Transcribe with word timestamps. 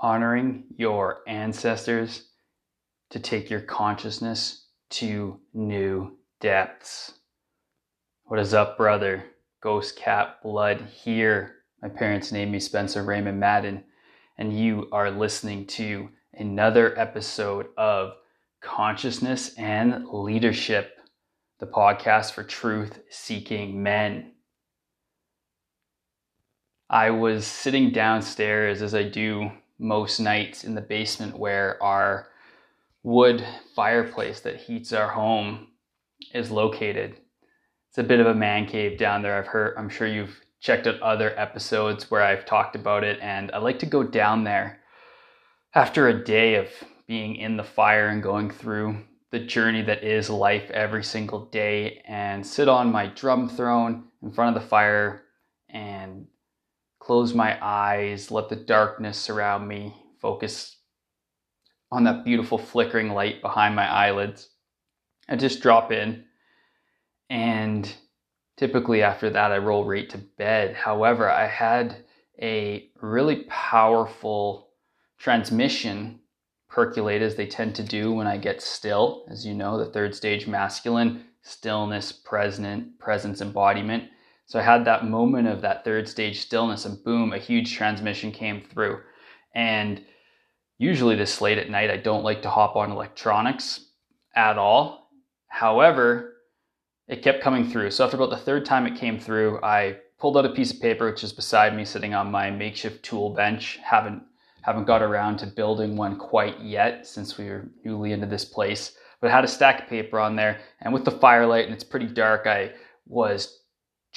honoring 0.00 0.64
your 0.76 1.20
ancestors 1.26 2.28
to 3.10 3.18
take 3.18 3.50
your 3.50 3.60
consciousness 3.60 4.66
to 4.90 5.40
new 5.52 6.16
depths. 6.40 7.14
What 8.24 8.40
is 8.40 8.54
up, 8.54 8.76
brother? 8.76 9.24
Ghost 9.60 9.96
Cat 9.96 10.42
Blood 10.42 10.82
here. 10.92 11.56
My 11.82 11.88
parents 11.88 12.30
named 12.30 12.52
me 12.52 12.60
Spencer 12.60 13.02
Raymond 13.02 13.40
Madden, 13.40 13.84
and 14.36 14.58
you 14.58 14.88
are 14.92 15.10
listening 15.10 15.66
to 15.66 16.08
another 16.34 16.96
episode 16.98 17.66
of 17.76 18.12
Consciousness 18.60 19.54
and 19.54 20.06
Leadership, 20.08 20.98
the 21.58 21.66
podcast 21.66 22.32
for 22.32 22.44
truth 22.44 23.00
seeking 23.10 23.82
men. 23.82 24.32
I 26.90 27.10
was 27.10 27.46
sitting 27.46 27.90
downstairs 27.90 28.80
as 28.80 28.94
I 28.94 29.02
do 29.02 29.50
most 29.78 30.20
nights 30.20 30.64
in 30.64 30.74
the 30.74 30.80
basement 30.80 31.38
where 31.38 31.82
our 31.82 32.28
wood 33.02 33.44
fireplace 33.74 34.40
that 34.40 34.56
heats 34.56 34.92
our 34.92 35.08
home 35.08 35.68
is 36.34 36.50
located. 36.50 37.16
It's 37.88 37.98
a 37.98 38.02
bit 38.02 38.20
of 38.20 38.26
a 38.26 38.34
man 38.34 38.66
cave 38.66 38.98
down 38.98 39.22
there. 39.22 39.38
I've 39.38 39.46
heard 39.46 39.74
I'm 39.78 39.88
sure 39.88 40.06
you've 40.06 40.40
checked 40.60 40.86
out 40.86 41.00
other 41.00 41.38
episodes 41.38 42.10
where 42.10 42.22
I've 42.22 42.44
talked 42.44 42.74
about 42.74 43.04
it 43.04 43.18
and 43.22 43.50
I 43.52 43.58
like 43.58 43.78
to 43.80 43.86
go 43.86 44.02
down 44.02 44.44
there 44.44 44.80
after 45.74 46.08
a 46.08 46.24
day 46.24 46.56
of 46.56 46.68
being 47.06 47.36
in 47.36 47.56
the 47.56 47.64
fire 47.64 48.08
and 48.08 48.22
going 48.22 48.50
through 48.50 48.98
the 49.30 49.38
journey 49.38 49.82
that 49.82 50.02
is 50.02 50.30
life 50.30 50.70
every 50.70 51.04
single 51.04 51.46
day 51.46 52.02
and 52.06 52.46
sit 52.46 52.68
on 52.68 52.90
my 52.90 53.06
drum 53.06 53.48
throne 53.48 54.04
in 54.22 54.30
front 54.32 54.56
of 54.56 54.62
the 54.62 54.68
fire 54.68 55.22
and 55.68 56.26
close 57.08 57.32
my 57.32 57.58
eyes, 57.64 58.30
let 58.30 58.50
the 58.50 58.54
darkness 58.54 59.16
surround 59.18 59.66
me, 59.66 59.96
focus 60.20 60.76
on 61.90 62.04
that 62.04 62.22
beautiful 62.22 62.58
flickering 62.58 63.08
light 63.08 63.40
behind 63.40 63.74
my 63.74 63.90
eyelids. 63.90 64.50
I 65.26 65.36
just 65.36 65.62
drop 65.62 65.90
in, 65.90 66.26
and 67.30 67.90
typically 68.58 69.00
after 69.00 69.30
that, 69.30 69.52
I 69.52 69.56
roll 69.56 69.86
right 69.86 70.06
to 70.10 70.18
bed. 70.18 70.74
However, 70.74 71.30
I 71.30 71.46
had 71.46 72.04
a 72.42 72.90
really 73.00 73.46
powerful 73.48 74.68
transmission 75.16 76.20
percolate 76.68 77.22
as 77.22 77.36
they 77.36 77.46
tend 77.46 77.74
to 77.76 77.82
do 77.82 78.12
when 78.12 78.26
I 78.26 78.36
get 78.36 78.60
still. 78.60 79.24
As 79.30 79.46
you 79.46 79.54
know, 79.54 79.78
the 79.78 79.90
third 79.90 80.14
stage 80.14 80.46
masculine, 80.46 81.24
stillness, 81.40 82.12
present, 82.12 82.98
presence, 82.98 83.40
embodiment. 83.40 84.10
So 84.48 84.58
I 84.58 84.62
had 84.62 84.86
that 84.86 85.06
moment 85.06 85.46
of 85.46 85.60
that 85.60 85.84
third 85.84 86.08
stage 86.08 86.40
stillness, 86.40 86.86
and 86.86 87.04
boom, 87.04 87.34
a 87.34 87.38
huge 87.38 87.74
transmission 87.74 88.32
came 88.32 88.62
through. 88.62 89.00
And 89.54 90.02
usually, 90.78 91.16
this 91.16 91.42
late 91.42 91.58
at 91.58 91.68
night, 91.68 91.90
I 91.90 91.98
don't 91.98 92.24
like 92.24 92.40
to 92.42 92.50
hop 92.50 92.74
on 92.74 92.90
electronics 92.90 93.90
at 94.34 94.56
all. 94.56 95.10
However, 95.48 96.36
it 97.08 97.22
kept 97.22 97.42
coming 97.42 97.68
through. 97.68 97.90
So 97.90 98.06
after 98.06 98.16
about 98.16 98.30
the 98.30 98.38
third 98.38 98.64
time 98.64 98.86
it 98.86 98.98
came 98.98 99.20
through, 99.20 99.62
I 99.62 99.98
pulled 100.18 100.38
out 100.38 100.46
a 100.46 100.54
piece 100.54 100.72
of 100.72 100.80
paper 100.80 101.10
which 101.10 101.22
is 101.22 101.32
beside 101.34 101.76
me, 101.76 101.84
sitting 101.84 102.14
on 102.14 102.30
my 102.30 102.50
makeshift 102.50 103.04
tool 103.04 103.34
bench. 103.34 103.78
haven't 103.82 104.22
haven't 104.62 104.86
got 104.86 105.02
around 105.02 105.38
to 105.38 105.46
building 105.46 105.94
one 105.96 106.16
quite 106.16 106.58
yet 106.60 107.06
since 107.06 107.38
we 107.38 107.48
were 107.48 107.68
newly 107.84 108.12
into 108.12 108.26
this 108.26 108.44
place. 108.46 108.96
But 109.20 109.30
I 109.30 109.34
had 109.34 109.44
a 109.44 109.48
stack 109.48 109.82
of 109.82 109.88
paper 109.88 110.18
on 110.18 110.36
there, 110.36 110.60
and 110.80 110.94
with 110.94 111.04
the 111.04 111.10
firelight 111.10 111.66
and 111.66 111.74
it's 111.74 111.84
pretty 111.84 112.06
dark, 112.06 112.46
I 112.46 112.72
was 113.06 113.58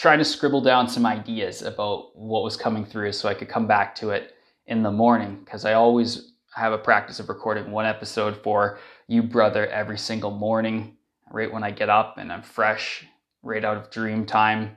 trying 0.01 0.17
to 0.17 0.25
scribble 0.25 0.61
down 0.61 0.87
some 0.87 1.05
ideas 1.05 1.61
about 1.61 2.17
what 2.17 2.41
was 2.41 2.57
coming 2.57 2.83
through 2.83 3.11
so 3.11 3.29
I 3.29 3.35
could 3.35 3.47
come 3.47 3.67
back 3.67 3.93
to 3.97 4.09
it 4.09 4.33
in 4.65 4.81
the 4.81 4.89
morning 4.89 5.41
because 5.45 5.63
I 5.63 5.73
always 5.73 6.33
have 6.55 6.73
a 6.73 6.77
practice 6.79 7.19
of 7.19 7.29
recording 7.29 7.69
one 7.69 7.85
episode 7.85 8.35
for 8.41 8.79
you, 9.07 9.21
brother, 9.21 9.67
every 9.67 9.99
single 9.99 10.31
morning, 10.31 10.97
right 11.29 11.53
when 11.53 11.63
I 11.63 11.69
get 11.69 11.87
up 11.87 12.17
and 12.17 12.33
I'm 12.33 12.41
fresh, 12.41 13.05
right 13.43 13.63
out 13.63 13.77
of 13.77 13.91
dream 13.91 14.25
time. 14.25 14.75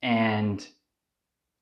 And 0.00 0.66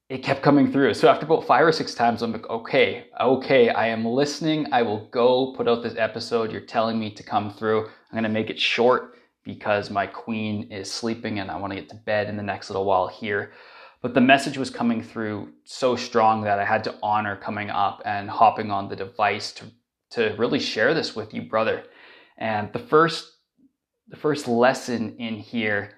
it 0.09 0.19
kept 0.19 0.41
coming 0.41 0.71
through. 0.71 0.95
So 0.95 1.09
after 1.09 1.27
about 1.27 1.49
five 1.49 1.67
or 1.67 1.73
six 1.73 1.97
times, 1.97 2.23
I'm 2.23 2.31
like, 2.31 2.49
okay, 2.49 3.07
okay, 3.21 3.71
I 3.71 3.89
am 3.89 4.05
listening. 4.05 4.69
I 4.71 4.83
will 4.83 5.09
go 5.09 5.53
put 5.57 5.67
out 5.67 5.83
this 5.83 5.97
episode. 5.97 6.53
You're 6.53 6.61
telling 6.61 6.97
me 6.97 7.11
to 7.11 7.25
come 7.25 7.53
through. 7.53 7.87
I'm 7.87 8.13
going 8.13 8.23
to 8.23 8.29
make 8.29 8.51
it 8.51 8.61
short 8.61 9.17
because 9.55 9.91
my 9.91 10.07
queen 10.07 10.71
is 10.71 10.91
sleeping 10.91 11.39
and 11.39 11.51
I 11.51 11.57
want 11.57 11.73
to 11.73 11.81
get 11.81 11.89
to 11.91 11.97
bed 11.97 12.29
in 12.29 12.37
the 12.37 12.43
next 12.43 12.71
little 12.71 12.85
while 12.85 13.09
here. 13.09 13.53
But 14.03 14.15
the 14.15 14.21
message 14.21 14.57
was 14.57 14.71
coming 14.71 15.03
through 15.03 15.53
so 15.65 15.97
strong 15.97 16.43
that 16.43 16.59
I 16.59 16.65
had 16.65 16.85
to 16.85 16.95
honor 17.03 17.37
coming 17.37 17.69
up 17.71 18.01
and 18.05 18.31
hopping 18.31 18.71
on 18.71 18.89
the 18.89 18.97
device 18.97 19.53
to, 19.53 19.65
to 20.11 20.35
really 20.39 20.59
share 20.59 20.95
this 20.95 21.15
with 21.15 21.35
you, 21.35 21.43
brother. 21.43 21.85
And 22.39 22.73
the 22.73 22.79
first 22.79 23.37
the 24.11 24.17
first 24.17 24.49
lesson 24.49 25.17
in 25.19 25.37
here 25.37 25.93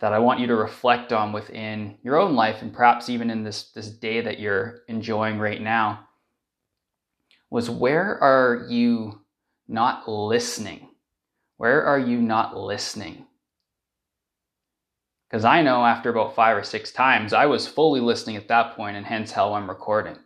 that 0.00 0.14
I 0.14 0.18
want 0.18 0.40
you 0.40 0.46
to 0.46 0.56
reflect 0.56 1.12
on 1.12 1.32
within 1.32 1.98
your 2.02 2.18
own 2.18 2.34
life 2.34 2.62
and 2.62 2.72
perhaps 2.72 3.10
even 3.10 3.30
in 3.30 3.44
this, 3.44 3.70
this 3.72 3.90
day 3.90 4.22
that 4.22 4.40
you're 4.40 4.80
enjoying 4.88 5.38
right 5.38 5.60
now 5.60 6.08
was 7.50 7.68
where 7.68 8.18
are 8.22 8.66
you 8.68 9.20
not 9.68 10.08
listening? 10.08 10.88
Where 11.60 11.84
are 11.84 11.98
you 11.98 12.22
not 12.22 12.56
listening? 12.56 13.26
Because 15.28 15.44
I 15.44 15.60
know 15.60 15.84
after 15.84 16.08
about 16.08 16.34
five 16.34 16.56
or 16.56 16.62
six 16.62 16.90
times, 16.90 17.34
I 17.34 17.44
was 17.44 17.68
fully 17.68 18.00
listening 18.00 18.36
at 18.36 18.48
that 18.48 18.74
point, 18.74 18.96
and 18.96 19.04
hence 19.04 19.30
how 19.30 19.52
I'm 19.52 19.68
recording. 19.68 20.16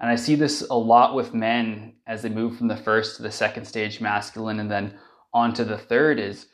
And 0.00 0.10
I 0.10 0.16
see 0.16 0.36
this 0.36 0.62
a 0.62 0.74
lot 0.74 1.14
with 1.14 1.34
men 1.34 1.96
as 2.06 2.22
they 2.22 2.30
move 2.30 2.56
from 2.56 2.68
the 2.68 2.78
first 2.78 3.16
to 3.16 3.22
the 3.22 3.30
second 3.30 3.66
stage 3.66 4.00
masculine 4.00 4.58
and 4.58 4.70
then 4.70 4.98
on 5.34 5.52
to 5.52 5.66
the 5.66 5.76
third 5.76 6.18
is 6.18 6.46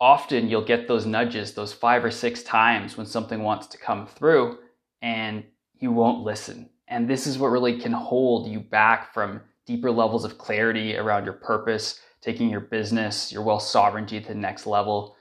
often 0.00 0.48
you'll 0.48 0.64
get 0.64 0.88
those 0.88 1.04
nudges, 1.04 1.52
those 1.52 1.74
five 1.74 2.06
or 2.06 2.10
six 2.10 2.42
times 2.42 2.96
when 2.96 3.06
something 3.06 3.42
wants 3.42 3.66
to 3.66 3.76
come 3.76 4.06
through 4.06 4.60
and 5.02 5.44
you 5.74 5.92
won't 5.92 6.24
listen. 6.24 6.70
And 6.88 7.06
this 7.06 7.26
is 7.26 7.36
what 7.36 7.48
really 7.48 7.78
can 7.78 7.92
hold 7.92 8.48
you 8.48 8.60
back 8.60 9.12
from 9.12 9.42
deeper 9.66 9.90
levels 9.90 10.24
of 10.24 10.38
clarity 10.38 10.96
around 10.96 11.24
your 11.26 11.34
purpose, 11.34 12.00
taking 12.26 12.50
your 12.50 12.58
business, 12.58 13.30
your 13.30 13.42
wealth 13.42 13.62
sovereignty 13.62 14.20
to 14.20 14.28
the 14.28 14.34
next 14.34 14.66
level, 14.66 15.14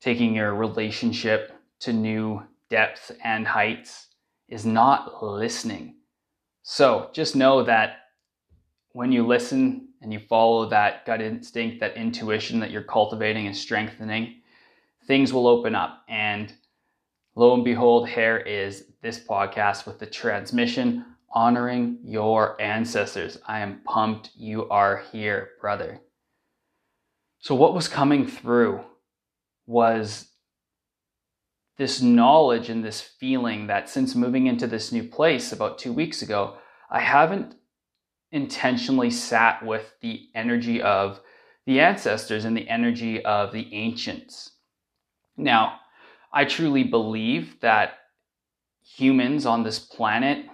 taking 0.00 0.32
your 0.32 0.54
relationship 0.54 1.52
to 1.80 1.92
new 1.92 2.40
depths 2.70 3.10
and 3.24 3.44
heights 3.44 4.06
is 4.48 4.64
not 4.64 5.24
listening. 5.24 5.96
So 6.62 7.10
just 7.12 7.34
know 7.34 7.64
that 7.64 7.96
when 8.92 9.10
you 9.10 9.26
listen 9.26 9.88
and 10.02 10.12
you 10.12 10.20
follow 10.20 10.68
that 10.68 11.04
gut 11.04 11.20
instinct, 11.20 11.80
that 11.80 11.96
intuition 11.96 12.60
that 12.60 12.70
you're 12.70 12.82
cultivating 12.82 13.48
and 13.48 13.56
strengthening, 13.56 14.36
things 15.08 15.32
will 15.32 15.48
open 15.48 15.74
up. 15.74 16.04
And 16.08 16.52
lo 17.34 17.54
and 17.54 17.64
behold, 17.64 18.08
here 18.08 18.36
is 18.36 18.84
this 19.02 19.18
podcast 19.18 19.84
with 19.84 19.98
the 19.98 20.06
transmission 20.06 21.06
honoring 21.32 21.98
your 22.04 22.60
ancestors. 22.62 23.36
I 23.48 23.58
am 23.58 23.80
pumped 23.84 24.30
you 24.36 24.68
are 24.68 25.02
here, 25.10 25.50
brother. 25.60 26.00
So, 27.44 27.54
what 27.54 27.74
was 27.74 27.88
coming 27.88 28.26
through 28.26 28.80
was 29.66 30.28
this 31.76 32.00
knowledge 32.00 32.70
and 32.70 32.82
this 32.82 33.02
feeling 33.02 33.66
that 33.66 33.90
since 33.90 34.14
moving 34.14 34.46
into 34.46 34.66
this 34.66 34.90
new 34.90 35.04
place 35.04 35.52
about 35.52 35.76
two 35.76 35.92
weeks 35.92 36.22
ago, 36.22 36.56
I 36.90 37.00
haven't 37.00 37.54
intentionally 38.32 39.10
sat 39.10 39.62
with 39.62 39.94
the 40.00 40.22
energy 40.34 40.80
of 40.80 41.20
the 41.66 41.80
ancestors 41.80 42.46
and 42.46 42.56
the 42.56 42.66
energy 42.66 43.22
of 43.22 43.52
the 43.52 43.74
ancients. 43.74 44.52
Now, 45.36 45.80
I 46.32 46.46
truly 46.46 46.84
believe 46.84 47.60
that 47.60 47.98
humans 48.82 49.44
on 49.44 49.64
this 49.64 49.78
planet 49.78 50.46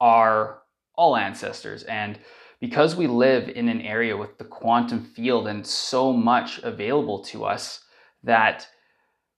are 0.00 0.62
all 0.96 1.16
ancestors. 1.16 1.84
And 1.84 2.18
because 2.62 2.94
we 2.94 3.08
live 3.08 3.48
in 3.48 3.68
an 3.68 3.80
area 3.80 4.16
with 4.16 4.38
the 4.38 4.44
quantum 4.44 5.02
field 5.02 5.48
and 5.48 5.66
so 5.66 6.12
much 6.12 6.60
available 6.60 7.18
to 7.24 7.44
us, 7.44 7.80
that 8.22 8.68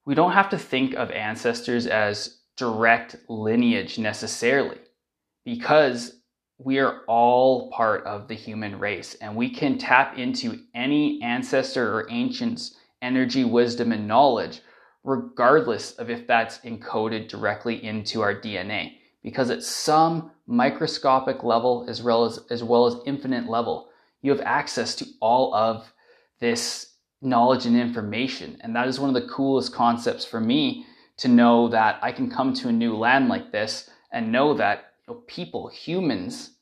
we 0.05 0.15
don't 0.15 0.33
have 0.33 0.51
to 0.51 0.59
think 0.59 0.93
of 0.93 1.11
ancestors 1.11 1.87
as 1.87 2.41
direct 2.59 3.17
lineage 3.31 3.99
necessarily, 3.99 4.77
because 5.43 6.21
we 6.59 6.79
are 6.79 7.01
all 7.09 7.71
part 7.71 8.05
of 8.05 8.29
the 8.29 8.35
human 8.35 8.79
race 8.79 9.15
and 9.23 9.35
we 9.35 9.49
can 9.49 9.79
tap 9.79 10.19
into 10.19 10.61
any 10.75 11.19
ancestor 11.23 11.95
or 11.95 12.07
ancient's 12.11 12.77
energy, 13.01 13.43
wisdom, 13.43 13.91
and 13.91 14.07
knowledge, 14.07 14.61
regardless 15.03 15.93
of 15.93 16.11
if 16.11 16.27
that's 16.27 16.59
encoded 16.59 17.27
directly 17.29 17.83
into 17.83 18.21
our 18.21 18.35
DNA 18.35 18.99
because 19.25 19.51
at 19.51 19.65
some 19.65 20.31
microscopic 20.47 21.43
level 21.43 21.85
as 21.89 22.01
well 22.03 22.25
as 22.25 22.39
as 22.51 22.63
well 22.63 22.87
as 22.87 22.95
infinite 23.07 23.49
level 23.49 23.89
you 24.25 24.31
have 24.31 24.41
access 24.43 24.95
to 24.95 25.07
all 25.21 25.53
of 25.55 25.93
this 26.41 26.95
knowledge 27.21 27.67
and 27.67 27.77
information. 27.77 28.57
And 28.61 28.75
that 28.75 28.89
is 28.89 28.99
one 28.99 29.15
of 29.15 29.21
the 29.21 29.29
coolest 29.29 29.73
concepts 29.73 30.25
for 30.25 30.41
me 30.41 30.87
to 31.19 31.29
know 31.29 31.69
that 31.69 31.99
I 32.03 32.11
can 32.11 32.31
come 32.31 32.55
to 32.55 32.69
a 32.69 32.73
new 32.73 32.97
land 32.97 33.29
like 33.29 33.53
this 33.53 33.91
and 34.13 34.33
know 34.33 34.55
that 34.55 34.93
you 35.07 35.15
know, 35.15 35.21
people, 35.27 35.69
humans, 35.69 36.57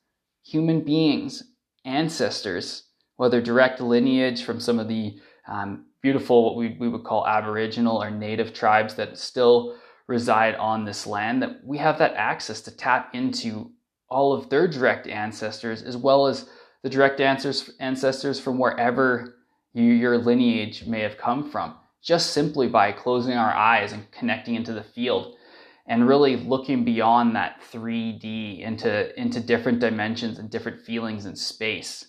human 0.44 0.80
beings, 0.80 1.42
ancestors, 1.84 2.84
whether 3.16 3.40
direct 3.40 3.80
lineage 3.80 4.44
from 4.44 4.58
some 4.58 4.78
of 4.78 4.88
the 4.88 5.18
um, 5.46 5.86
beautiful, 6.02 6.44
what 6.44 6.56
we, 6.56 6.76
we 6.80 6.88
would 6.88 7.04
call 7.04 7.26
Aboriginal 7.26 8.02
or 8.02 8.10
Native 8.10 8.52
tribes 8.52 8.94
that 8.96 9.18
still 9.18 9.76
reside 10.06 10.54
on 10.56 10.84
this 10.84 11.06
land, 11.06 11.42
that 11.42 11.64
we 11.64 11.78
have 11.78 11.98
that 11.98 12.14
access 12.14 12.60
to 12.62 12.76
tap 12.76 13.14
into 13.14 13.70
all 14.08 14.32
of 14.32 14.50
their 14.50 14.68
direct 14.68 15.06
ancestors 15.06 15.82
as 15.82 15.96
well 15.96 16.26
as 16.26 16.48
the 16.82 16.90
direct 16.90 17.20
ancestors 17.20 18.40
from 18.40 18.58
wherever 18.58 19.36
you, 19.72 19.84
your 19.84 20.18
lineage 20.18 20.86
may 20.86 21.00
have 21.00 21.16
come 21.16 21.50
from, 21.50 21.74
just 22.02 22.32
simply 22.32 22.68
by 22.68 22.92
closing 22.92 23.34
our 23.34 23.52
eyes 23.52 23.92
and 23.92 24.10
connecting 24.10 24.54
into 24.54 24.72
the 24.72 24.82
field 24.82 25.36
and 25.86 26.06
really 26.06 26.36
looking 26.36 26.84
beyond 26.84 27.34
that 27.34 27.60
3D 27.72 28.60
into, 28.60 29.20
into 29.20 29.40
different 29.40 29.80
dimensions 29.80 30.38
and 30.38 30.50
different 30.50 30.80
feelings 30.80 31.26
in 31.26 31.34
space. 31.34 32.06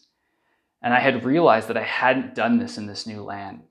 And 0.82 0.94
I 0.94 1.00
had 1.00 1.24
realized 1.24 1.70
that 1.70 1.78
I 1.78 1.84
hadn't 1.84 2.36
done 2.36 2.60
this 2.60 2.78
in 2.78 2.88
this 2.88 3.08
new 3.08 3.24
land. 3.24 3.64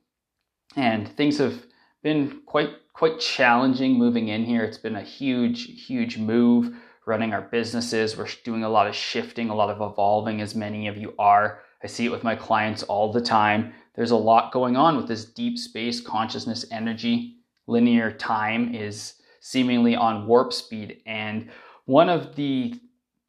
And 0.76 1.08
things 1.08 1.38
have 1.38 1.66
been 2.02 2.40
quite 2.46 2.70
quite 2.92 3.18
challenging 3.18 3.94
moving 3.94 4.28
in 4.28 4.44
here. 4.44 4.64
It's 4.64 4.78
been 4.78 4.96
a 4.96 5.02
huge, 5.02 5.86
huge 5.86 6.18
move 6.18 6.74
running 7.06 7.32
our 7.32 7.42
businesses. 7.42 8.16
We're 8.16 8.28
doing 8.44 8.64
a 8.64 8.68
lot 8.68 8.86
of 8.86 8.94
shifting, 8.94 9.50
a 9.50 9.54
lot 9.54 9.70
of 9.70 9.80
evolving, 9.80 10.40
as 10.40 10.54
many 10.54 10.88
of 10.88 10.96
you 10.96 11.14
are. 11.18 11.60
I 11.82 11.86
see 11.86 12.06
it 12.06 12.12
with 12.12 12.22
my 12.22 12.36
clients 12.36 12.82
all 12.84 13.12
the 13.12 13.20
time. 13.20 13.72
There's 13.94 14.12
a 14.12 14.16
lot 14.16 14.52
going 14.52 14.76
on 14.76 14.96
with 14.96 15.08
this 15.08 15.24
deep 15.24 15.58
space 15.58 16.00
consciousness 16.00 16.64
energy. 16.70 17.38
Linear 17.66 18.12
time 18.12 18.74
is 18.74 19.14
seemingly 19.40 19.96
on 19.96 20.26
warp 20.26 20.52
speed. 20.52 21.02
And 21.06 21.50
one 21.86 22.08
of 22.08 22.36
the 22.36 22.74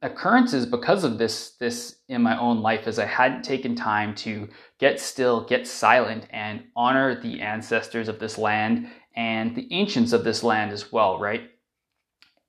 occurrences 0.04 0.66
because 0.66 1.06
of 1.06 1.18
this 1.18 1.52
this 1.60 1.96
in 2.10 2.22
my 2.22 2.38
own 2.38 2.62
life 2.62 2.88
is 2.88 3.00
I 3.00 3.06
hadn't 3.06 3.44
taken 3.44 3.74
time 3.74 4.14
to 4.16 4.50
get 4.78 5.00
still, 5.00 5.46
get 5.46 5.66
silent, 5.66 6.28
and 6.30 6.64
honor 6.76 7.20
the 7.20 7.42
ancestors 7.42 8.10
of 8.10 8.20
this 8.20 8.38
land 8.38 8.90
and 9.16 9.56
the 9.56 9.68
ancients 9.72 10.14
of 10.14 10.24
this 10.24 10.44
land 10.44 10.72
as 10.72 10.92
well, 10.92 11.20
right? 11.20 11.50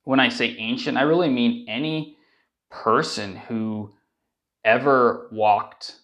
When 0.03 0.19
I 0.19 0.29
say 0.29 0.55
ancient, 0.57 0.97
I 0.97 1.01
really 1.01 1.29
mean 1.29 1.65
any 1.67 2.17
person 2.69 3.35
who 3.35 3.93
ever 4.63 5.29
walked 5.31 5.99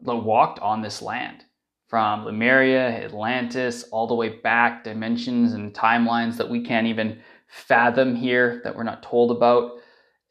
walked 0.00 0.58
on 0.60 0.82
this 0.82 1.00
land 1.00 1.44
from 1.88 2.24
Lemuria, 2.24 2.88
Atlantis, 3.04 3.84
all 3.84 4.06
the 4.06 4.14
way 4.14 4.40
back, 4.40 4.84
dimensions 4.84 5.52
and 5.52 5.72
timelines 5.72 6.36
that 6.36 6.50
we 6.50 6.62
can't 6.62 6.86
even 6.86 7.20
fathom 7.46 8.14
here, 8.14 8.60
that 8.64 8.76
we're 8.76 8.82
not 8.82 9.02
told 9.02 9.30
about, 9.30 9.72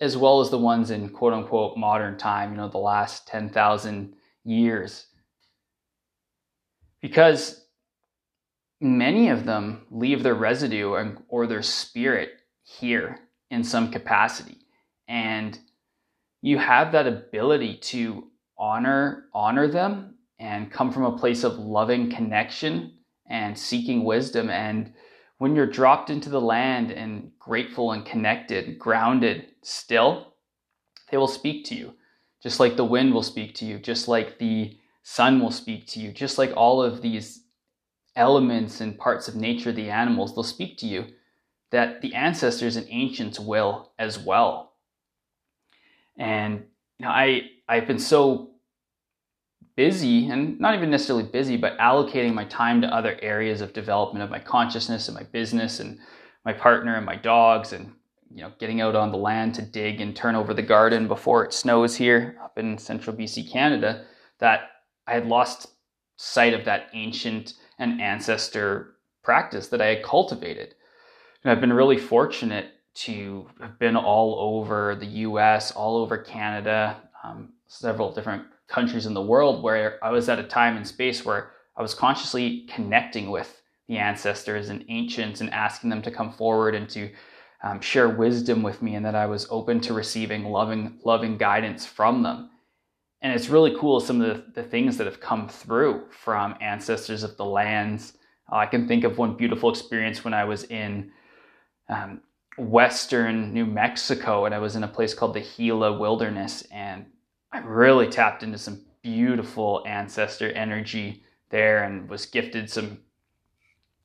as 0.02 0.18
well 0.18 0.42
as 0.42 0.50
the 0.50 0.58
ones 0.58 0.92
in 0.92 1.10
quote 1.10 1.34
unquote 1.34 1.78
modern 1.78 2.18
time, 2.18 2.52
you 2.52 2.58
know, 2.58 2.68
the 2.68 2.78
last 2.78 3.28
10,000 3.28 4.14
years. 4.44 5.08
Because 7.02 7.65
many 8.82 9.30
of 9.30 9.46
them 9.46 9.86
leave 9.90 10.24
their 10.24 10.36
residue 10.36 11.16
or 11.28 11.48
their 11.48 11.62
spirit 11.62 12.32
here 12.64 13.20
in 13.50 13.64
some 13.64 13.92
capacity. 13.92 14.58
And 15.08 15.58
you 16.42 16.58
have 16.58 16.92
that 16.92 17.08
ability 17.08 17.78
to 17.78 18.28
honor 18.58 19.26
honor 19.34 19.68
them 19.68 20.16
and 20.40 20.72
come 20.72 20.92
from 20.92 21.04
a 21.04 21.18
place 21.18 21.44
of 21.44 21.58
loving 21.58 22.10
connection 22.10 22.94
and 23.30 23.58
seeking 23.58 24.04
wisdom. 24.04 24.50
And 24.50 24.94
when 25.38 25.56
you're 25.56 25.66
dropped 25.66 26.10
into 26.10 26.30
the 26.30 26.42
land 26.42 26.92
and 26.92 27.32
grateful 27.40 27.92
and 27.92 28.06
connected, 28.06 28.78
grounded, 28.78 29.48
still, 29.64 30.34
they 31.10 31.18
will 31.18 31.28
speak 31.28 31.66
to 31.66 31.76
you. 31.76 31.94
Just 32.42 32.60
like 32.60 32.76
the 32.78 32.86
wind 32.86 33.14
will 33.14 33.24
speak 33.24 33.56
to 33.56 33.66
you, 33.66 33.80
just 33.80 34.08
like 34.08 34.38
the 34.38 34.78
sun 35.04 35.40
will 35.40 35.52
speak 35.52 35.88
to 35.88 36.00
you, 36.00 36.12
just 36.12 36.38
like 36.38 36.54
all 36.56 36.82
of 36.82 37.02
these 37.02 37.45
elements 38.16 38.82
and 38.82 38.98
parts 38.98 39.28
of 39.28 39.36
nature, 39.36 39.72
the 39.72 39.90
animals, 39.90 40.34
they'll 40.34 40.44
speak 40.44 40.78
to 40.80 40.88
you, 40.88 41.06
that 41.72 42.02
the 42.02 42.14
ancestors 42.14 42.76
and 42.76 42.88
ancients 42.90 43.40
will 43.40 43.92
as 44.00 44.18
well. 44.18 44.74
And 46.18 46.66
you 47.00 47.06
know, 47.06 47.12
I 47.12 47.50
I've 47.68 47.88
been 47.88 48.00
so 48.00 48.52
busy 49.76 50.30
and 50.30 50.60
not 50.60 50.76
even 50.76 50.90
necessarily 50.90 51.26
busy, 51.26 51.58
but 51.58 51.78
allocating 51.78 52.34
my 52.34 52.46
time 52.46 52.82
to 52.82 52.88
other 52.88 53.18
areas 53.22 53.62
of 53.62 53.74
development 53.74 54.24
of 54.24 54.30
my 54.30 54.40
consciousness 54.40 55.08
and 55.08 55.18
my 55.18 55.24
business 55.24 55.80
and 55.80 56.00
my 56.46 56.54
partner 56.54 56.96
and 56.96 57.06
my 57.06 57.16
dogs 57.16 57.74
and 57.74 57.92
you 58.34 58.42
know 58.42 58.52
getting 58.60 58.82
out 58.82 58.96
on 58.96 59.12
the 59.12 59.18
land 59.18 59.56
to 59.56 59.62
dig 59.62 60.00
and 60.00 60.16
turn 60.16 60.36
over 60.36 60.54
the 60.54 60.62
garden 60.62 61.08
before 61.08 61.44
it 61.44 61.54
snows 61.54 61.96
here 61.96 62.38
up 62.44 62.58
in 62.58 62.78
central 62.78 63.16
BC 63.16 63.52
Canada 63.52 64.06
that 64.40 64.62
I 65.08 65.14
had 65.14 65.28
lost 65.28 65.68
sight 66.18 66.54
of 66.54 66.66
that 66.66 66.88
ancient 66.94 67.56
and 67.80 68.02
ancestor 68.02 68.96
practice 69.24 69.68
that 69.68 69.82
I 69.82 69.88
had 69.88 70.04
cultivated. 70.04 70.76
And 71.44 71.52
I've 71.52 71.62
been 71.62 71.74
really 71.74 71.98
fortunate 71.98 72.68
to 72.96 73.48
have 73.60 73.78
been 73.78 73.96
all 73.96 74.40
over 74.40 74.96
the 74.96 75.06
US, 75.06 75.72
all 75.72 75.98
over 75.98 76.18
Canada, 76.18 76.98
um, 77.24 77.50
several 77.68 78.12
different 78.12 78.44
countries 78.68 79.06
in 79.06 79.14
the 79.14 79.22
world 79.22 79.64
where 79.64 80.04
I 80.04 80.12
was 80.12 80.30
at 80.30 80.40
a 80.40 80.44
time 80.44 80.78
and 80.78 80.88
space 80.88 81.26
where 81.26 81.52
I 81.76 81.82
was 81.82 81.94
consciously 81.94 82.68
connecting 82.74 83.30
with 83.30 83.62
the 83.88 83.98
ancestors 83.98 84.70
and 84.70 84.86
ancients 84.90 85.42
and 85.42 85.52
asking 85.52 85.90
them 85.90 86.02
to 86.04 86.12
come 86.12 86.32
forward 86.32 86.74
and 86.74 86.90
to 86.90 87.12
um, 87.64 87.82
share 87.82 88.10
wisdom 88.10 88.62
with 88.62 88.82
me, 88.82 88.94
and 88.96 89.06
that 89.06 89.16
I 89.16 89.26
was 89.26 89.48
open 89.50 89.80
to 89.82 89.94
receiving 89.94 90.46
loving, 90.46 91.00
loving 91.04 91.38
guidance 91.38 91.86
from 91.86 92.22
them. 92.22 92.52
And 93.26 93.34
it's 93.34 93.50
really 93.50 93.76
cool 93.76 94.00
some 94.00 94.22
of 94.22 94.28
the, 94.54 94.62
the 94.62 94.68
things 94.68 94.98
that 94.98 95.08
have 95.08 95.20
come 95.20 95.50
through 95.50 96.04
from 96.12 96.54
ancestors 96.62 97.24
of 97.24 97.36
the 97.38 97.44
lands. 97.44 98.20
Uh, 98.52 98.58
I 98.58 98.68
can 98.68 98.88
think 98.88 99.04
of 99.04 99.18
one 99.18 99.36
beautiful 99.36 99.72
experience 99.72 100.24
when 100.24 100.36
I 100.36 100.46
was 100.46 100.66
in 100.66 101.12
um, 101.90 102.22
western 102.60 103.52
New 103.52 103.66
Mexico, 103.66 104.46
and 104.46 104.54
I 104.54 104.60
was 104.60 104.76
in 104.76 104.84
a 104.84 104.88
place 104.88 105.16
called 105.16 105.34
the 105.34 105.42
Gila 105.42 105.98
Wilderness, 105.98 106.68
and 106.72 107.08
I 107.52 107.62
really 107.62 108.08
tapped 108.08 108.44
into 108.44 108.60
some 108.60 108.86
beautiful 109.02 109.84
ancestor 109.88 110.52
energy 110.52 111.24
there 111.50 111.84
and 111.84 112.08
was 112.08 112.28
gifted 112.28 112.70
some 112.70 113.00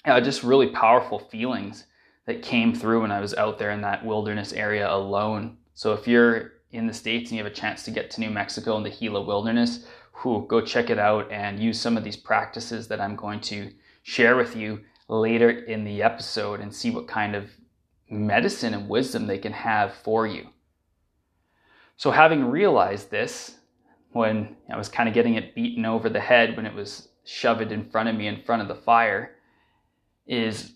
uh, 0.06 0.22
just 0.22 0.42
really 0.42 0.70
powerful 0.70 1.18
feelings 1.18 1.84
that 2.24 2.40
came 2.40 2.74
through 2.74 3.02
when 3.02 3.12
I 3.12 3.20
was 3.20 3.34
out 3.34 3.58
there 3.58 3.72
in 3.72 3.82
that 3.82 4.02
wilderness 4.02 4.54
area 4.54 4.90
alone. 4.90 5.58
So 5.74 5.92
if 5.92 6.08
you're 6.08 6.52
in 6.72 6.86
the 6.86 6.94
States 6.94 7.30
and 7.30 7.38
you 7.38 7.44
have 7.44 7.52
a 7.52 7.54
chance 7.54 7.82
to 7.84 7.90
get 7.90 8.10
to 8.10 8.20
New 8.20 8.30
Mexico 8.30 8.76
and 8.76 8.86
the 8.86 8.90
Gila 8.90 9.22
Wilderness, 9.22 9.86
whew, 10.22 10.46
go 10.48 10.60
check 10.60 10.90
it 10.90 10.98
out 10.98 11.30
and 11.30 11.58
use 11.58 11.80
some 11.80 11.96
of 11.96 12.04
these 12.04 12.16
practices 12.16 12.88
that 12.88 13.00
I'm 13.00 13.16
going 13.16 13.40
to 13.42 13.72
share 14.02 14.36
with 14.36 14.56
you 14.56 14.80
later 15.08 15.50
in 15.50 15.84
the 15.84 16.02
episode 16.02 16.60
and 16.60 16.74
see 16.74 16.90
what 16.90 17.08
kind 17.08 17.34
of 17.34 17.50
medicine 18.08 18.74
and 18.74 18.88
wisdom 18.88 19.26
they 19.26 19.38
can 19.38 19.52
have 19.52 19.94
for 19.94 20.26
you. 20.26 20.48
So, 21.96 22.10
having 22.10 22.44
realized 22.44 23.10
this, 23.10 23.56
when 24.12 24.56
I 24.72 24.76
was 24.76 24.88
kind 24.88 25.08
of 25.08 25.14
getting 25.14 25.34
it 25.34 25.54
beaten 25.54 25.84
over 25.84 26.08
the 26.08 26.20
head 26.20 26.56
when 26.56 26.66
it 26.66 26.74
was 26.74 27.08
shoved 27.24 27.72
in 27.72 27.88
front 27.90 28.08
of 28.08 28.16
me 28.16 28.26
in 28.26 28.42
front 28.42 28.62
of 28.62 28.68
the 28.68 28.74
fire, 28.74 29.36
is 30.26 30.72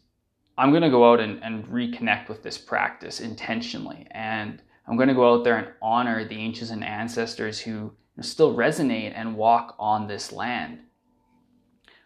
I'm 0.56 0.70
going 0.70 0.82
to 0.82 0.90
go 0.90 1.10
out 1.10 1.20
and, 1.20 1.42
and 1.42 1.64
reconnect 1.66 2.28
with 2.28 2.42
this 2.42 2.58
practice 2.58 3.20
intentionally. 3.20 4.06
And 4.10 4.62
I'm 4.86 4.96
going 4.96 5.08
to 5.08 5.14
go 5.14 5.34
out 5.34 5.44
there 5.44 5.56
and 5.56 5.68
honor 5.80 6.24
the 6.24 6.36
ancients 6.36 6.70
and 6.70 6.84
ancestors 6.84 7.60
who 7.60 7.92
still 8.20 8.54
resonate 8.54 9.12
and 9.14 9.36
walk 9.36 9.74
on 9.78 10.06
this 10.06 10.32
land. 10.32 10.80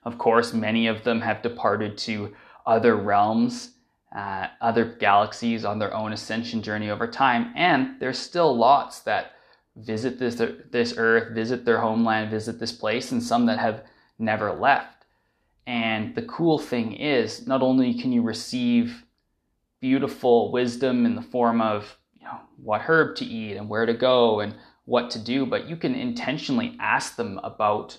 Of 0.04 0.16
course, 0.16 0.52
many 0.52 0.86
of 0.86 1.04
them 1.04 1.20
have 1.20 1.42
departed 1.42 1.98
to 1.98 2.34
other 2.66 2.96
realms 2.96 3.72
uh, 4.14 4.46
other 4.60 4.84
galaxies 4.84 5.64
on 5.64 5.78
their 5.78 5.94
own 5.94 6.12
ascension 6.12 6.62
journey 6.62 6.90
over 6.90 7.06
time. 7.06 7.52
And 7.54 8.00
there's 8.00 8.18
still 8.18 8.56
lots 8.56 9.00
that 9.00 9.32
visit 9.76 10.18
this, 10.18 10.40
this 10.70 10.94
earth, 10.96 11.34
visit 11.34 11.64
their 11.64 11.80
homeland, 11.80 12.30
visit 12.30 12.58
this 12.58 12.72
place, 12.72 13.12
and 13.12 13.22
some 13.22 13.46
that 13.46 13.58
have 13.58 13.84
never 14.18 14.52
left. 14.52 15.04
And 15.66 16.14
the 16.14 16.22
cool 16.22 16.58
thing 16.58 16.94
is, 16.94 17.46
not 17.46 17.62
only 17.62 17.94
can 17.94 18.10
you 18.10 18.22
receive 18.22 19.04
beautiful 19.80 20.50
wisdom 20.50 21.04
in 21.04 21.14
the 21.14 21.22
form 21.22 21.60
of 21.60 21.98
know, 22.28 22.40
what 22.62 22.82
herb 22.82 23.16
to 23.16 23.24
eat 23.24 23.56
and 23.56 23.68
where 23.68 23.86
to 23.86 23.94
go 23.94 24.40
and 24.40 24.54
what 24.84 25.10
to 25.10 25.18
do, 25.18 25.44
but 25.44 25.68
you 25.68 25.76
can 25.76 25.94
intentionally 25.94 26.76
ask 26.80 27.16
them 27.16 27.38
about 27.42 27.98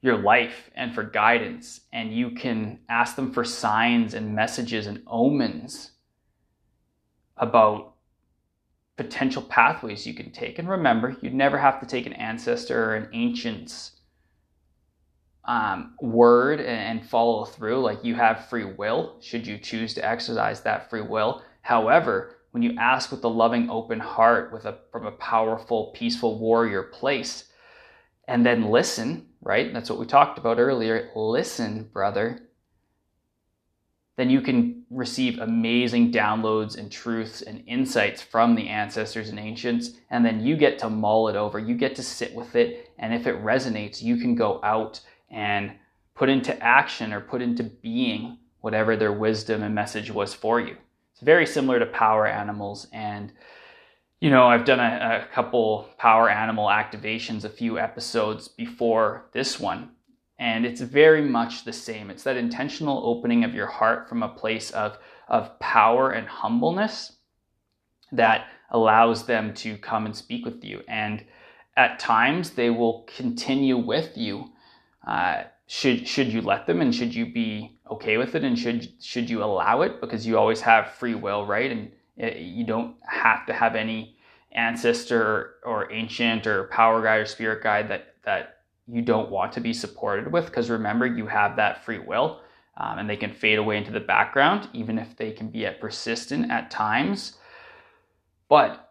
your 0.00 0.16
life 0.18 0.70
and 0.74 0.94
for 0.94 1.02
guidance. 1.02 1.80
And 1.92 2.12
you 2.12 2.30
can 2.30 2.80
ask 2.88 3.16
them 3.16 3.32
for 3.32 3.44
signs 3.44 4.14
and 4.14 4.34
messages 4.34 4.86
and 4.86 5.02
omens 5.06 5.92
about 7.36 7.94
potential 8.96 9.42
pathways 9.42 10.06
you 10.06 10.14
can 10.14 10.30
take. 10.30 10.58
And 10.58 10.68
remember, 10.68 11.16
you'd 11.20 11.34
never 11.34 11.58
have 11.58 11.80
to 11.80 11.86
take 11.86 12.06
an 12.06 12.12
ancestor 12.12 12.90
or 12.90 12.94
an 12.96 13.08
ancient's 13.12 13.92
um, 15.46 15.94
word 16.00 16.60
and 16.60 17.04
follow 17.04 17.44
through. 17.44 17.80
Like 17.80 18.04
you 18.04 18.14
have 18.14 18.48
free 18.48 18.64
will, 18.64 19.16
should 19.20 19.46
you 19.46 19.58
choose 19.58 19.94
to 19.94 20.04
exercise 20.04 20.60
that 20.62 20.90
free 20.90 21.02
will. 21.02 21.42
However, 21.62 22.33
when 22.54 22.62
you 22.62 22.76
ask 22.78 23.10
with 23.10 23.24
a 23.24 23.28
loving, 23.28 23.68
open 23.68 23.98
heart, 23.98 24.52
with 24.52 24.64
a 24.64 24.78
from 24.92 25.06
a 25.06 25.10
powerful, 25.10 25.90
peaceful 25.92 26.38
warrior 26.38 26.84
place, 26.84 27.50
and 28.28 28.46
then 28.46 28.70
listen, 28.70 29.26
right? 29.42 29.74
That's 29.74 29.90
what 29.90 29.98
we 29.98 30.06
talked 30.06 30.38
about 30.38 30.60
earlier. 30.60 31.10
Listen, 31.16 31.90
brother. 31.92 32.38
Then 34.16 34.30
you 34.30 34.40
can 34.40 34.84
receive 34.88 35.40
amazing 35.40 36.12
downloads 36.12 36.78
and 36.78 36.92
truths 36.92 37.42
and 37.42 37.64
insights 37.66 38.22
from 38.22 38.54
the 38.54 38.68
ancestors 38.68 39.30
and 39.30 39.38
ancients. 39.40 39.90
And 40.10 40.24
then 40.24 40.46
you 40.46 40.56
get 40.56 40.78
to 40.78 40.88
mull 40.88 41.26
it 41.26 41.34
over. 41.34 41.58
You 41.58 41.74
get 41.74 41.96
to 41.96 42.04
sit 42.04 42.32
with 42.36 42.54
it. 42.54 42.92
And 43.00 43.12
if 43.12 43.26
it 43.26 43.42
resonates, 43.42 44.00
you 44.00 44.16
can 44.16 44.36
go 44.36 44.60
out 44.62 45.00
and 45.28 45.72
put 46.14 46.28
into 46.28 46.56
action 46.62 47.12
or 47.12 47.20
put 47.20 47.42
into 47.42 47.64
being 47.64 48.38
whatever 48.60 48.94
their 48.94 49.12
wisdom 49.12 49.64
and 49.64 49.74
message 49.74 50.12
was 50.12 50.32
for 50.32 50.60
you. 50.60 50.76
It's 51.14 51.22
very 51.22 51.46
similar 51.46 51.78
to 51.78 51.86
power 51.86 52.26
animals. 52.26 52.88
And, 52.92 53.32
you 54.18 54.30
know, 54.30 54.48
I've 54.48 54.64
done 54.64 54.80
a, 54.80 55.28
a 55.30 55.32
couple 55.32 55.88
power 55.96 56.28
animal 56.28 56.66
activations, 56.66 57.44
a 57.44 57.48
few 57.48 57.78
episodes 57.78 58.48
before 58.48 59.26
this 59.32 59.60
one. 59.60 59.90
And 60.40 60.66
it's 60.66 60.80
very 60.80 61.22
much 61.22 61.64
the 61.64 61.72
same. 61.72 62.10
It's 62.10 62.24
that 62.24 62.36
intentional 62.36 63.00
opening 63.06 63.44
of 63.44 63.54
your 63.54 63.68
heart 63.68 64.08
from 64.08 64.24
a 64.24 64.28
place 64.28 64.72
of, 64.72 64.98
of 65.28 65.56
power 65.60 66.10
and 66.10 66.26
humbleness 66.26 67.12
that 68.10 68.48
allows 68.70 69.24
them 69.24 69.54
to 69.54 69.78
come 69.78 70.06
and 70.06 70.16
speak 70.16 70.44
with 70.44 70.64
you. 70.64 70.82
And 70.88 71.24
at 71.76 72.00
times, 72.00 72.50
they 72.50 72.70
will 72.70 73.06
continue 73.16 73.76
with 73.76 74.16
you. 74.18 74.50
Uh, 75.06 75.44
should 75.66 76.06
should 76.06 76.32
you 76.32 76.42
let 76.42 76.66
them 76.66 76.80
and 76.80 76.94
should 76.94 77.14
you 77.14 77.26
be 77.26 77.78
okay 77.90 78.16
with 78.16 78.34
it 78.34 78.44
and 78.44 78.58
should 78.58 78.88
should 79.02 79.30
you 79.30 79.42
allow 79.42 79.82
it? 79.82 80.00
Because 80.00 80.26
you 80.26 80.38
always 80.38 80.60
have 80.60 80.92
free 80.92 81.14
will 81.14 81.46
right? 81.46 81.70
And 81.70 81.90
it, 82.16 82.38
you 82.38 82.64
don't 82.64 82.96
have 83.06 83.46
to 83.46 83.52
have 83.52 83.74
any 83.74 84.16
ancestor 84.52 85.56
or 85.64 85.90
ancient 85.90 86.46
or 86.46 86.64
power 86.64 87.02
guide 87.02 87.20
or 87.20 87.26
spirit 87.26 87.62
guide 87.62 87.88
that 87.88 88.14
that 88.24 88.58
you 88.86 89.00
don't 89.00 89.30
want 89.30 89.52
to 89.52 89.60
be 89.60 89.72
supported 89.72 90.30
with. 90.30 90.46
Because 90.46 90.68
remember 90.68 91.06
you 91.06 91.26
have 91.26 91.56
that 91.56 91.84
free 91.84 91.98
will 91.98 92.42
um, 92.76 92.98
and 92.98 93.08
they 93.08 93.16
can 93.16 93.32
fade 93.32 93.58
away 93.58 93.78
into 93.78 93.90
the 93.90 94.00
background 94.00 94.68
even 94.74 94.98
if 94.98 95.16
they 95.16 95.32
can 95.32 95.48
be 95.48 95.64
at 95.64 95.80
persistent 95.80 96.50
at 96.50 96.70
times. 96.70 97.38
But 98.48 98.83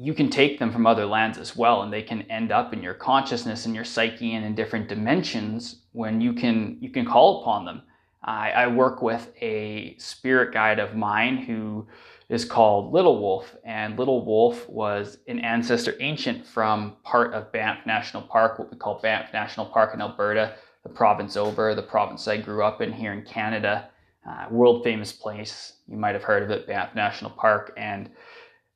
you 0.00 0.14
can 0.14 0.30
take 0.30 0.60
them 0.60 0.70
from 0.70 0.86
other 0.86 1.04
lands 1.04 1.38
as 1.38 1.56
well 1.56 1.82
and 1.82 1.92
they 1.92 2.02
can 2.02 2.22
end 2.30 2.52
up 2.52 2.72
in 2.72 2.82
your 2.82 2.94
consciousness 2.94 3.66
and 3.66 3.74
your 3.74 3.84
psyche 3.84 4.34
and 4.34 4.44
in 4.44 4.54
different 4.54 4.88
dimensions 4.88 5.82
when 5.92 6.20
you 6.20 6.32
can 6.32 6.78
you 6.80 6.90
can 6.90 7.04
call 7.04 7.42
upon 7.42 7.64
them. 7.64 7.82
I, 8.22 8.50
I 8.50 8.66
work 8.68 9.02
with 9.02 9.32
a 9.40 9.96
spirit 9.98 10.54
guide 10.54 10.78
of 10.78 10.94
mine 10.94 11.38
who 11.38 11.88
is 12.28 12.44
called 12.44 12.92
little 12.92 13.20
wolf 13.20 13.56
and 13.64 13.98
little 13.98 14.24
wolf 14.24 14.68
was 14.68 15.18
an 15.26 15.40
ancestor 15.40 15.94
ancient 15.98 16.46
from 16.46 16.96
part 17.02 17.34
of 17.34 17.50
banff 17.50 17.84
national 17.84 18.22
park 18.22 18.58
what 18.58 18.70
we 18.70 18.76
call 18.76 19.00
banff 19.00 19.32
national 19.32 19.66
park 19.66 19.94
in 19.94 20.00
alberta 20.00 20.54
the 20.84 20.88
province 20.88 21.36
over 21.36 21.74
the 21.74 21.82
province 21.82 22.28
i 22.28 22.36
grew 22.36 22.62
up 22.62 22.80
in 22.80 22.92
here 22.92 23.12
in 23.12 23.22
canada. 23.22 23.88
Uh, 24.28 24.46
world 24.50 24.84
famous 24.84 25.10
place. 25.10 25.74
You 25.86 25.96
might 25.96 26.14
have 26.14 26.22
heard 26.22 26.42
of 26.42 26.50
it 26.50 26.66
banff 26.66 26.94
national 26.94 27.30
park 27.30 27.72
and 27.78 28.10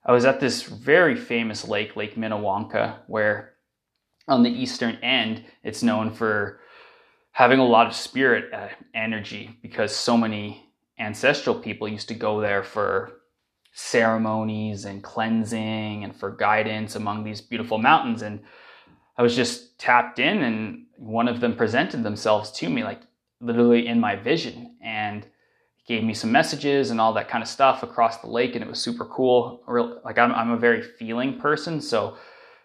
I 0.04 0.12
was 0.12 0.24
at 0.24 0.40
this 0.40 0.62
very 0.62 1.14
famous 1.14 1.66
lake, 1.66 1.96
Lake 1.96 2.16
Minnewanka, 2.16 2.98
where 3.06 3.52
on 4.26 4.42
the 4.42 4.50
eastern 4.50 4.96
end, 4.96 5.44
it's 5.62 5.82
known 5.82 6.10
for 6.10 6.60
having 7.32 7.58
a 7.58 7.64
lot 7.64 7.86
of 7.86 7.94
spirit 7.94 8.52
uh, 8.52 8.68
energy 8.94 9.58
because 9.62 9.94
so 9.94 10.16
many 10.16 10.68
ancestral 10.98 11.54
people 11.54 11.88
used 11.88 12.08
to 12.08 12.14
go 12.14 12.40
there 12.40 12.62
for 12.62 13.12
ceremonies 13.72 14.84
and 14.84 15.02
cleansing 15.02 16.04
and 16.04 16.14
for 16.14 16.30
guidance 16.30 16.94
among 16.94 17.24
these 17.24 17.40
beautiful 17.40 17.78
mountains. 17.78 18.22
And 18.22 18.40
I 19.16 19.22
was 19.22 19.34
just 19.34 19.78
tapped 19.78 20.18
in, 20.18 20.42
and 20.42 20.86
one 20.96 21.28
of 21.28 21.40
them 21.40 21.56
presented 21.56 22.02
themselves 22.02 22.50
to 22.52 22.68
me, 22.68 22.84
like 22.84 23.00
literally 23.40 23.86
in 23.86 23.98
my 23.98 24.16
vision. 24.16 24.76
And 24.82 25.26
gave 25.86 26.04
me 26.04 26.14
some 26.14 26.30
messages 26.30 26.90
and 26.90 27.00
all 27.00 27.12
that 27.12 27.28
kind 27.28 27.42
of 27.42 27.48
stuff 27.48 27.82
across 27.82 28.18
the 28.18 28.28
lake, 28.28 28.54
and 28.54 28.62
it 28.62 28.68
was 28.68 28.80
super 28.80 29.04
cool. 29.04 29.62
Real, 29.66 30.00
like 30.04 30.18
I'm, 30.18 30.32
I'm 30.32 30.50
a 30.50 30.56
very 30.56 30.82
feeling 30.82 31.38
person, 31.38 31.80
so 31.80 32.16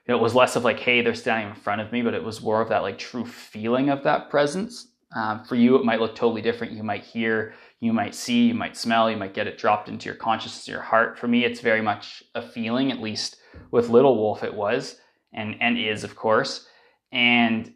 it 0.06 0.16
was 0.16 0.36
less 0.36 0.56
of 0.56 0.64
like, 0.64 0.80
hey, 0.80 1.02
they're 1.02 1.16
standing 1.16 1.50
in 1.50 1.56
front 1.56 1.82
of 1.82 1.92
me, 1.92 2.02
but 2.02 2.14
it 2.14 2.24
was 2.24 2.42
more 2.42 2.62
of 2.62 2.70
that 2.70 2.82
like 2.82 2.98
true 2.98 3.26
feeling 3.26 3.90
of 3.90 4.04
that 4.04 4.30
presence. 4.30 4.88
Um, 5.16 5.44
for 5.46 5.56
you, 5.56 5.76
it 5.76 5.86
might 5.86 6.00
look 6.00 6.16
totally 6.16 6.42
different. 6.42 6.74
You 6.74 6.84
might 6.84 7.04
hear, 7.04 7.54
you 7.80 7.94
might 7.94 8.14
see, 8.14 8.48
you 8.48 8.54
might 8.54 8.76
smell, 8.76 9.10
you 9.10 9.18
might 9.18 9.34
get 9.34 9.48
it 9.48 9.58
dropped 9.58 9.90
into 9.90 10.06
your 10.06 10.16
consciousness, 10.16 10.68
your 10.68 10.82
heart. 10.82 11.18
For 11.18 11.28
me, 11.28 11.46
it's 11.46 11.62
very 11.62 11.82
much 11.82 12.24
a 12.36 12.42
feeling. 12.42 12.92
At 12.92 13.00
least 13.00 13.38
with 13.72 13.90
Little 13.90 14.18
Wolf, 14.18 14.44
it 14.44 14.54
was 14.54 15.00
and 15.34 15.56
and 15.62 15.78
is, 15.78 16.04
of 16.04 16.16
course. 16.16 16.68
And 17.12 17.74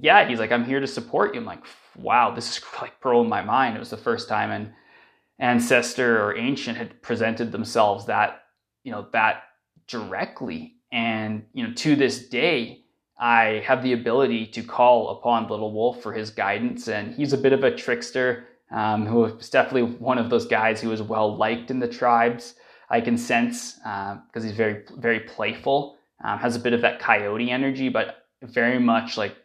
yeah, 0.00 0.28
he's 0.28 0.38
like, 0.38 0.52
I'm 0.52 0.64
here 0.64 0.80
to 0.80 0.86
support 0.86 1.34
you. 1.34 1.40
I'm 1.40 1.46
like, 1.46 1.64
wow, 1.98 2.34
this 2.34 2.56
is 2.56 2.64
like 2.80 3.00
blowing 3.00 3.28
my 3.28 3.42
mind. 3.42 3.76
It 3.76 3.80
was 3.80 3.90
the 3.90 3.96
first 3.96 4.28
time 4.28 4.50
an 4.50 4.72
ancestor 5.38 6.22
or 6.22 6.36
ancient 6.36 6.78
had 6.78 7.02
presented 7.02 7.52
themselves 7.52 8.06
that, 8.06 8.44
you 8.84 8.92
know, 8.92 9.06
that 9.12 9.44
directly. 9.86 10.74
And, 10.92 11.44
you 11.52 11.66
know, 11.66 11.74
to 11.74 11.96
this 11.96 12.28
day, 12.28 12.82
I 13.18 13.62
have 13.66 13.82
the 13.82 13.92
ability 13.92 14.46
to 14.48 14.62
call 14.62 15.10
upon 15.10 15.48
Little 15.48 15.72
Wolf 15.72 16.02
for 16.02 16.12
his 16.12 16.30
guidance. 16.30 16.88
And 16.88 17.14
he's 17.14 17.32
a 17.32 17.38
bit 17.38 17.52
of 17.52 17.64
a 17.64 17.74
trickster 17.74 18.48
um, 18.70 19.06
who 19.06 19.20
was 19.20 19.50
definitely 19.50 19.96
one 19.96 20.18
of 20.18 20.30
those 20.30 20.46
guys 20.46 20.80
who 20.80 20.90
was 20.90 21.02
well 21.02 21.36
liked 21.36 21.70
in 21.70 21.80
the 21.80 21.88
tribes. 21.88 22.54
I 22.90 23.00
can 23.00 23.18
sense 23.18 23.74
because 23.74 24.20
uh, 24.36 24.42
he's 24.42 24.52
very, 24.52 24.84
very 24.96 25.20
playful, 25.20 25.96
um, 26.22 26.38
has 26.38 26.56
a 26.56 26.60
bit 26.60 26.72
of 26.72 26.82
that 26.82 27.00
coyote 27.00 27.50
energy, 27.50 27.88
but 27.88 28.26
very 28.42 28.78
much 28.78 29.16
like 29.16 29.36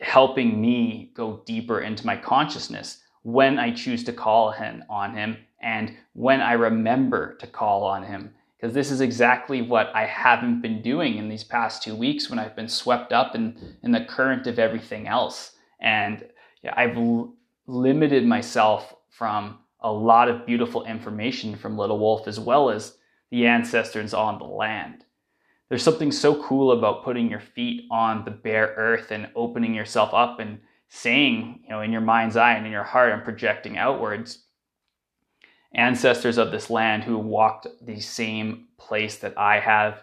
helping 0.00 0.60
me 0.60 1.12
go 1.14 1.42
deeper 1.46 1.80
into 1.80 2.06
my 2.06 2.16
consciousness 2.16 3.02
when 3.22 3.58
I 3.58 3.72
choose 3.72 4.04
to 4.04 4.12
call 4.12 4.50
him 4.50 4.84
on 4.88 5.16
him 5.16 5.38
and 5.60 5.96
when 6.12 6.40
I 6.40 6.52
remember 6.52 7.36
to 7.36 7.46
call 7.46 7.84
on 7.84 8.02
him. 8.02 8.34
Because 8.56 8.74
this 8.74 8.90
is 8.90 9.00
exactly 9.00 9.62
what 9.62 9.90
I 9.94 10.06
haven't 10.06 10.62
been 10.62 10.82
doing 10.82 11.16
in 11.16 11.28
these 11.28 11.44
past 11.44 11.82
two 11.82 11.94
weeks 11.94 12.30
when 12.30 12.38
I've 12.38 12.56
been 12.56 12.68
swept 12.68 13.12
up 13.12 13.34
in, 13.34 13.76
in 13.82 13.92
the 13.92 14.04
current 14.04 14.46
of 14.46 14.58
everything 14.58 15.06
else. 15.06 15.52
And 15.80 16.24
yeah, 16.62 16.72
I've 16.76 16.96
l- 16.96 17.34
limited 17.66 18.26
myself 18.26 18.94
from 19.10 19.58
a 19.80 19.92
lot 19.92 20.28
of 20.28 20.46
beautiful 20.46 20.84
information 20.84 21.56
from 21.56 21.76
Little 21.76 21.98
Wolf 21.98 22.26
as 22.26 22.40
well 22.40 22.70
as 22.70 22.96
the 23.30 23.46
ancestors 23.46 24.14
on 24.14 24.38
the 24.38 24.44
land 24.44 25.03
there's 25.74 25.82
something 25.82 26.12
so 26.12 26.40
cool 26.40 26.70
about 26.70 27.02
putting 27.02 27.28
your 27.28 27.40
feet 27.40 27.88
on 27.90 28.24
the 28.24 28.30
bare 28.30 28.74
earth 28.76 29.10
and 29.10 29.28
opening 29.34 29.74
yourself 29.74 30.14
up 30.14 30.38
and 30.38 30.60
saying, 30.88 31.58
you 31.64 31.68
know, 31.68 31.80
in 31.80 31.90
your 31.90 32.00
mind's 32.00 32.36
eye 32.36 32.52
and 32.52 32.64
in 32.64 32.70
your 32.70 32.84
heart 32.84 33.10
and 33.10 33.24
projecting 33.24 33.76
outwards, 33.76 34.44
ancestors 35.74 36.38
of 36.38 36.52
this 36.52 36.70
land 36.70 37.02
who 37.02 37.18
walked 37.18 37.66
the 37.84 37.98
same 37.98 38.68
place 38.78 39.16
that 39.16 39.36
I 39.36 39.58
have, 39.58 40.00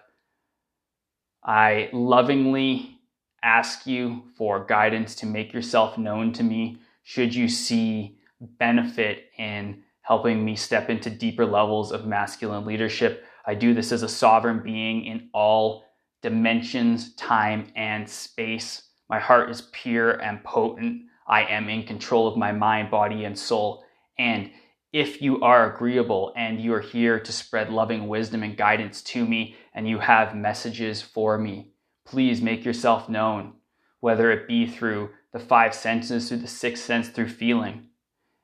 I 1.42 1.90
lovingly 1.94 2.98
ask 3.42 3.88
you 3.88 4.24
for 4.38 4.66
guidance 4.66 5.16
to 5.16 5.25
make 5.25 5.54
yourself 5.54 5.98
known 5.98 6.34
to 6.34 6.44
me 6.44 6.80
should 7.04 7.34
you 7.34 7.48
see 7.48 8.18
benefit 8.60 9.28
in 9.38 9.84
helping 10.01 10.44
me 10.44 10.58
step 10.58 10.90
into 10.90 11.10
deeper 11.10 11.46
levels 11.46 11.94
of 11.94 12.06
masculine 12.06 12.66
leadership 12.66 13.24
I 13.46 13.56
do 13.56 13.74
this 13.74 13.92
as 13.92 14.04
a 14.04 14.10
sovereign 14.10 14.62
being 14.64 15.06
in 15.06 15.30
all 15.34 15.86
dimensions, 16.22 17.16
time, 17.16 17.72
and 17.76 18.08
space. 18.08 18.84
My 19.10 19.20
heart 19.20 19.50
is 19.50 19.70
pure 19.72 20.12
and 20.12 20.44
potent. 20.44 21.04
I 21.28 21.44
am 21.44 21.70
in 21.70 21.84
control 21.84 22.28
of 22.28 22.38
my 22.38 22.52
mind, 22.52 22.92
body, 22.92 23.26
and 23.26 23.38
soul. 23.38 23.84
And 24.18 24.52
if 24.94 25.22
you 25.22 25.42
are 25.42 25.74
agreeable 25.74 26.34
and 26.36 26.62
you 26.62 26.74
are 26.74 26.82
here 26.82 27.20
to 27.20 27.32
spread 27.32 27.72
loving 27.72 28.08
wisdom 28.08 28.44
and 28.44 28.58
guidance 28.58 29.02
to 29.04 29.26
me, 29.26 29.56
and 29.74 29.88
you 29.88 30.00
have 30.00 30.36
messages 30.36 31.02
for 31.02 31.38
me, 31.38 31.72
please 32.06 32.42
make 32.42 32.66
yourself 32.66 33.08
known, 33.08 33.54
whether 34.02 34.32
it 34.32 34.48
be 34.48 34.68
through 34.68 35.10
the 35.32 35.40
five 35.40 35.74
senses, 35.74 36.28
through 36.28 36.40
the 36.40 36.48
sixth 36.48 36.84
sense, 36.84 37.08
through 37.08 37.30
feeling. 37.30 37.88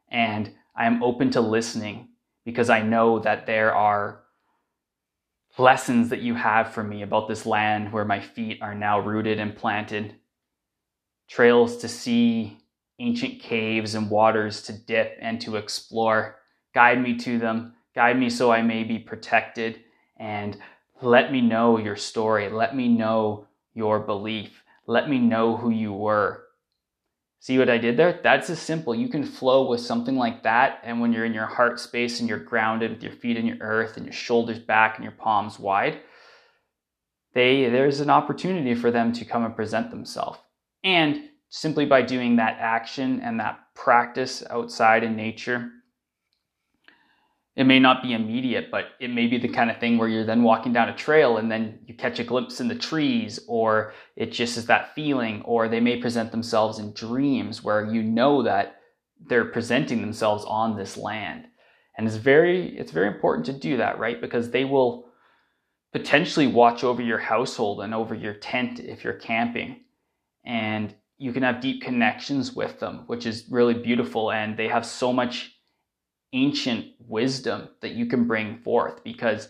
And 0.09 0.53
I 0.75 0.85
am 0.85 1.03
open 1.03 1.31
to 1.31 1.41
listening 1.41 2.09
because 2.45 2.69
I 2.69 2.81
know 2.81 3.19
that 3.19 3.45
there 3.45 3.75
are 3.75 4.23
lessons 5.59 6.09
that 6.09 6.21
you 6.21 6.35
have 6.35 6.73
for 6.73 6.83
me 6.83 7.01
about 7.01 7.27
this 7.27 7.45
land 7.45 7.91
where 7.91 8.05
my 8.05 8.19
feet 8.19 8.59
are 8.61 8.75
now 8.75 8.99
rooted 8.99 9.39
and 9.39 9.55
planted, 9.55 10.15
trails 11.27 11.77
to 11.77 11.87
see, 11.87 12.57
ancient 12.99 13.39
caves 13.39 13.95
and 13.95 14.09
waters 14.09 14.61
to 14.63 14.73
dip 14.73 15.17
and 15.21 15.39
to 15.41 15.55
explore. 15.55 16.37
Guide 16.73 17.01
me 17.01 17.17
to 17.17 17.37
them, 17.37 17.73
guide 17.95 18.17
me 18.17 18.29
so 18.29 18.51
I 18.51 18.61
may 18.61 18.83
be 18.83 18.99
protected, 18.99 19.81
and 20.17 20.57
let 21.01 21.31
me 21.31 21.41
know 21.41 21.77
your 21.77 21.95
story. 21.95 22.49
Let 22.49 22.75
me 22.75 22.87
know 22.87 23.47
your 23.73 23.99
belief. 23.99 24.63
Let 24.87 25.09
me 25.09 25.19
know 25.19 25.57
who 25.57 25.69
you 25.69 25.93
were. 25.93 26.46
See 27.39 27.57
what 27.57 27.69
I 27.69 27.77
did 27.77 27.97
there? 27.97 28.19
That's 28.23 28.49
as 28.49 28.59
simple. 28.59 28.95
You 28.95 29.09
can 29.09 29.23
flow 29.23 29.69
with 29.69 29.79
something 29.79 30.15
like 30.15 30.43
that. 30.43 30.79
And 30.83 30.99
when 30.99 31.13
you're 31.13 31.25
in 31.25 31.33
your 31.33 31.45
heart 31.45 31.79
space 31.79 32.19
and 32.19 32.27
you're 32.27 32.39
grounded 32.39 32.91
with 32.91 33.03
your 33.03 33.11
feet 33.11 33.37
in 33.37 33.45
your 33.45 33.57
earth 33.61 33.95
and 33.95 34.05
your 34.05 34.13
shoulders 34.13 34.59
back 34.59 34.95
and 34.95 35.03
your 35.03 35.13
palms 35.13 35.59
wide, 35.59 35.99
they, 37.33 37.69
there's 37.69 37.99
an 37.99 38.09
opportunity 38.09 38.73
for 38.73 38.89
them 38.89 39.13
to 39.13 39.25
come 39.25 39.45
and 39.45 39.55
present 39.55 39.91
themselves. 39.91 40.39
And 40.83 41.29
simply 41.49 41.85
by 41.85 42.01
doing 42.01 42.37
that 42.37 42.57
action 42.59 43.21
and 43.21 43.39
that 43.39 43.59
practice 43.75 44.43
outside 44.49 45.03
in 45.03 45.15
nature, 45.15 45.69
it 47.57 47.65
may 47.65 47.79
not 47.79 48.03
be 48.03 48.13
immediate, 48.13 48.69
but 48.69 48.89
it 48.99 49.09
may 49.09 49.25
be 49.25 49.39
the 49.39 49.47
kind 49.47 49.71
of 49.71 49.79
thing 49.79 49.97
where 49.97 50.07
you're 50.07 50.23
then 50.23 50.43
walking 50.43 50.71
down 50.71 50.89
a 50.89 50.95
trail 50.95 51.37
and 51.37 51.51
then 51.51 51.79
you 51.87 51.95
catch 51.95 52.19
a 52.19 52.23
glimpse 52.23 52.61
in 52.61 52.67
the 52.67 52.75
trees, 52.75 53.39
or 53.47 53.93
it 54.15 54.31
just 54.31 54.57
is 54.57 54.67
that 54.67 54.93
feeling, 54.93 55.41
or 55.41 55.67
they 55.67 55.79
may 55.79 55.99
present 55.99 56.31
themselves 56.31 56.77
in 56.77 56.93
dreams 56.93 57.63
where 57.63 57.91
you 57.91 58.03
know 58.03 58.43
that 58.43 58.75
they're 59.27 59.45
presenting 59.45 60.01
themselves 60.01 60.45
on 60.45 60.77
this 60.77 60.97
land. 60.97 61.47
And 61.97 62.05
it's 62.05 62.17
very 62.17 62.77
it's 62.77 62.91
very 62.91 63.07
important 63.07 63.47
to 63.47 63.53
do 63.53 63.77
that, 63.77 63.97
right? 63.97 64.21
Because 64.21 64.51
they 64.51 64.63
will 64.63 65.07
potentially 65.93 66.45
watch 66.45 66.83
over 66.83 67.01
your 67.01 67.17
household 67.17 67.81
and 67.81 67.91
over 67.91 68.13
your 68.13 68.35
tent 68.35 68.79
if 68.79 69.03
you're 69.03 69.13
camping. 69.13 69.81
And 70.45 70.93
you 71.17 71.33
can 71.33 71.41
have 71.41 71.59
deep 71.59 71.81
connections 71.81 72.53
with 72.53 72.79
them, 72.79 73.05
which 73.07 73.25
is 73.25 73.47
really 73.49 73.73
beautiful. 73.73 74.31
And 74.31 74.55
they 74.55 74.67
have 74.67 74.85
so 74.85 75.11
much 75.11 75.56
ancient 76.33 76.87
wisdom 76.99 77.69
that 77.81 77.91
you 77.91 78.05
can 78.05 78.27
bring 78.27 78.57
forth 78.59 79.03
because 79.03 79.49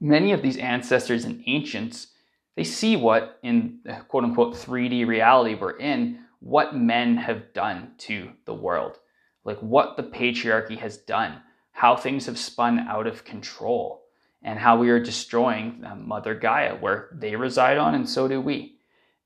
many 0.00 0.32
of 0.32 0.42
these 0.42 0.56
ancestors 0.56 1.24
and 1.24 1.42
ancients 1.46 2.08
they 2.56 2.64
see 2.64 2.96
what 2.96 3.38
in 3.44 3.78
quote 4.08 4.24
unquote 4.24 4.54
3D 4.54 5.06
reality 5.06 5.54
we're 5.54 5.78
in 5.78 6.18
what 6.40 6.74
men 6.74 7.16
have 7.16 7.52
done 7.52 7.92
to 7.98 8.30
the 8.46 8.54
world. 8.54 8.98
Like 9.44 9.58
what 9.58 9.96
the 9.96 10.02
patriarchy 10.02 10.76
has 10.78 10.96
done 10.96 11.40
how 11.70 11.94
things 11.94 12.26
have 12.26 12.36
spun 12.36 12.80
out 12.80 13.06
of 13.06 13.24
control 13.24 14.02
and 14.42 14.58
how 14.58 14.76
we 14.76 14.90
are 14.90 14.98
destroying 14.98 15.84
uh, 15.86 15.94
mother 15.94 16.34
gaia 16.34 16.74
where 16.74 17.08
they 17.12 17.36
reside 17.36 17.78
on 17.78 17.94
and 17.94 18.08
so 18.08 18.26
do 18.26 18.40
we. 18.40 18.78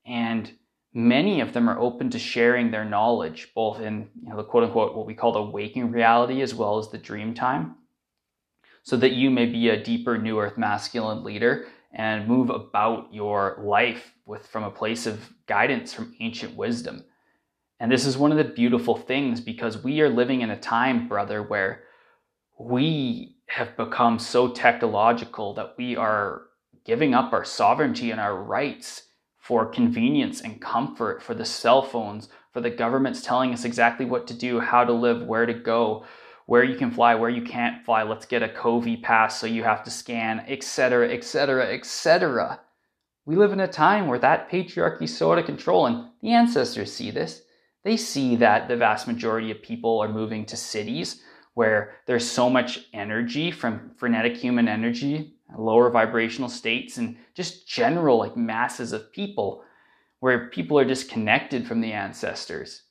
And 0.05 0.51
many 0.93 1.41
of 1.41 1.53
them 1.53 1.69
are 1.69 1.79
open 1.79 2.09
to 2.11 2.19
sharing 2.19 2.71
their 2.71 2.85
knowledge, 2.85 3.49
both 3.55 3.79
in 3.79 4.09
you 4.21 4.29
know, 4.29 4.37
the 4.37 4.43
quote 4.43 4.63
unquote 4.63 4.95
what 4.95 5.05
we 5.05 5.13
call 5.13 5.31
the 5.31 5.41
waking 5.41 5.91
reality 5.91 6.41
as 6.41 6.53
well 6.53 6.77
as 6.77 6.89
the 6.89 6.97
dream 6.97 7.33
time, 7.33 7.75
so 8.83 8.95
that 8.97 9.13
you 9.13 9.29
may 9.29 9.45
be 9.45 9.69
a 9.69 9.83
deeper 9.83 10.17
new 10.17 10.39
earth 10.39 10.57
masculine 10.57 11.23
leader 11.23 11.67
and 11.91 12.27
move 12.27 12.49
about 12.49 13.13
your 13.13 13.59
life 13.61 14.13
with 14.25 14.47
from 14.47 14.63
a 14.63 14.71
place 14.71 15.05
of 15.05 15.33
guidance 15.47 15.93
from 15.93 16.15
ancient 16.19 16.55
wisdom. 16.55 17.03
And 17.79 17.91
this 17.91 18.05
is 18.05 18.17
one 18.17 18.31
of 18.31 18.37
the 18.37 18.43
beautiful 18.43 18.95
things 18.95 19.41
because 19.41 19.83
we 19.83 20.01
are 20.01 20.09
living 20.09 20.41
in 20.41 20.49
a 20.49 20.59
time, 20.59 21.07
brother, 21.07 21.43
where 21.43 21.83
we 22.57 23.35
have 23.47 23.75
become 23.75 24.19
so 24.19 24.47
technological 24.47 25.53
that 25.55 25.75
we 25.77 25.95
are 25.95 26.43
giving 26.85 27.13
up 27.13 27.33
our 27.33 27.45
sovereignty 27.45 28.11
and 28.11 28.19
our 28.19 28.35
rights 28.35 29.03
for 29.43 29.65
convenience 29.65 30.39
and 30.39 30.61
comfort, 30.61 31.21
for 31.21 31.33
the 31.33 31.43
cell 31.43 31.81
phones, 31.81 32.29
for 32.53 32.61
the 32.61 32.69
governments 32.69 33.21
telling 33.21 33.51
us 33.51 33.65
exactly 33.65 34.05
what 34.05 34.25
to 34.25 34.33
do, 34.33 34.61
how 34.61 34.85
to 34.85 34.93
live, 34.93 35.27
where 35.27 35.45
to 35.45 35.53
go, 35.53 36.05
where 36.45 36.63
you 36.63 36.77
can 36.77 36.89
fly, 36.89 37.13
where 37.13 37.29
you 37.29 37.41
can't 37.41 37.83
fly. 37.83 38.03
Let's 38.03 38.25
get 38.25 38.41
a 38.41 38.47
COVID 38.47 39.03
pass 39.03 39.37
so 39.37 39.45
you 39.45 39.63
have 39.63 39.83
to 39.83 39.91
scan, 39.91 40.45
etc., 40.47 41.13
etc., 41.13 41.73
etc. 41.73 42.61
We 43.25 43.35
live 43.35 43.51
in 43.51 43.59
a 43.59 43.67
time 43.67 44.07
where 44.07 44.19
that 44.19 44.49
patriarchy 44.49 45.03
is 45.03 45.17
so 45.17 45.33
out 45.33 45.39
of 45.39 45.45
control, 45.45 45.87
and 45.87 46.05
the 46.21 46.31
ancestors 46.31 46.93
see 46.93 47.11
this. 47.11 47.41
They 47.83 47.97
see 47.97 48.37
that 48.37 48.69
the 48.69 48.77
vast 48.77 49.07
majority 49.07 49.51
of 49.51 49.61
people 49.61 49.99
are 49.99 50.07
moving 50.07 50.45
to 50.45 50.55
cities 50.55 51.21
where 51.53 51.95
there's 52.07 52.29
so 52.29 52.49
much 52.49 52.87
energy 52.93 53.51
from 53.51 53.91
frenetic 53.97 54.37
human 54.37 54.69
energy 54.69 55.35
lower 55.57 55.89
vibrational 55.89 56.49
states, 56.49 56.97
and 56.97 57.17
just 57.33 57.67
general 57.67 58.17
like 58.17 58.37
masses 58.37 58.93
of 58.93 59.11
people 59.11 59.63
where 60.19 60.47
people 60.49 60.79
are 60.79 60.85
disconnected 60.85 61.67
from 61.67 61.81
the 61.81 61.91
ancestors, 61.91 62.83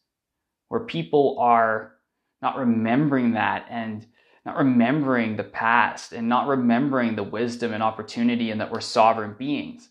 where 0.69 0.81
people 0.81 1.37
are 1.41 1.95
not 2.43 2.59
remembering 2.59 3.33
that 3.33 3.67
and 3.71 4.07
not 4.45 4.59
remembering 4.59 5.37
the 5.37 5.45
past 5.45 6.13
and 6.13 6.29
not 6.29 6.49
remembering 6.49 7.15
the 7.15 7.23
wisdom 7.23 7.73
and 7.73 7.83
opportunity 7.83 8.51
and 8.51 8.61
that 8.61 8.71
we're 8.71 8.81
sovereign 8.81 9.35
beings. 9.39 9.89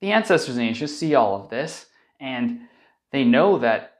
The 0.00 0.12
ancestors 0.12 0.56
and 0.56 0.66
ancients 0.66 0.96
see 0.96 1.14
all 1.14 1.40
of 1.40 1.50
this 1.50 1.86
and 2.18 2.60
they 3.12 3.24
know 3.24 3.58
that 3.58 3.98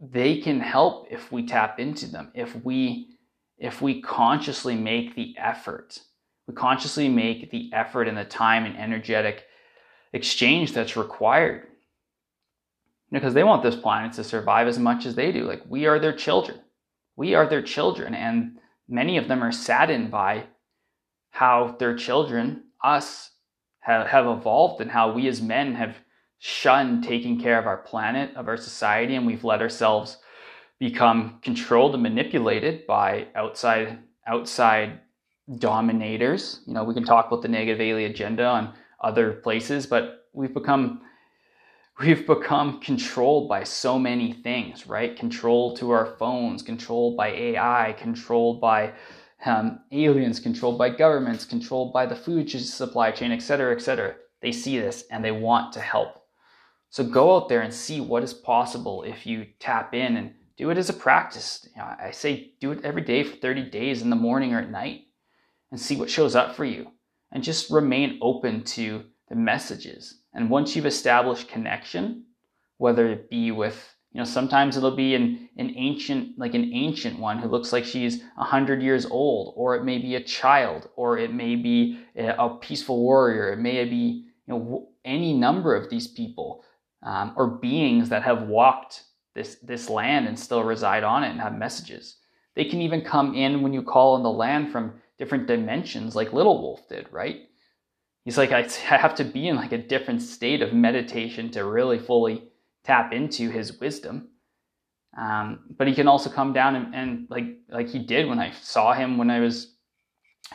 they 0.00 0.38
can 0.38 0.60
help 0.60 1.08
if 1.10 1.32
we 1.32 1.46
tap 1.46 1.80
into 1.80 2.06
them, 2.06 2.30
if 2.34 2.54
we 2.64 3.12
if 3.58 3.80
we 3.80 4.02
consciously 4.02 4.74
make 4.74 5.14
the 5.14 5.34
effort 5.38 5.98
we 6.46 6.54
consciously 6.54 7.08
make 7.08 7.50
the 7.50 7.70
effort 7.72 8.08
and 8.08 8.16
the 8.16 8.24
time 8.24 8.64
and 8.64 8.76
energetic 8.76 9.44
exchange 10.12 10.72
that's 10.72 10.96
required. 10.96 11.66
Because 13.10 13.34
they 13.34 13.44
want 13.44 13.62
this 13.62 13.76
planet 13.76 14.12
to 14.14 14.24
survive 14.24 14.66
as 14.66 14.78
much 14.78 15.06
as 15.06 15.14
they 15.14 15.32
do. 15.32 15.44
Like 15.44 15.62
we 15.68 15.86
are 15.86 15.98
their 15.98 16.12
children. 16.12 16.60
We 17.16 17.34
are 17.34 17.46
their 17.48 17.62
children. 17.62 18.14
And 18.14 18.58
many 18.88 19.16
of 19.16 19.28
them 19.28 19.42
are 19.42 19.52
saddened 19.52 20.10
by 20.10 20.44
how 21.30 21.76
their 21.78 21.96
children, 21.96 22.64
us, 22.82 23.30
have, 23.80 24.26
evolved 24.26 24.80
and 24.80 24.90
how 24.90 25.12
we 25.12 25.28
as 25.28 25.40
men 25.40 25.74
have 25.74 25.96
shunned 26.38 27.04
taking 27.04 27.40
care 27.40 27.58
of 27.58 27.66
our 27.66 27.78
planet, 27.78 28.34
of 28.36 28.48
our 28.48 28.56
society, 28.56 29.14
and 29.14 29.26
we've 29.26 29.44
let 29.44 29.62
ourselves 29.62 30.18
become 30.78 31.38
controlled 31.42 31.94
and 31.94 32.02
manipulated 32.02 32.86
by 32.86 33.28
outside 33.34 33.98
outside 34.26 35.00
dominators. 35.58 36.60
You 36.66 36.74
know, 36.74 36.84
we 36.84 36.94
can 36.94 37.04
talk 37.04 37.26
about 37.28 37.42
the 37.42 37.48
negative 37.48 37.80
alien 37.80 38.10
agenda 38.10 38.44
on 38.44 38.74
other 39.00 39.32
places, 39.32 39.86
but 39.86 40.26
we've 40.32 40.54
become 40.54 41.02
we've 42.00 42.26
become 42.26 42.80
controlled 42.80 43.48
by 43.48 43.64
so 43.64 43.98
many 43.98 44.32
things, 44.32 44.86
right? 44.86 45.16
Controlled 45.16 45.78
to 45.78 45.90
our 45.90 46.16
phones, 46.18 46.62
controlled 46.62 47.16
by 47.16 47.28
AI, 47.28 47.94
controlled 47.98 48.60
by 48.60 48.92
um, 49.44 49.80
aliens, 49.92 50.40
controlled 50.40 50.78
by 50.78 50.90
governments, 50.90 51.44
controlled 51.44 51.92
by 51.92 52.06
the 52.06 52.16
food 52.16 52.50
supply 52.50 53.10
chain, 53.10 53.32
et 53.32 53.40
cetera, 53.40 53.74
et 53.74 53.80
cetera. 53.80 54.14
They 54.42 54.52
see 54.52 54.78
this 54.78 55.04
and 55.10 55.24
they 55.24 55.32
want 55.32 55.72
to 55.74 55.80
help. 55.80 56.22
So 56.90 57.04
go 57.04 57.36
out 57.36 57.48
there 57.48 57.62
and 57.62 57.72
see 57.72 58.00
what 58.00 58.22
is 58.22 58.34
possible 58.34 59.02
if 59.02 59.26
you 59.26 59.46
tap 59.58 59.94
in 59.94 60.16
and 60.16 60.34
do 60.56 60.70
it 60.70 60.78
as 60.78 60.88
a 60.88 60.94
practice. 60.94 61.68
You 61.74 61.82
know, 61.82 61.94
I 61.98 62.10
say 62.10 62.52
do 62.60 62.72
it 62.72 62.84
every 62.84 63.02
day 63.02 63.22
for 63.22 63.36
30 63.36 63.70
days 63.70 64.02
in 64.02 64.10
the 64.10 64.16
morning 64.16 64.54
or 64.54 64.60
at 64.60 64.70
night 64.70 65.05
and 65.70 65.80
see 65.80 65.96
what 65.96 66.10
shows 66.10 66.34
up 66.34 66.54
for 66.54 66.64
you. 66.64 66.90
And 67.32 67.42
just 67.42 67.70
remain 67.70 68.18
open 68.22 68.62
to 68.64 69.04
the 69.28 69.34
messages. 69.34 70.20
And 70.32 70.50
once 70.50 70.76
you've 70.76 70.86
established 70.86 71.48
connection, 71.48 72.24
whether 72.78 73.08
it 73.08 73.28
be 73.28 73.50
with, 73.50 73.94
you 74.12 74.18
know, 74.18 74.24
sometimes 74.24 74.76
it'll 74.76 74.96
be 74.96 75.14
an, 75.14 75.48
an 75.56 75.72
ancient, 75.76 76.38
like 76.38 76.54
an 76.54 76.72
ancient 76.72 77.18
one 77.18 77.38
who 77.38 77.48
looks 77.48 77.72
like 77.72 77.84
she's 77.84 78.22
100 78.36 78.82
years 78.82 79.06
old, 79.06 79.54
or 79.56 79.74
it 79.74 79.84
may 79.84 79.98
be 79.98 80.14
a 80.14 80.22
child, 80.22 80.88
or 80.96 81.18
it 81.18 81.32
may 81.32 81.56
be 81.56 81.98
a, 82.16 82.48
peaceful 82.60 83.00
warrior, 83.00 83.52
it 83.52 83.58
may 83.58 83.84
be, 83.84 84.26
you 84.46 84.54
know, 84.54 84.88
any 85.04 85.32
number 85.32 85.74
of 85.74 85.90
these 85.90 86.06
people 86.06 86.64
um, 87.02 87.32
or 87.36 87.46
beings 87.46 88.08
that 88.08 88.22
have 88.22 88.42
walked 88.42 89.02
this, 89.34 89.56
this 89.62 89.90
land 89.90 90.26
and 90.26 90.38
still 90.38 90.62
reside 90.64 91.04
on 91.04 91.24
it 91.24 91.30
and 91.30 91.40
have 91.40 91.56
messages. 91.56 92.16
They 92.54 92.64
can 92.64 92.80
even 92.80 93.02
come 93.02 93.34
in 93.34 93.60
when 93.62 93.72
you 93.72 93.82
call 93.82 94.14
on 94.14 94.22
the 94.22 94.30
land 94.30 94.72
from 94.72 94.94
different 95.18 95.46
dimensions 95.46 96.14
like 96.14 96.32
Little 96.32 96.60
Wolf 96.60 96.88
did, 96.88 97.06
right? 97.10 97.42
He's 98.24 98.38
like, 98.38 98.52
I 98.52 98.62
have 98.96 99.14
to 99.16 99.24
be 99.24 99.48
in 99.48 99.56
like 99.56 99.72
a 99.72 99.78
different 99.78 100.22
state 100.22 100.62
of 100.62 100.72
meditation 100.72 101.50
to 101.52 101.64
really 101.64 101.98
fully 101.98 102.50
tap 102.84 103.12
into 103.12 103.50
his 103.50 103.78
wisdom. 103.78 104.28
Um, 105.18 105.60
but 105.76 105.88
he 105.88 105.94
can 105.94 106.08
also 106.08 106.28
come 106.28 106.52
down 106.52 106.76
and, 106.76 106.94
and 106.94 107.26
like 107.30 107.46
like 107.70 107.88
he 107.88 108.00
did 108.00 108.28
when 108.28 108.38
I 108.38 108.50
saw 108.50 108.92
him 108.92 109.16
when 109.16 109.30
I 109.30 109.40
was 109.40 109.74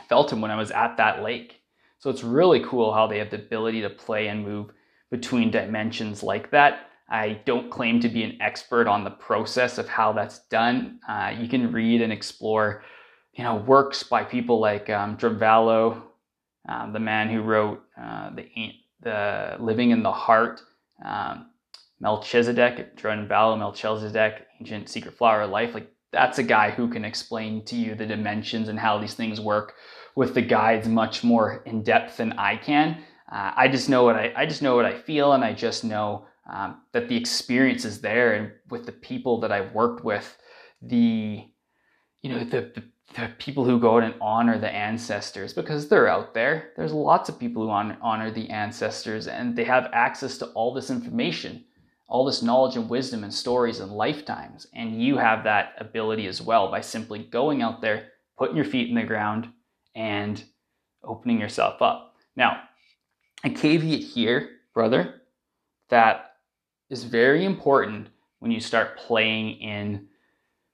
felt 0.08 0.32
him 0.32 0.40
when 0.40 0.50
I 0.50 0.56
was 0.56 0.70
at 0.70 0.96
that 0.98 1.22
lake. 1.22 1.62
So 1.98 2.10
it's 2.10 2.22
really 2.22 2.60
cool 2.64 2.92
how 2.92 3.06
they 3.06 3.18
have 3.18 3.30
the 3.30 3.36
ability 3.36 3.82
to 3.82 3.90
play 3.90 4.28
and 4.28 4.44
move 4.44 4.70
between 5.10 5.50
dimensions 5.50 6.22
like 6.22 6.50
that. 6.50 6.90
I 7.08 7.40
don't 7.44 7.70
claim 7.70 8.00
to 8.00 8.08
be 8.08 8.22
an 8.22 8.40
expert 8.40 8.86
on 8.86 9.04
the 9.04 9.10
process 9.10 9.78
of 9.78 9.88
how 9.88 10.12
that's 10.12 10.46
done. 10.48 11.00
Uh, 11.08 11.34
you 11.38 11.48
can 11.48 11.72
read 11.72 12.00
and 12.00 12.12
explore 12.12 12.84
you 13.32 13.44
know, 13.44 13.56
works 13.56 14.02
by 14.02 14.24
people 14.24 14.60
like 14.60 14.90
um, 14.90 15.16
um, 16.68 16.92
the 16.92 17.00
man 17.00 17.28
who 17.28 17.42
wrote 17.42 17.82
uh, 18.00 18.30
the 18.34 18.72
the 19.00 19.56
Living 19.58 19.90
in 19.90 20.02
the 20.02 20.12
Heart, 20.12 20.60
um, 21.04 21.46
Melchizedek, 22.00 22.96
Drunvalo 22.96 23.58
Melchizedek, 23.58 24.46
Ancient 24.60 24.88
Secret 24.88 25.14
Flower 25.14 25.42
of 25.42 25.50
Life. 25.50 25.74
Like 25.74 25.90
that's 26.12 26.38
a 26.38 26.42
guy 26.42 26.70
who 26.70 26.88
can 26.88 27.04
explain 27.04 27.64
to 27.64 27.76
you 27.76 27.94
the 27.94 28.06
dimensions 28.06 28.68
and 28.68 28.78
how 28.78 28.98
these 28.98 29.14
things 29.14 29.40
work 29.40 29.74
with 30.14 30.34
the 30.34 30.42
guides 30.42 30.86
much 30.86 31.24
more 31.24 31.62
in 31.64 31.82
depth 31.82 32.18
than 32.18 32.32
I 32.34 32.56
can. 32.56 33.02
Uh, 33.30 33.52
I 33.56 33.68
just 33.68 33.88
know 33.88 34.04
what 34.04 34.16
I, 34.16 34.32
I 34.36 34.46
just 34.46 34.62
know 34.62 34.76
what 34.76 34.84
I 34.84 34.98
feel, 34.98 35.32
and 35.32 35.42
I 35.42 35.54
just 35.54 35.84
know 35.84 36.26
um, 36.52 36.82
that 36.92 37.08
the 37.08 37.16
experience 37.16 37.84
is 37.84 38.00
there 38.00 38.34
and 38.34 38.52
with 38.68 38.84
the 38.84 38.92
people 38.92 39.40
that 39.40 39.52
I've 39.52 39.72
worked 39.72 40.04
with, 40.04 40.36
the 40.82 41.44
you 42.20 42.30
know 42.30 42.44
the, 42.44 42.72
the, 42.74 42.82
the 43.14 43.30
people 43.38 43.64
who 43.64 43.78
go 43.78 43.96
out 43.96 44.04
and 44.04 44.14
honor 44.20 44.58
the 44.58 44.72
ancestors 44.72 45.52
because 45.52 45.88
they're 45.88 46.08
out 46.08 46.34
there. 46.34 46.72
There's 46.76 46.92
lots 46.92 47.28
of 47.28 47.38
people 47.38 47.62
who 47.62 47.70
honor, 47.70 48.30
the 48.30 48.48
ancestors 48.50 49.28
and 49.28 49.54
they 49.54 49.64
have 49.64 49.90
access 49.92 50.38
to 50.38 50.46
all 50.46 50.72
this 50.72 50.90
information, 50.90 51.64
all 52.08 52.24
this 52.24 52.42
knowledge 52.42 52.76
and 52.76 52.88
wisdom 52.88 53.24
and 53.24 53.32
stories 53.32 53.80
and 53.80 53.92
lifetimes. 53.92 54.66
And 54.74 55.02
you 55.02 55.16
have 55.16 55.44
that 55.44 55.74
ability 55.78 56.26
as 56.26 56.40
well 56.40 56.70
by 56.70 56.80
simply 56.80 57.20
going 57.24 57.62
out 57.62 57.80
there, 57.80 58.08
putting 58.38 58.56
your 58.56 58.64
feet 58.64 58.88
in 58.88 58.94
the 58.94 59.02
ground, 59.02 59.48
and 59.94 60.42
opening 61.04 61.38
yourself 61.38 61.82
up. 61.82 62.14
Now, 62.36 62.62
a 63.44 63.50
caveat 63.50 64.00
here, 64.00 64.50
brother, 64.72 65.22
that 65.90 66.36
is 66.88 67.04
very 67.04 67.44
important 67.44 68.08
when 68.38 68.50
you 68.50 68.60
start 68.60 68.96
playing 68.96 69.60
in 69.60 70.08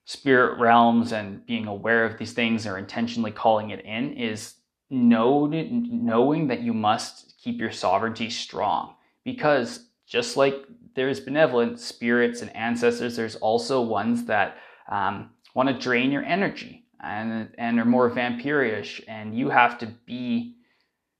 spirit 0.09 0.57
realms 0.57 1.11
and 1.11 1.45
being 1.45 1.67
aware 1.67 2.03
of 2.03 2.17
these 2.17 2.33
things 2.33 2.65
or 2.65 2.79
intentionally 2.79 3.29
calling 3.29 3.69
it 3.69 3.85
in 3.85 4.11
is 4.13 4.55
know, 4.89 5.45
knowing 5.45 6.47
that 6.47 6.63
you 6.63 6.73
must 6.73 7.35
keep 7.37 7.59
your 7.59 7.71
sovereignty 7.71 8.27
strong. 8.27 8.95
Because 9.23 9.85
just 10.07 10.35
like 10.35 10.55
there's 10.95 11.19
benevolent 11.19 11.79
spirits 11.79 12.41
and 12.41 12.55
ancestors, 12.55 13.15
there's 13.15 13.35
also 13.35 13.83
ones 13.83 14.25
that 14.25 14.57
um, 14.89 15.29
want 15.53 15.69
to 15.69 15.77
drain 15.77 16.11
your 16.11 16.23
energy 16.23 16.87
and, 17.03 17.49
and 17.59 17.79
are 17.79 17.85
more 17.85 18.09
vampirish. 18.09 19.03
And 19.07 19.37
you 19.37 19.51
have 19.51 19.77
to 19.77 19.85
be 20.07 20.55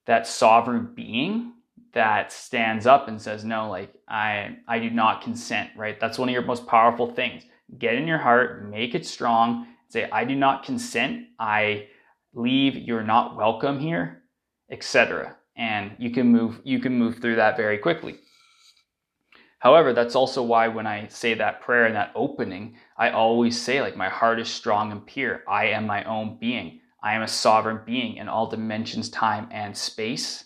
that 0.07 0.25
sovereign 0.25 0.93
being 0.95 1.53
that 1.93 2.31
stands 2.31 2.87
up 2.87 3.07
and 3.07 3.21
says, 3.21 3.45
no, 3.45 3.69
like 3.69 3.93
I, 4.07 4.57
I 4.67 4.79
do 4.79 4.89
not 4.89 5.21
consent, 5.21 5.69
right? 5.77 5.99
That's 5.99 6.17
one 6.17 6.27
of 6.27 6.33
your 6.33 6.41
most 6.41 6.65
powerful 6.65 7.13
things. 7.13 7.43
Get 7.77 7.95
in 7.95 8.07
your 8.07 8.17
heart, 8.17 8.67
make 8.69 8.95
it 8.95 9.05
strong, 9.05 9.67
say, 9.89 10.09
I 10.11 10.25
do 10.25 10.35
not 10.35 10.63
consent. 10.63 11.27
I 11.39 11.87
leave, 12.33 12.75
you're 12.75 13.03
not 13.03 13.35
welcome 13.35 13.79
here, 13.79 14.23
etc. 14.71 15.37
And 15.55 15.91
you 15.99 16.11
can 16.11 16.27
move, 16.27 16.61
you 16.63 16.79
can 16.79 16.97
move 16.97 17.19
through 17.19 17.35
that 17.35 17.57
very 17.57 17.77
quickly. 17.77 18.19
However, 19.59 19.91
that's 19.91 20.15
also 20.15 20.41
why 20.41 20.69
when 20.69 20.87
I 20.87 21.07
say 21.07 21.33
that 21.33 21.61
prayer 21.61 21.85
and 21.85 21.95
that 21.95 22.13
opening, 22.15 22.77
I 22.97 23.09
always 23.09 23.61
say, 23.61 23.81
like, 23.81 23.97
my 23.97 24.07
heart 24.07 24.39
is 24.39 24.47
strong 24.47 24.91
and 24.91 25.05
pure. 25.05 25.43
I 25.49 25.65
am 25.67 25.85
my 25.85 26.03
own 26.05 26.37
being. 26.39 26.79
I 27.03 27.13
am 27.13 27.23
a 27.23 27.27
sovereign 27.27 27.81
being 27.85 28.17
in 28.17 28.29
all 28.29 28.47
dimensions, 28.47 29.09
time, 29.09 29.49
and 29.51 29.75
space. 29.75 30.45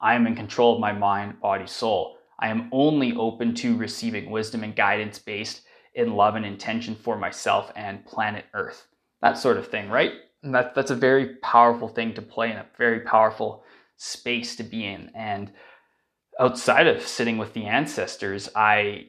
I 0.00 0.14
am 0.14 0.26
in 0.26 0.36
control 0.36 0.74
of 0.74 0.80
my 0.80 0.92
mind, 0.92 1.40
body, 1.40 1.66
soul. 1.66 2.18
I 2.38 2.48
am 2.48 2.68
only 2.72 3.16
open 3.16 3.54
to 3.56 3.76
receiving 3.76 4.30
wisdom 4.30 4.62
and 4.62 4.76
guidance 4.76 5.18
based 5.18 5.62
in 5.94 6.14
love 6.14 6.34
and 6.34 6.44
intention 6.44 6.94
for 6.94 7.16
myself 7.16 7.72
and 7.76 8.04
planet 8.04 8.44
Earth. 8.54 8.86
That 9.22 9.38
sort 9.38 9.56
of 9.56 9.68
thing, 9.68 9.88
right? 9.88 10.12
And 10.42 10.54
that, 10.54 10.74
that's 10.74 10.90
a 10.90 10.96
very 10.96 11.36
powerful 11.36 11.88
thing 11.88 12.14
to 12.14 12.22
play 12.22 12.50
in, 12.50 12.56
a 12.56 12.66
very 12.76 13.00
powerful 13.00 13.64
space 13.96 14.56
to 14.56 14.62
be 14.62 14.84
in. 14.84 15.10
And 15.14 15.52
outside 16.38 16.86
of 16.86 17.06
sitting 17.06 17.38
with 17.38 17.54
the 17.54 17.64
ancestors, 17.64 18.48
I 18.54 19.06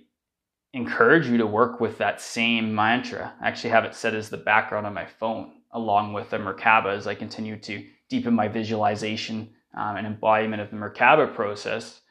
encourage 0.74 1.28
you 1.28 1.38
to 1.38 1.48
work 1.48 1.80
with 1.80 1.98
that 1.98 2.22
same 2.22 2.74
mantra. 2.74 3.34
I 3.42 3.48
actually 3.48 3.72
have 3.72 3.86
it 3.86 3.96
set 3.96 4.14
as 4.14 4.30
the 4.30 4.38
background 4.38 4.86
on 4.86 4.94
my 4.94 5.06
phone 5.06 5.52
along 5.72 6.14
with 6.14 6.30
the 6.30 6.38
Merkaba 6.38 6.96
as 6.96 7.08
I 7.08 7.16
continue 7.16 7.58
to 7.58 7.84
deepen 8.10 8.34
my 8.34 8.48
visualization 8.48 9.50
um, 9.76 9.98
and 9.98 10.08
embodiment 10.08 10.62
of 10.62 10.70
the 10.70 10.78
Merkaba 10.78 11.34
process. 11.34 12.02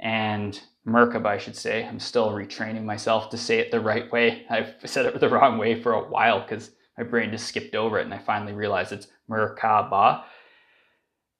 And 0.00 0.60
Merkaba, 0.86 1.26
I 1.26 1.38
should 1.38 1.56
say. 1.56 1.84
I'm 1.84 2.00
still 2.00 2.30
retraining 2.30 2.84
myself 2.84 3.30
to 3.30 3.38
say 3.38 3.58
it 3.58 3.70
the 3.70 3.80
right 3.80 4.10
way. 4.10 4.44
I've 4.50 4.74
said 4.84 5.06
it 5.06 5.18
the 5.20 5.28
wrong 5.28 5.58
way 5.58 5.80
for 5.80 5.92
a 5.92 6.08
while 6.08 6.40
because 6.40 6.70
my 6.98 7.04
brain 7.04 7.30
just 7.30 7.46
skipped 7.46 7.74
over 7.74 7.98
it 7.98 8.04
and 8.04 8.14
I 8.14 8.18
finally 8.18 8.52
realized 8.52 8.92
it's 8.92 9.08
Merkaba. 9.30 10.24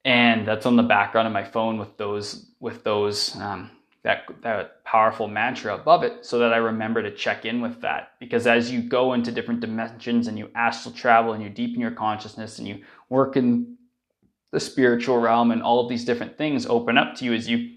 And 0.05 0.47
that's 0.47 0.67
on 0.67 0.77
the 0.77 0.83
background 0.83 1.27
of 1.27 1.33
my 1.33 1.45
phone 1.45 1.79
with 1.79 1.97
those 1.97 2.47
with 2.61 2.83
those 2.83 3.37
um, 3.37 3.71
that 4.03 4.25
that 4.43 4.85
powerful 4.85 5.29
mantra 5.29 5.75
above 5.75 6.03
it 6.03 6.25
so 6.25 6.39
that 6.41 6.53
I 6.53 6.57
remember 6.57 7.03
to 7.03 7.15
check 7.15 7.45
in 7.45 7.61
with 7.61 7.81
that. 7.83 8.13
Because 8.19 8.47
as 8.47 8.71
you 8.71 8.83
go 8.83 9.13
into 9.13 9.31
different 9.31 9.61
dimensions 9.61 10.27
and 10.27 10.39
you 10.39 10.51
astral 10.55 10.95
travel 10.95 11.33
and 11.33 11.43
you 11.43 11.49
deepen 11.51 11.81
your 11.81 11.93
consciousness 11.93 12.59
and 12.59 12.67
you 12.67 12.83
work 13.09 13.37
in 13.37 13.77
the 14.51 14.61
spiritual 14.61 15.19
realm 15.19 15.51
and 15.51 15.63
all 15.63 15.81
of 15.81 15.89
these 15.89 16.05
different 16.05 16.37
things 16.37 16.67
open 16.67 16.99
up 16.99 17.15
to 17.17 17.25
you 17.25 17.33
as 17.33 17.49
you 17.49 17.77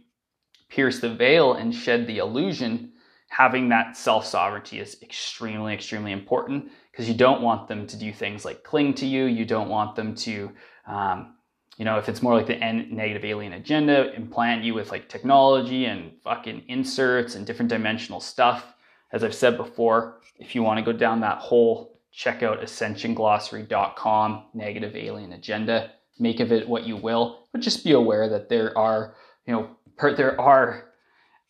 pierce 0.69 0.99
the 0.99 1.13
veil 1.13 1.53
and 1.53 1.73
shed 1.73 2.07
the 2.07 2.17
illusion, 2.17 2.93
having 3.29 3.69
that 3.69 3.97
self 3.97 4.25
sovereignty 4.25 4.79
is 4.79 4.97
extremely, 5.01 5.73
extremely 5.73 6.11
important 6.11 6.71
because 6.91 7.07
you 7.07 7.15
don't 7.15 7.41
want 7.41 7.67
them 7.67 7.87
to 7.87 7.97
do 7.97 8.13
things 8.13 8.45
like 8.45 8.63
cling 8.63 8.93
to 8.95 9.05
you. 9.05 9.25
You 9.25 9.45
don't 9.45 9.69
want 9.69 9.95
them 9.95 10.15
to 10.15 10.51
um, 10.87 11.35
you 11.77 11.83
know, 11.83 11.97
if 11.97 12.07
it's 12.07 12.21
more 12.21 12.33
like 12.33 12.47
the 12.47 12.55
negative 12.55 13.25
alien 13.25 13.53
agenda, 13.53 14.13
implant 14.13 14.63
you 14.63 14.73
with 14.73 14.91
like 14.91 15.09
technology 15.09 15.85
and 15.85 16.13
fucking 16.23 16.63
inserts 16.67 17.35
and 17.35 17.45
different 17.45 17.69
dimensional 17.69 18.21
stuff. 18.21 18.73
As 19.11 19.23
I've 19.23 19.35
said 19.35 19.57
before, 19.57 20.21
if 20.37 20.55
you 20.55 20.63
want 20.63 20.79
to 20.79 20.85
go 20.85 20.97
down 20.97 21.19
that 21.21 21.39
hole, 21.39 21.99
check 22.11 22.43
out 22.43 22.61
ascensionglossary.com, 22.61 24.45
negative 24.53 24.95
alien 24.95 25.33
agenda. 25.33 25.91
Make 26.17 26.39
of 26.39 26.53
it 26.53 26.67
what 26.67 26.87
you 26.87 26.95
will, 26.95 27.47
but 27.51 27.59
just 27.59 27.83
be 27.83 27.91
aware 27.91 28.29
that 28.29 28.47
there 28.47 28.77
are, 28.77 29.15
you 29.45 29.53
know, 29.53 29.69
there 29.99 30.39
are 30.39 30.85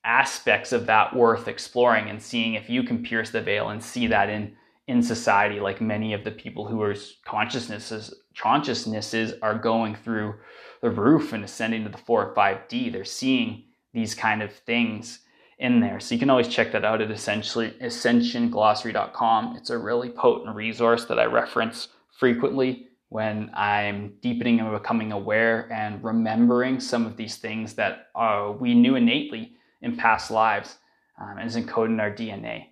aspects 0.03 0.71
of 0.71 0.85
that 0.85 1.15
worth 1.15 1.47
exploring 1.47 2.09
and 2.09 2.21
seeing 2.21 2.53
if 2.53 2.69
you 2.69 2.83
can 2.83 3.03
pierce 3.03 3.31
the 3.31 3.41
veil 3.41 3.69
and 3.69 3.83
see 3.83 4.07
that 4.07 4.29
in 4.29 4.55
in 4.87 5.01
society, 5.01 5.59
like 5.59 5.81
many 5.81 6.13
of 6.13 6.23
the 6.23 6.29
people 6.29 6.67
who 6.67 6.79
are 6.81 6.95
consciousnesses 7.25 8.13
consciousnesses 8.37 9.33
are 9.41 9.57
going 9.57 9.95
through 9.95 10.35
the 10.81 10.91
roof 10.91 11.33
and 11.33 11.43
ascending 11.43 11.83
to 11.83 11.89
the 11.89 11.97
four 11.97 12.27
or 12.27 12.35
five 12.35 12.67
D. 12.67 12.89
They're 12.89 13.03
seeing 13.03 13.63
these 13.93 14.13
kind 14.13 14.43
of 14.43 14.53
things 14.53 15.21
in 15.57 15.79
there. 15.79 15.99
So 15.99 16.13
you 16.13 16.19
can 16.19 16.29
always 16.29 16.49
check 16.49 16.71
that 16.73 16.85
out 16.85 17.01
at 17.01 17.09
essentially 17.09 17.71
ascensionglossary.com. 17.81 19.55
It's 19.55 19.69
a 19.69 19.77
really 19.77 20.09
potent 20.09 20.55
resource 20.55 21.05
that 21.05 21.17
I 21.17 21.25
reference 21.25 21.87
frequently 22.19 22.87
when 23.15 23.49
I'm 23.53 24.15
deepening 24.21 24.59
and 24.59 24.69
becoming 24.73 25.13
aware 25.13 25.71
and 25.71 26.03
remembering 26.03 26.81
some 26.81 27.05
of 27.05 27.15
these 27.15 27.37
things 27.37 27.73
that 27.75 28.07
uh, 28.13 28.51
we 28.59 28.73
knew 28.73 28.95
innately 28.95 29.53
in 29.81 29.95
past 29.95 30.31
lives 30.31 30.75
um, 31.17 31.37
and 31.37 31.47
is 31.47 31.55
encoded 31.55 31.91
in 31.91 31.99
our 32.01 32.11
DNA. 32.11 32.65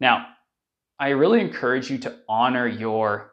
Now, 0.00 0.28
I 0.98 1.10
really 1.10 1.42
encourage 1.42 1.90
you 1.90 1.98
to 1.98 2.20
honor 2.26 2.66
your 2.66 3.32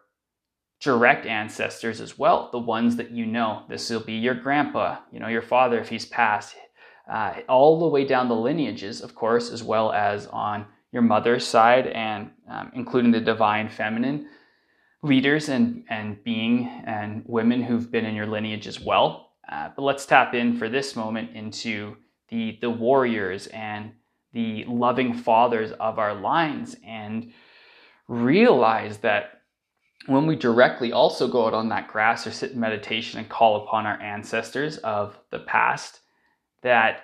direct 0.81 1.25
ancestors 1.25 2.01
as 2.01 2.19
well, 2.19 2.49
the 2.51 2.59
ones 2.59 2.97
that 2.97 3.11
you 3.11 3.25
know. 3.25 3.63
This 3.69 3.89
will 3.89 4.01
be 4.01 4.15
your 4.15 4.35
grandpa, 4.35 4.97
you 5.13 5.21
know, 5.21 5.29
your 5.29 5.41
father 5.41 5.79
if 5.79 5.87
he's 5.87 6.05
passed, 6.05 6.57
uh, 7.09 7.35
all 7.47 7.79
the 7.79 7.87
way 7.87 8.03
down 8.03 8.27
the 8.27 8.35
lineages, 8.35 8.99
of 8.99 9.15
course, 9.15 9.49
as 9.49 9.63
well 9.63 9.93
as 9.93 10.27
on 10.27 10.65
your 10.91 11.03
mother's 11.03 11.47
side 11.47 11.87
and 11.87 12.31
um, 12.49 12.69
including 12.75 13.11
the 13.11 13.21
divine 13.21 13.69
feminine 13.69 14.27
leaders 15.07 15.49
and, 15.49 15.83
and 15.89 16.23
being 16.23 16.67
and 16.85 17.23
women 17.25 17.63
who've 17.63 17.91
been 17.91 18.05
in 18.05 18.15
your 18.15 18.27
lineage 18.27 18.67
as 18.67 18.79
well. 18.79 19.31
Uh, 19.49 19.69
but 19.75 19.81
let's 19.81 20.05
tap 20.05 20.33
in 20.33 20.57
for 20.57 20.69
this 20.69 20.95
moment 20.95 21.35
into 21.35 21.95
the, 22.29 22.57
the 22.61 22.69
warriors 22.69 23.47
and 23.47 23.91
the 24.33 24.65
loving 24.65 25.13
fathers 25.13 25.71
of 25.79 25.99
our 25.99 26.13
lines 26.13 26.75
and 26.85 27.31
realize 28.07 28.97
that 28.99 29.41
when 30.05 30.25
we 30.25 30.35
directly 30.35 30.91
also 30.91 31.27
go 31.27 31.47
out 31.47 31.53
on 31.53 31.69
that 31.69 31.87
grass 31.87 32.27
or 32.27 32.31
sit 32.31 32.51
in 32.51 32.59
meditation 32.59 33.19
and 33.19 33.29
call 33.29 33.63
upon 33.63 33.85
our 33.85 33.99
ancestors 34.01 34.77
of 34.77 35.17
the 35.31 35.39
past, 35.39 35.99
that 36.61 37.01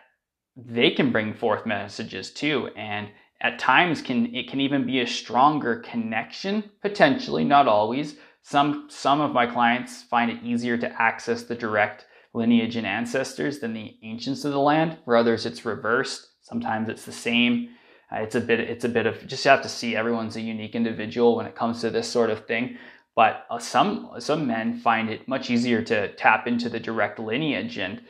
they 0.55 0.91
can 0.91 1.11
bring 1.11 1.33
forth 1.33 1.65
messages 1.65 2.31
too. 2.31 2.69
And 2.75 3.09
at 3.43 3.59
times 3.59 4.01
can 4.01 4.33
it 4.33 4.49
can 4.49 4.61
even 4.61 4.85
be 4.85 5.01
a 5.01 5.07
stronger 5.07 5.75
connection, 5.81 6.71
potentially, 6.81 7.43
not 7.43 7.67
always. 7.67 8.15
Some 8.41 8.87
some 8.89 9.19
of 9.21 9.33
my 9.33 9.45
clients 9.45 10.01
find 10.01 10.31
it 10.31 10.43
easier 10.43 10.77
to 10.77 11.01
access 11.01 11.43
the 11.43 11.55
direct 11.55 12.05
lineage 12.33 12.77
and 12.77 12.87
ancestors 12.87 13.59
than 13.59 13.73
the 13.73 13.97
ancients 14.01 14.45
of 14.45 14.53
the 14.53 14.59
land. 14.59 14.97
For 15.05 15.15
others, 15.15 15.45
it's 15.45 15.65
reversed. 15.65 16.27
Sometimes 16.41 16.89
it's 16.89 17.05
the 17.05 17.11
same. 17.11 17.69
Uh, 18.11 18.19
it's 18.19 18.35
a 18.35 18.41
bit 18.41 18.61
it's 18.61 18.85
a 18.85 18.89
bit 18.89 19.05
of 19.05 19.27
just 19.27 19.43
have 19.43 19.61
to 19.61 19.69
see 19.69 19.95
everyone's 19.95 20.37
a 20.37 20.41
unique 20.41 20.75
individual 20.75 21.35
when 21.35 21.45
it 21.45 21.55
comes 21.55 21.81
to 21.81 21.89
this 21.89 22.09
sort 22.09 22.29
of 22.29 22.45
thing. 22.45 22.77
But 23.15 23.45
uh, 23.49 23.59
some 23.59 24.11
some 24.19 24.47
men 24.47 24.79
find 24.79 25.09
it 25.09 25.27
much 25.27 25.49
easier 25.49 25.81
to 25.83 26.13
tap 26.15 26.47
into 26.47 26.69
the 26.69 26.79
direct 26.79 27.19
lineage, 27.19 27.77
and 27.77 28.01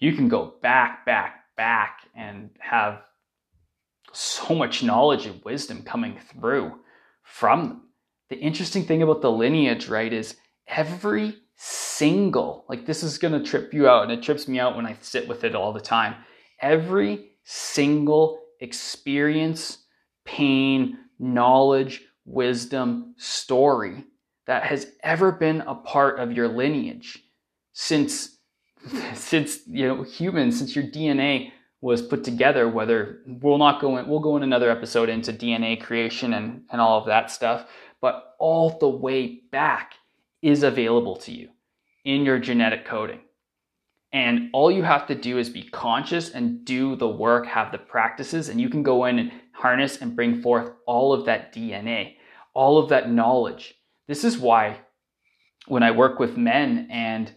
you 0.00 0.14
can 0.14 0.28
go 0.28 0.54
back, 0.62 1.06
back, 1.06 1.44
back, 1.56 2.00
and 2.14 2.50
have 2.58 3.02
so 4.12 4.54
much 4.54 4.82
knowledge 4.82 5.26
and 5.26 5.42
wisdom 5.44 5.82
coming 5.82 6.18
through 6.18 6.72
from 7.22 7.68
them. 7.68 7.82
The 8.28 8.38
interesting 8.38 8.84
thing 8.84 9.02
about 9.02 9.22
the 9.22 9.30
lineage, 9.30 9.88
right, 9.88 10.12
is 10.12 10.36
every 10.66 11.36
single 11.56 12.64
like 12.68 12.86
this 12.86 13.02
is 13.02 13.18
gonna 13.18 13.42
trip 13.42 13.74
you 13.74 13.88
out, 13.88 14.04
and 14.04 14.12
it 14.12 14.22
trips 14.22 14.48
me 14.48 14.58
out 14.58 14.76
when 14.76 14.86
I 14.86 14.96
sit 15.00 15.28
with 15.28 15.44
it 15.44 15.54
all 15.54 15.72
the 15.72 15.80
time. 15.80 16.14
Every 16.60 17.32
single 17.44 18.40
experience, 18.60 19.78
pain, 20.24 20.98
knowledge, 21.18 22.02
wisdom, 22.24 23.14
story 23.18 24.04
that 24.46 24.64
has 24.64 24.86
ever 25.02 25.32
been 25.32 25.60
a 25.62 25.74
part 25.74 26.18
of 26.18 26.32
your 26.32 26.48
lineage 26.48 27.18
since 27.72 28.38
since 29.14 29.60
you 29.66 29.86
know 29.86 30.02
humans 30.02 30.58
since 30.58 30.74
your 30.74 30.84
DNA 30.84 31.52
was 31.80 32.02
put 32.02 32.24
together 32.24 32.68
whether 32.68 33.20
we'll 33.26 33.58
not 33.58 33.80
go 33.80 33.96
in 33.96 34.06
we'll 34.08 34.20
go 34.20 34.36
in 34.36 34.42
another 34.42 34.70
episode 34.70 35.08
into 35.08 35.32
DNA 35.32 35.80
creation 35.80 36.34
and 36.34 36.62
and 36.70 36.80
all 36.80 36.98
of 36.98 37.06
that 37.06 37.30
stuff 37.30 37.66
but 38.00 38.34
all 38.38 38.78
the 38.78 38.88
way 38.88 39.40
back 39.50 39.94
is 40.42 40.62
available 40.62 41.16
to 41.16 41.32
you 41.32 41.48
in 42.04 42.24
your 42.24 42.38
genetic 42.38 42.84
coding 42.84 43.20
and 44.12 44.50
all 44.52 44.70
you 44.70 44.82
have 44.82 45.06
to 45.06 45.14
do 45.14 45.38
is 45.38 45.48
be 45.48 45.62
conscious 45.62 46.30
and 46.30 46.64
do 46.64 46.96
the 46.96 47.08
work, 47.08 47.46
have 47.46 47.70
the 47.70 47.78
practices, 47.78 48.48
and 48.48 48.60
you 48.60 48.68
can 48.68 48.82
go 48.82 49.04
in 49.04 49.18
and 49.20 49.32
harness 49.52 49.98
and 49.98 50.16
bring 50.16 50.42
forth 50.42 50.72
all 50.86 51.12
of 51.12 51.26
that 51.26 51.54
DNA, 51.54 52.14
all 52.52 52.78
of 52.78 52.88
that 52.88 53.10
knowledge. 53.10 53.74
This 54.08 54.24
is 54.24 54.36
why 54.36 54.78
when 55.68 55.84
I 55.84 55.92
work 55.92 56.18
with 56.18 56.36
men 56.36 56.88
and 56.90 57.32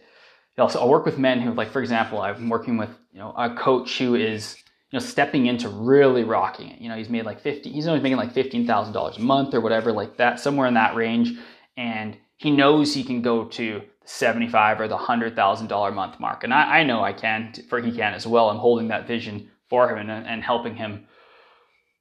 also 0.58 0.80
I'll 0.80 0.88
work 0.88 1.04
with 1.04 1.18
men 1.18 1.40
who, 1.40 1.52
like, 1.52 1.70
for 1.70 1.80
example, 1.80 2.20
I'm 2.20 2.48
working 2.48 2.76
with, 2.76 2.90
you 3.14 3.20
know, 3.20 3.32
a 3.36 3.54
coach 3.54 3.96
who 3.98 4.16
is, 4.16 4.56
you 4.90 4.98
know, 4.98 5.04
stepping 5.04 5.46
into 5.46 5.68
really 5.68 6.24
rocking 6.24 6.68
it. 6.68 6.80
You 6.80 6.88
know, 6.88 6.96
he's 6.96 7.08
made 7.08 7.24
like 7.24 7.40
50, 7.40 7.70
he's 7.70 7.86
only 7.86 8.00
making 8.00 8.18
like 8.18 8.34
$15,000 8.34 9.16
a 9.16 9.20
month 9.20 9.54
or 9.54 9.60
whatever, 9.60 9.92
like 9.92 10.16
that, 10.16 10.40
somewhere 10.40 10.66
in 10.66 10.74
that 10.74 10.96
range. 10.96 11.38
And 11.76 12.18
he 12.36 12.50
knows 12.50 12.92
he 12.92 13.04
can 13.04 13.22
go 13.22 13.44
to 13.44 13.82
the 14.02 14.08
75 14.08 14.80
or 14.80 14.88
the 14.88 14.96
$100,000 14.96 15.88
a 15.88 15.92
month 15.92 16.18
mark. 16.18 16.42
And 16.42 16.52
I, 16.52 16.80
I, 16.80 16.82
know 16.82 17.04
I 17.04 17.12
can, 17.12 17.52
for 17.68 17.80
he 17.80 17.92
can 17.92 18.14
as 18.14 18.26
well. 18.26 18.50
I'm 18.50 18.58
holding 18.58 18.88
that 18.88 19.06
vision 19.06 19.48
for 19.70 19.88
him 19.88 19.98
and, 19.98 20.10
uh, 20.10 20.28
and 20.28 20.42
helping 20.42 20.74
him 20.74 21.06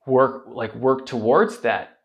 work, 0.08 0.45
like 0.47 0.73
work 0.73 1.06
towards 1.06 1.60
that. 1.60 1.99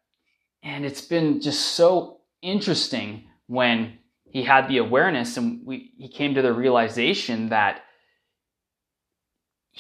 And 0.63 0.85
it's 0.85 1.01
been 1.03 1.41
just 1.41 1.73
so 1.73 2.19
interesting 2.43 3.25
when 3.47 3.99
he 4.31 4.43
had 4.43 4.69
the 4.69 4.79
awareness 4.79 5.39
and 5.39 5.65
we, 5.65 5.95
he 5.97 6.09
came 6.09 6.35
to 6.35 6.43
the 6.43 6.53
realization 6.53 7.49
that 7.49 7.81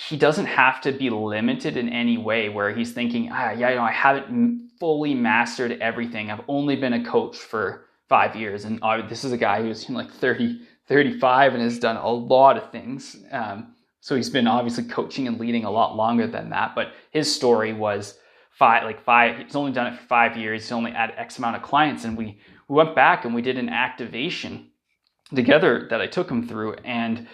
he 0.07 0.17
doesn't 0.17 0.47
have 0.47 0.81
to 0.81 0.93
be 0.93 1.11
limited 1.11 1.77
in 1.77 1.89
any 1.89 2.17
way 2.17 2.49
where 2.49 2.73
he's 2.73 2.93
thinking, 2.93 3.31
ah, 3.33 3.51
yeah, 3.51 3.71
you 3.71 3.75
know, 3.75 3.83
I 3.83 3.91
haven't 3.91 4.71
fully 4.79 5.13
mastered 5.13 5.73
everything. 5.81 6.31
I've 6.31 6.45
only 6.47 6.77
been 6.77 6.93
a 6.93 7.05
coach 7.05 7.37
for 7.37 7.87
five 8.09 8.37
years. 8.37 8.65
And 8.65 8.81
this 9.09 9.25
is 9.25 9.33
a 9.33 9.37
guy 9.37 9.61
who's 9.61 9.91
like 9.91 10.13
30, 10.13 10.61
35 10.87 11.55
and 11.55 11.63
has 11.65 11.81
done 11.81 11.97
a 11.97 12.09
lot 12.09 12.57
of 12.57 12.71
things. 12.71 13.17
Um, 13.33 13.75
so 14.01 14.15
he's 14.15 14.31
been 14.31 14.47
obviously 14.47 14.85
coaching 14.85 15.27
and 15.27 15.41
leading 15.41 15.65
a 15.65 15.71
lot 15.71 15.97
longer 15.97 16.29
than 16.29 16.51
that. 16.51 16.77
But 16.77 16.93
his 17.11 17.35
story 17.35 17.73
was 17.73 18.21
five, 18.53 18.85
like 18.85 19.03
five, 19.03 19.39
he's 19.39 19.57
only 19.57 19.73
done 19.73 19.93
it 19.93 19.99
for 19.99 20.07
five 20.07 20.37
years. 20.37 20.63
He's 20.63 20.73
only 20.73 20.93
had 20.93 21.13
X 21.17 21.39
amount 21.39 21.57
of 21.57 21.63
clients. 21.63 22.05
And 22.05 22.17
we, 22.17 22.39
we 22.69 22.77
went 22.77 22.95
back 22.95 23.25
and 23.25 23.35
we 23.35 23.43
did 23.43 23.59
an 23.59 23.69
activation 23.69 24.71
together 25.35 25.89
that 25.91 26.01
I 26.01 26.07
took 26.07 26.31
him 26.31 26.47
through. 26.47 26.75
And 26.85 27.27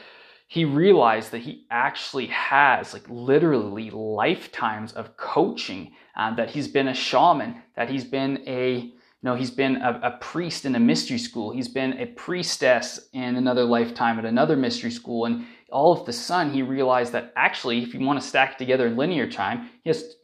he 0.54 0.64
realized 0.64 1.32
that 1.32 1.40
he 1.40 1.66
actually 1.68 2.26
has 2.26 2.92
like 2.92 3.02
literally 3.08 3.90
lifetimes 3.90 4.92
of 4.92 5.16
coaching, 5.16 5.90
uh, 6.14 6.32
that 6.36 6.48
he's 6.48 6.68
been 6.68 6.86
a 6.86 6.94
shaman, 6.94 7.60
that 7.74 7.90
he's 7.90 8.04
been 8.04 8.40
a 8.46 8.76
you 8.76 9.30
know, 9.30 9.34
he's 9.34 9.50
been 9.50 9.78
a, 9.78 9.98
a, 10.04 10.10
priest 10.20 10.64
in 10.64 10.76
a 10.76 10.78
mystery 10.78 11.18
school. 11.18 11.50
He's 11.50 11.66
been 11.66 11.94
a 11.94 12.06
priestess 12.06 13.08
in 13.14 13.34
another 13.34 13.64
lifetime 13.64 14.16
at 14.20 14.24
another 14.26 14.54
mystery 14.54 14.92
school. 14.92 15.24
And 15.24 15.44
all 15.72 15.98
of 15.98 16.06
the 16.06 16.12
sudden, 16.12 16.52
he 16.52 16.62
realized 16.62 17.12
that 17.14 17.32
actually, 17.34 17.82
if 17.82 17.92
you 17.92 18.00
want 18.00 18.20
to 18.20 18.28
stack 18.28 18.56
together 18.56 18.86
in 18.86 18.96
linear 18.96 19.28
time, 19.28 19.70
he 19.82 19.90
has, 19.90 20.14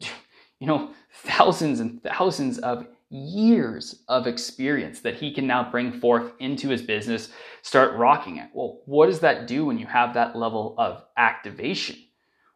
you 0.59 0.67
know, 0.67 0.91
thousands 1.11 1.81
and 1.81 2.01
thousands 2.03 2.57
of 2.59 2.85
years 3.11 4.03
of 4.07 4.25
experience 4.25 5.01
that 5.01 5.15
he 5.15 5.33
can 5.33 5.45
now 5.45 5.69
bring 5.69 5.91
forth 5.99 6.31
into 6.39 6.69
his 6.69 6.81
business, 6.81 7.29
start 7.61 7.97
rocking 7.97 8.37
it. 8.37 8.49
Well, 8.53 8.81
what 8.85 9.07
does 9.07 9.19
that 9.19 9.47
do 9.47 9.65
when 9.65 9.77
you 9.77 9.85
have 9.85 10.13
that 10.13 10.35
level 10.35 10.75
of 10.77 11.03
activation? 11.17 11.97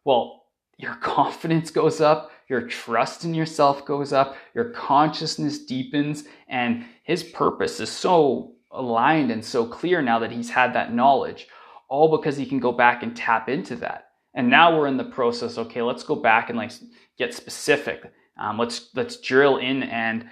Well, 0.06 0.44
your 0.78 0.96
confidence 1.02 1.70
goes 1.72 2.00
up, 2.00 2.32
your 2.48 2.68
trust 2.68 3.26
in 3.26 3.34
yourself 3.34 3.86
goes 3.86 4.14
up, 4.14 4.38
your 4.54 4.70
consciousness 4.72 5.60
deepens, 5.66 6.24
and 6.48 6.86
his 7.04 7.24
purpose 7.24 7.80
is 7.80 7.90
so 7.90 8.54
aligned 8.72 9.32
and 9.32 9.44
so 9.44 9.66
clear 9.66 10.02
now 10.02 10.20
that 10.20 10.32
he's 10.32 10.50
had 10.50 10.74
that 10.74 10.94
knowledge, 10.94 11.48
all 11.90 12.18
because 12.18 12.38
he 12.38 12.46
can 12.46 12.60
go 12.60 12.72
back 12.72 13.04
and 13.04 13.16
tap 13.16 13.50
into 13.50 13.76
that. 13.78 14.10
And 14.34 14.50
now 14.50 14.78
we're 14.78 14.88
in 14.88 14.98
the 14.98 15.04
process. 15.04 15.58
Okay, 15.58 15.82
let's 15.82 16.04
go 16.04 16.16
back 16.16 16.50
and 16.50 16.58
like 16.58 16.72
get 17.18 17.34
specific. 17.34 18.12
Um, 18.38 18.58
let's 18.58 18.90
let's 18.96 19.18
drill 19.18 19.58
in 19.58 19.84
and 19.84 20.30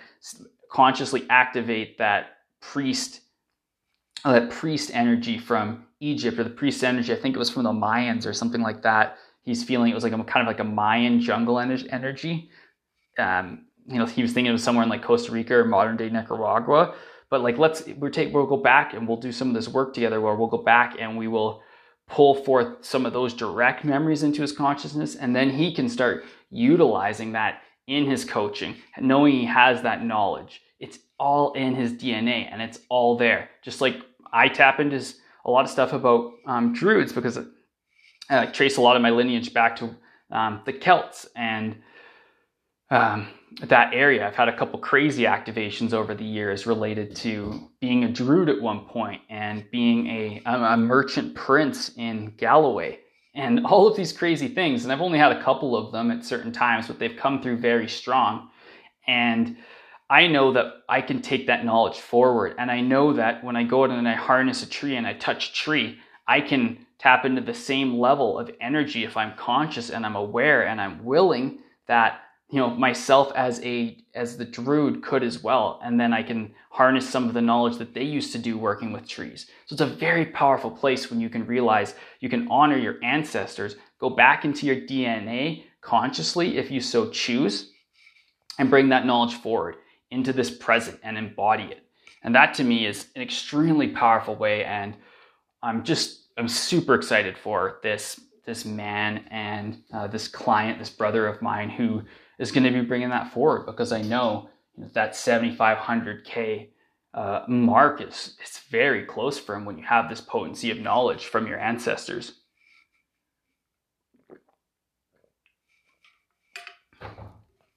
consciously 0.72 1.26
activate 1.30 1.98
that 1.98 2.38
priest, 2.62 3.22
uh, 4.26 4.34
that 4.34 4.50
priest 4.50 4.92
energy 4.94 5.38
from 5.38 5.86
Egypt 6.00 6.40
or 6.40 6.44
the 6.44 6.50
priest 6.50 6.84
energy. 6.84 7.14
I 7.14 7.16
think 7.16 7.36
it 7.36 7.40
was 7.40 7.50
from 7.50 7.64
the 7.64 7.72
Mayans 7.72 8.26
or 8.26 8.34
something 8.34 8.62
like 8.62 8.82
that 8.84 9.18
he's 9.44 9.64
feeling 9.64 9.92
it 9.92 9.96
was 9.96 10.04
like 10.04 10.14
a 10.14 10.24
kind 10.24 10.42
of 10.42 10.48
like 10.48 10.60
a 10.60 10.64
Mayan 10.64 11.22
jungle 11.22 11.60
energy. 11.60 12.50
Um, 13.18 13.66
you 13.86 14.00
know, 14.00 14.06
he 14.06 14.22
was 14.22 14.34
thinking 14.34 14.54
of 14.54 14.60
somewhere 14.60 14.84
in 14.84 14.90
like 14.90 15.04
Costa 15.04 15.32
Rica 15.32 15.56
or 15.56 15.66
modern 15.66 15.98
day 15.98 16.10
Nicaragua. 16.10 16.96
But 17.30 17.42
like, 17.42 17.58
let's 17.58 17.84
we'll 17.98 18.12
take 18.12 18.34
we'll 18.34 18.46
go 18.46 18.58
back 18.58 18.94
and 18.94 19.08
we'll 19.08 19.18
do 19.18 19.32
some 19.32 19.50
of 19.50 19.54
this 19.54 19.68
work 19.68 19.94
together, 19.94 20.22
where 20.22 20.36
we'll 20.36 20.48
go 20.48 20.58
back 20.58 20.96
and 21.00 21.18
we 21.18 21.28
will 21.28 21.62
pull 22.08 22.36
forth 22.36 22.84
some 22.86 23.06
of 23.06 23.14
those 23.14 23.34
direct 23.34 23.84
memories 23.84 24.24
into 24.24 24.42
his 24.42 24.52
consciousness, 24.52 25.16
and 25.16 25.36
then 25.36 25.50
he 25.50 25.74
can 25.74 25.90
start 25.90 26.26
utilizing 26.50 27.32
that 27.32 27.63
in 27.88 28.06
his 28.06 28.26
coaching, 28.26 28.76
knowing 29.00 29.34
he 29.34 29.46
has 29.46 29.82
that 29.82 30.04
knowledge. 30.04 30.62
It's 30.80 31.00
all 31.20 31.54
in 31.54 31.76
his 31.76 31.94
DNA, 31.94 32.48
and 32.52 32.62
it's 32.62 32.80
all 32.90 33.18
there. 33.18 33.50
Just 33.62 33.82
like 33.82 34.02
I 34.32 34.48
tap 34.48 34.80
into 34.80 35.04
a 35.46 35.52
lot 35.52 35.66
of 35.66 35.72
stuff 35.72 35.94
about 35.94 36.34
um, 36.46 36.74
druids 36.74 37.14
because 37.14 37.40
I 38.30 38.46
trace 38.48 38.78
a 38.78 38.82
lot 38.82 38.96
of 38.96 39.02
my 39.02 39.10
lineage 39.10 39.54
back 39.54 39.76
to 39.78 39.96
um, 40.32 40.62
the 40.66 40.74
Celts 40.74 41.28
and 41.36 41.76
um, 42.90 43.28
that 43.62 43.94
area. 43.94 44.28
I've 44.28 44.36
had 44.36 44.50
a 44.50 44.58
couple 44.58 44.80
crazy 44.80 45.24
activations 45.24 45.94
over 45.94 46.14
the 46.14 46.24
years 46.24 46.66
related 46.66 47.16
to 47.18 47.70
being 47.82 48.04
a 48.04 48.12
druid 48.12 48.50
at 48.50 48.62
one 48.62 48.86
point 48.86 49.22
and 49.30 49.66
being 49.72 50.08
a, 50.08 50.42
a 50.46 50.78
merchant 50.78 51.36
prince 51.36 51.92
in 51.98 52.34
Galloway 52.38 53.00
and 53.34 53.66
all 53.66 53.88
of 53.88 53.96
these 53.96 54.14
crazy 54.14 54.48
things. 54.48 54.84
And 54.84 54.92
I've 54.92 55.02
only 55.02 55.20
had 55.20 55.32
a 55.32 55.44
couple 55.44 55.76
of 55.76 55.92
them 55.92 56.12
at 56.12 56.26
certain 56.26 56.52
times, 56.52 56.88
but 56.88 57.00
they've 57.00 57.16
come 57.16 57.42
through 57.42 57.58
very 57.58 57.88
strong. 57.88 58.50
And 59.08 59.58
I 60.10 60.28
know 60.28 60.54
that 60.54 60.66
I 60.88 61.02
can 61.02 61.22
take 61.22 61.48
that 61.48 61.66
knowledge 61.66 62.00
forward. 62.00 62.56
And 62.58 62.70
I 62.70 62.82
know 62.82 63.14
that 63.14 63.44
when 63.44 63.56
I 63.56 63.64
go 63.64 63.84
out 63.84 63.90
and 63.90 64.08
I 64.08 64.14
harness 64.14 64.64
a 64.64 64.70
tree 64.70 64.96
and 64.96 65.08
I 65.08 65.14
touch 65.14 65.50
a 65.50 65.54
tree, 65.54 65.98
I 66.28 66.42
can 66.42 66.86
tap 67.00 67.26
into 67.26 67.42
the 67.42 67.54
same 67.54 68.00
level 68.00 68.40
of 68.40 68.52
energy 68.62 69.04
if 69.04 69.18
I'm 69.18 69.36
conscious 69.36 69.90
and 69.90 70.06
I'm 70.06 70.16
aware 70.16 70.68
and 70.68 70.80
I'm 70.80 71.04
willing 71.04 71.60
that 71.88 72.20
you 72.54 72.60
know 72.60 72.70
myself 72.70 73.32
as 73.36 73.60
a 73.64 73.98
as 74.14 74.38
the 74.38 74.46
druid 74.46 75.02
could 75.02 75.24
as 75.24 75.42
well 75.42 75.80
and 75.84 76.00
then 76.00 76.14
I 76.14 76.22
can 76.22 76.54
harness 76.70 77.10
some 77.10 77.28
of 77.28 77.34
the 77.34 77.42
knowledge 77.42 77.80
that 77.80 77.96
they 77.96 78.04
used 78.04 78.32
to 78.34 78.38
do 78.38 78.60
working 78.60 78.92
with 78.92 79.08
trees. 79.08 79.48
So 79.66 79.74
it's 79.74 79.82
a 79.82 79.88
very 79.88 80.28
powerful 80.28 80.70
place 80.70 81.10
when 81.10 81.20
you 81.20 81.30
can 81.30 81.48
realize 81.48 81.96
you 82.20 82.30
can 82.30 82.48
honor 82.50 82.78
your 82.78 83.04
ancestors, 83.04 83.76
go 84.00 84.12
back 84.12 84.46
into 84.46 84.68
your 84.68 84.76
DNA 84.76 85.64
consciously 85.82 86.60
if 86.60 86.70
you 86.70 86.80
so 86.80 87.10
choose 87.10 87.72
and 88.60 88.70
bring 88.70 88.90
that 88.90 89.08
knowledge 89.08 89.34
forward 89.34 89.78
into 90.12 90.32
this 90.32 90.56
present 90.56 91.00
and 91.02 91.18
embody 91.18 91.64
it. 91.64 91.88
And 92.22 92.36
that 92.36 92.54
to 92.56 92.64
me 92.64 92.86
is 92.86 93.08
an 93.16 93.24
extremely 93.24 93.88
powerful 93.88 94.36
way 94.36 94.64
and 94.64 94.96
I'm 95.64 95.84
just 95.84 96.28
I'm 96.38 96.48
super 96.48 96.94
excited 96.94 97.36
for 97.36 97.80
this 97.82 98.20
this 98.46 98.64
man 98.64 99.26
and 99.32 99.82
uh, 99.92 100.06
this 100.06 100.28
client, 100.28 100.78
this 100.78 100.90
brother 100.90 101.26
of 101.26 101.42
mine, 101.42 101.70
who 101.70 102.04
is 102.40 102.52
going 102.52 102.64
to 102.64 102.72
be 102.72 102.82
bringing 102.82 103.10
that 103.10 103.34
forward 103.34 103.66
because 103.66 103.92
I 103.92 104.02
know, 104.02 104.50
that 104.78 105.14
7,500k 105.14 106.70
uh, 107.14 107.44
mark 107.48 108.02
is 108.02 108.36
it's 108.42 108.60
very 108.70 109.06
close 109.06 109.38
for 109.38 109.56
him 109.56 109.66
when 109.66 109.78
you 109.78 109.84
have 109.84 110.10
this 110.10 110.22
potency 110.22 110.72
of 110.72 110.80
knowledge 110.80 111.26
from 111.26 111.46
your 111.48 111.60
ancestors. 111.60 112.40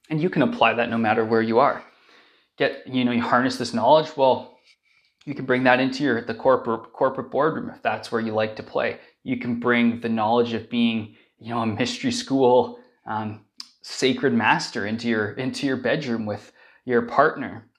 And 0.09 0.23
you 0.23 0.31
can 0.31 0.42
apply 0.42 0.75
that 0.75 0.88
no 0.88 0.97
matter 0.97 1.25
where 1.25 1.42
you 1.42 1.59
are. 1.59 1.85
Get 2.57 2.87
you 2.87 3.05
know 3.05 3.12
you 3.12 3.21
harness 3.21 3.57
this 3.57 3.75
knowledge. 3.75 4.16
Well, 4.16 4.57
you 5.27 5.35
can 5.35 5.45
bring 5.45 5.64
that 5.64 5.81
into 5.81 6.05
your 6.05 6.23
the 6.23 6.35
corporate 6.35 6.92
corporate 6.92 7.31
boardroom 7.31 7.71
if 7.75 7.83
that's 7.83 8.11
where 8.11 8.21
you 8.21 8.33
like 8.33 8.57
to 8.57 8.62
play. 8.62 9.01
You 9.25 9.38
can 9.38 9.61
bring 9.61 10.01
the 10.01 10.09
knowledge 10.09 10.55
of 10.55 10.71
being, 10.71 11.16
you 11.38 11.51
know, 11.51 11.61
a 11.61 11.66
mystery 11.66 12.12
school 12.12 12.79
um, 13.07 13.45
sacred 13.88 14.35
master 14.35 14.85
into 14.85 15.09
your 15.09 15.31
into 15.33 15.64
your 15.64 15.77
bedroom 15.77 16.27
with 16.27 16.53
your 16.85 17.03
partner. 17.03 17.70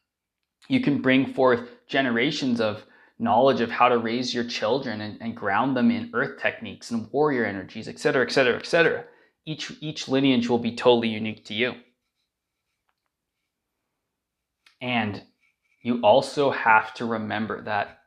You 0.70 0.80
can 0.80 1.02
bring 1.02 1.34
forth 1.34 1.70
generations 1.88 2.62
of 2.62 2.86
knowledge 3.20 3.60
of 3.60 3.70
how 3.70 3.90
to 3.90 3.98
raise 3.98 4.34
your 4.34 4.46
children 4.46 5.02
and, 5.02 5.22
and 5.22 5.36
ground 5.36 5.76
them 5.76 5.92
in 5.92 6.10
earth 6.14 6.42
techniques 6.42 6.92
and 6.92 7.10
warrior 7.12 7.46
energies, 7.46 7.90
etc., 7.90 8.26
etc., 8.26 8.56
etc. 8.56 9.06
each 9.46 9.74
each 9.82 10.08
lineage 10.08 10.48
will 10.48 10.60
be 10.60 10.76
totally 10.76 11.10
unique 11.10 11.44
to 11.46 11.54
you. 11.54 11.74
And 14.82 15.22
you 15.82 16.00
also 16.04 16.52
have 16.52 16.94
to 16.96 17.06
remember 17.06 17.64
that 17.64 18.00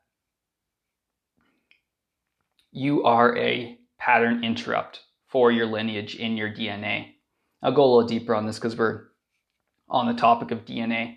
you 2.72 3.04
are 3.04 3.36
a 3.36 3.78
pattern 3.98 4.42
interrupt 4.42 5.00
for 5.26 5.52
your 5.52 5.66
lineage 5.66 6.14
in 6.14 6.38
your 6.38 6.48
DNA. 6.48 7.14
I'll 7.62 7.72
go 7.72 7.84
a 7.84 7.90
little 7.92 8.08
deeper 8.08 8.34
on 8.34 8.46
this 8.46 8.58
because 8.58 8.76
we're 8.76 9.04
on 9.88 10.06
the 10.06 10.20
topic 10.20 10.50
of 10.50 10.64
DNA. 10.64 11.16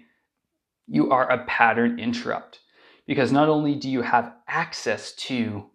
You 0.87 1.11
are 1.11 1.29
a 1.29 1.45
pattern 1.45 1.99
interrupt 1.99 2.59
because 3.05 3.31
not 3.31 3.49
only 3.49 3.75
do 3.75 3.89
you 3.89 4.01
have 4.01 4.33
access 4.47 5.13
to 5.13 5.69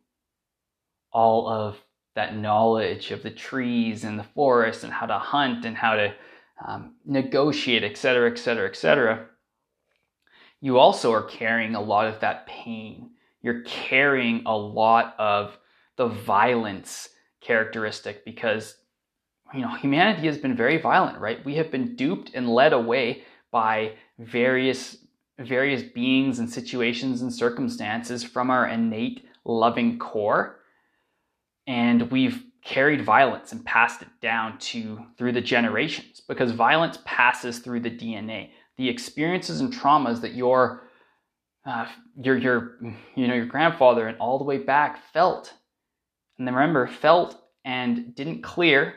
all 1.13 1.49
of 1.49 1.79
that 2.15 2.37
knowledge 2.37 3.11
of 3.11 3.23
the 3.23 3.31
trees 3.31 4.05
and 4.05 4.19
the 4.19 4.25
forest 4.25 4.85
and 4.85 4.93
how 4.93 5.07
to 5.07 5.19
hunt 5.19 5.65
and 5.65 5.77
how 5.77 5.95
to 5.95 6.15
um, 6.67 6.97
negotiate, 7.07 7.85
et 7.85 7.97
cetera, 7.97 8.31
et 8.31 8.39
cetera, 8.39 8.69
et 8.69 8.77
cetera, 8.77 9.27
you 10.61 10.79
also 10.79 11.13
are 11.13 11.23
carrying 11.23 11.75
a 11.75 11.81
lot 11.81 12.07
of 12.07 12.21
that 12.21 12.47
pain. 12.47 13.11
You're 13.41 13.63
carrying 13.63 14.43
a 14.45 14.57
lot 14.57 15.15
of 15.19 15.57
the 15.97 16.09
violence 16.09 17.09
characteristic 17.41 18.25
because 18.25 18.77
you 19.55 19.61
know 19.61 19.75
humanity 19.77 20.27
has 20.27 20.39
been 20.39 20.57
very 20.57 20.79
violent 20.79 21.19
right? 21.19 21.45
We 21.45 21.55
have 21.57 21.71
been 21.71 21.97
duped 21.97 22.33
and 22.35 22.49
led 22.49 22.73
away 22.73 23.23
by 23.51 23.93
various 24.19 24.99
various 25.39 25.83
beings 25.83 26.39
and 26.39 26.51
situations 26.51 27.23
and 27.23 27.33
circumstances 27.33 28.25
from 28.25 28.51
our 28.51 28.67
innate 28.67 29.27
loving 29.45 29.99
core. 29.99 30.61
And 31.67 32.11
we've 32.11 32.43
carried 32.65 33.05
violence 33.05 33.53
and 33.53 33.65
passed 33.65 34.03
it 34.03 34.09
down 34.21 34.59
to 34.59 35.01
through 35.17 35.33
the 35.33 35.41
generations 35.41 36.21
because 36.21 36.51
violence 36.51 36.99
passes 37.05 37.61
through 37.61 37.81
the 37.81 37.91
DNA 37.91 38.51
the 38.77 38.89
experiences 38.89 39.61
and 39.61 39.73
traumas 39.73 40.21
that 40.21 40.35
your 40.35 40.85
uh, 41.67 41.87
your 42.21 42.37
your 42.37 42.79
you 43.15 43.27
know 43.27 43.35
your 43.35 43.47
grandfather 43.47 44.09
and 44.09 44.19
all 44.19 44.39
the 44.39 44.45
way 44.45 44.59
back 44.59 45.03
felt 45.13 45.55
and 46.39 46.47
then 46.47 46.55
remember 46.55 46.87
felt 46.87 47.43
and 47.65 48.15
didn't 48.15 48.43
clear 48.43 48.95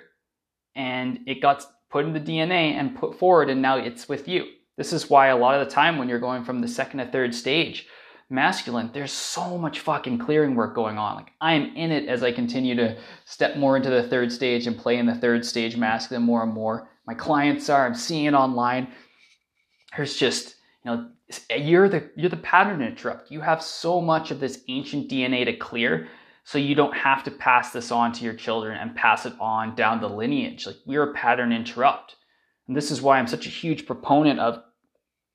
and 0.75 1.19
it 1.27 1.41
got 1.41 1.65
put 1.89 2.05
in 2.05 2.13
the 2.13 2.19
DNA 2.19 2.73
and 2.73 2.95
put 2.95 3.17
forward 3.17 3.49
and 3.49 3.62
now 3.62 3.77
it's 3.77 4.07
with 4.07 4.27
you. 4.27 4.45
This 4.77 4.93
is 4.93 5.10
why 5.10 5.27
a 5.27 5.38
lot 5.38 5.60
of 5.60 5.67
the 5.67 5.73
time 5.73 5.97
when 5.97 6.10
you're 6.10 6.19
going 6.19 6.43
from 6.43 6.62
the 6.62 6.67
second 6.67 6.99
to 6.99 7.05
third 7.05 7.36
stage 7.36 7.88
masculine, 8.31 8.89
there's 8.93 9.12
so 9.12 9.57
much 9.57 9.81
fucking 9.81 10.17
clearing 10.17 10.55
work 10.55 10.73
going 10.73 10.97
on. 10.97 11.17
Like 11.17 11.34
I 11.41 11.53
am 11.53 11.75
in 11.75 11.91
it 11.91 12.07
as 12.07 12.23
I 12.23 12.31
continue 12.31 12.75
to 12.75 12.97
step 13.25 13.57
more 13.57 13.75
into 13.75 13.89
the 13.89 14.07
third 14.07 14.31
stage 14.31 14.67
and 14.67 14.77
play 14.77 14.97
in 14.97 15.05
the 15.05 15.15
third 15.15 15.45
stage 15.45 15.75
masculine 15.75 16.23
more 16.23 16.43
and 16.43 16.53
more. 16.53 16.89
My 17.05 17.13
clients 17.13 17.69
are, 17.69 17.86
I'm 17.86 17.93
seeing 17.95 18.25
it 18.25 18.34
online. 18.34 18.88
There's 19.95 20.15
just, 20.15 20.55
you 20.86 20.91
know, 20.91 21.10
you're 21.55 21.89
the 21.89 22.10
you're 22.15 22.29
the 22.29 22.38
pattern 22.38 22.81
interrupt. 22.81 23.31
You 23.31 23.41
have 23.41 23.62
so 23.62 24.01
much 24.01 24.31
of 24.31 24.39
this 24.39 24.63
ancient 24.67 25.10
DNA 25.10 25.45
to 25.45 25.53
clear 25.53 26.07
so 26.43 26.58
you 26.58 26.75
don't 26.75 26.95
have 26.95 27.23
to 27.23 27.32
pass 27.32 27.71
this 27.71 27.91
on 27.91 28.12
to 28.13 28.23
your 28.23 28.34
children 28.34 28.77
and 28.77 28.95
pass 28.95 29.25
it 29.25 29.34
on 29.39 29.75
down 29.75 30.01
the 30.01 30.10
lineage. 30.10 30.65
Like 30.65 30.77
we're 30.86 31.12
a 31.12 31.13
pattern 31.13 31.51
interrupt. 31.51 32.15
And 32.67 32.75
this 32.75 32.91
is 32.91 33.01
why 33.01 33.19
I'm 33.19 33.27
such 33.27 33.45
a 33.45 33.49
huge 33.49 33.86
proponent 33.86 34.39
of 34.39 34.63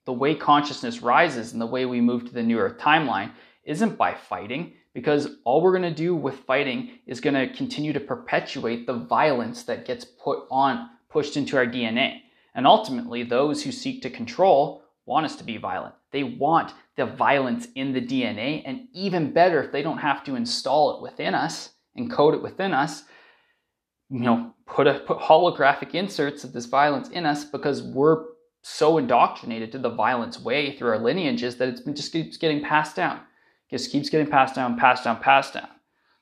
the 0.05 0.13
way 0.13 0.35
consciousness 0.35 1.03
rises 1.03 1.53
and 1.53 1.61
the 1.61 1.67
way 1.67 1.85
we 1.85 2.01
move 2.01 2.25
to 2.25 2.33
the 2.33 2.43
new 2.43 2.59
earth 2.59 2.79
timeline 2.79 3.33
isn't 3.65 3.99
by 3.99 4.15
fighting, 4.15 4.73
because 4.95 5.29
all 5.45 5.61
we're 5.61 5.77
going 5.77 5.83
to 5.83 5.91
do 5.91 6.15
with 6.15 6.37
fighting 6.47 6.99
is 7.07 7.21
going 7.21 7.35
to 7.35 7.55
continue 7.55 7.93
to 7.93 8.01
perpetuate 8.01 8.87
the 8.87 8.95
violence 8.95 9.65
that 9.65 9.85
gets 9.85 10.05
put 10.05 10.45
on, 10.51 10.89
pushed 11.11 11.37
into 11.37 11.57
our 11.57 11.67
DNA. 11.67 12.21
And 12.55 12.67
ultimately, 12.67 13.23
those 13.23 13.65
who 13.65 13.73
seek 13.73 14.01
to 14.03 14.11
control 14.11 14.83
want 15.05 15.27
us 15.27 15.37
to 15.37 15.45
be 15.45 15.57
violent. 15.57 15.95
They 16.13 16.23
want 16.23 16.73
the 16.97 17.07
violence 17.07 17.69
in 17.75 17.93
the 17.93 18.01
DNA. 18.01 18.63
And 18.65 18.89
even 18.93 19.33
better, 19.33 19.63
if 19.63 19.73
they 19.73 19.83
don't 19.83 19.99
have 19.99 20.25
to 20.25 20.35
install 20.35 20.97
it 20.97 21.03
within 21.03 21.35
us, 21.35 21.71
encode 21.99 22.35
it 22.35 22.43
within 22.43 22.73
us, 22.73 23.05
you 24.11 24.21
know, 24.21 24.55
put 24.67 24.87
a 24.87 25.01
put 25.01 25.19
holographic 25.19 25.95
inserts 25.95 26.45
of 26.45 26.53
this 26.53 26.67
violence 26.67 27.09
in 27.09 27.27
us 27.27 27.45
because 27.45 27.83
we're 27.83 28.25
so 28.63 28.99
indoctrinated 28.99 29.71
to 29.73 29.79
the 29.79 29.91
violence 29.91 30.41
way 30.41 30.77
through 30.77 30.91
our 30.91 30.99
lineages 30.99 31.57
that 31.57 31.69
it's 31.69 31.81
been 31.81 31.95
just 31.95 32.13
keeps 32.13 32.37
getting 32.37 32.63
passed 32.63 32.97
down. 32.97 33.17
It 33.71 33.77
just 33.79 33.91
keeps 33.91 34.09
getting 34.09 34.29
passed 34.29 34.55
down, 34.55 34.79
passed 34.79 35.05
down, 35.05 35.21
passed 35.21 35.55
down. 35.55 35.69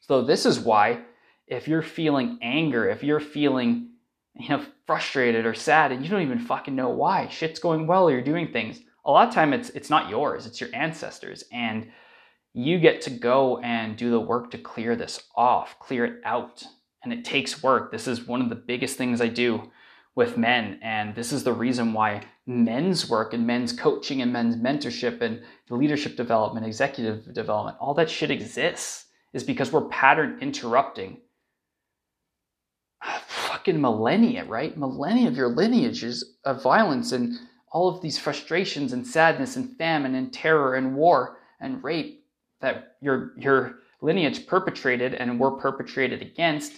So 0.01 0.23
this 0.23 0.45
is 0.45 0.59
why 0.59 1.01
if 1.47 1.69
you're 1.69 1.83
feeling 1.83 2.39
anger, 2.43 2.89
if 2.89 3.03
you're 3.03 3.21
feeling 3.21 3.91
you 4.39 4.49
know 4.49 4.65
frustrated 4.87 5.47
or 5.47 5.55
sad 5.55 5.93
and 5.93 6.03
you 6.05 6.11
don't 6.11 6.23
even 6.23 6.39
fucking 6.39 6.75
know 6.75 6.91
why, 6.91 7.29
shit's 7.29 7.61
going 7.61 7.87
well, 7.87 8.09
or 8.09 8.13
you're 8.13 8.23
doing 8.23 8.53
things, 8.53 8.81
a 9.05 9.11
lot 9.11 9.29
of 9.29 9.35
time 9.35 9.53
it's 9.53 9.71
it's 9.71 9.90
not 9.90 10.09
yours 10.09 10.47
it's 10.47 10.61
your 10.61 10.71
ancestors 10.75 11.45
and 11.53 11.88
you 12.55 12.79
get 12.79 13.01
to 13.03 13.11
go 13.11 13.59
and 13.59 13.97
do 13.97 14.11
the 14.11 14.21
work 14.21 14.51
to 14.51 14.59
clear 14.59 14.97
this 14.97 15.21
off 15.37 15.79
clear 15.79 16.05
it 16.05 16.21
out. 16.25 16.64
And 17.03 17.12
it 17.12 17.23
takes 17.23 17.62
work. 17.62 17.93
This 17.93 18.09
is 18.09 18.27
one 18.27 18.40
of 18.40 18.49
the 18.49 18.55
biggest 18.55 18.97
things 18.97 19.21
i 19.21 19.29
do 19.29 19.71
with 20.14 20.38
men 20.38 20.79
and 20.81 21.14
this 21.14 21.33
is 21.33 21.45
the 21.45 21.53
reason 21.53 21.93
why 21.93 22.23
men's 22.47 23.09
work 23.11 23.35
and 23.35 23.47
men's 23.47 23.73
coaching 23.73 24.23
and 24.23 24.33
men's 24.33 24.57
mentorship 24.57 25.21
and 25.21 25.43
leadership 25.71 26.17
development 26.17 26.64
executive 26.64 27.33
development 27.35 27.77
all 27.81 27.95
that 27.95 28.09
shit 28.09 28.31
exists 28.31 29.07
is 29.33 29.43
because 29.43 29.73
we're 29.73 29.88
pattern 29.88 30.38
interrupting 30.40 31.19
fucking 33.27 33.81
millennia 33.81 34.45
right? 34.45 34.77
Millennia 34.77 35.29
of 35.29 35.37
your 35.37 35.49
lineages 35.49 36.37
of 36.45 36.62
violence 36.62 37.12
and 37.12 37.35
all 37.75 37.89
of 37.89 38.01
these 38.01 38.17
frustrations 38.17 38.93
and 38.93 39.05
sadness 39.05 39.57
and 39.57 39.77
famine 39.77 40.15
and 40.15 40.33
terror 40.33 40.77
and 40.77 40.95
war 40.95 41.39
and 41.61 41.83
rape 41.83 42.25
that 42.61 42.97
your 43.03 43.33
your 43.37 43.81
lineage 44.01 44.47
perpetrated 44.47 45.13
and 45.13 45.41
were 45.41 45.51
perpetrated 45.51 46.23
against 46.23 46.73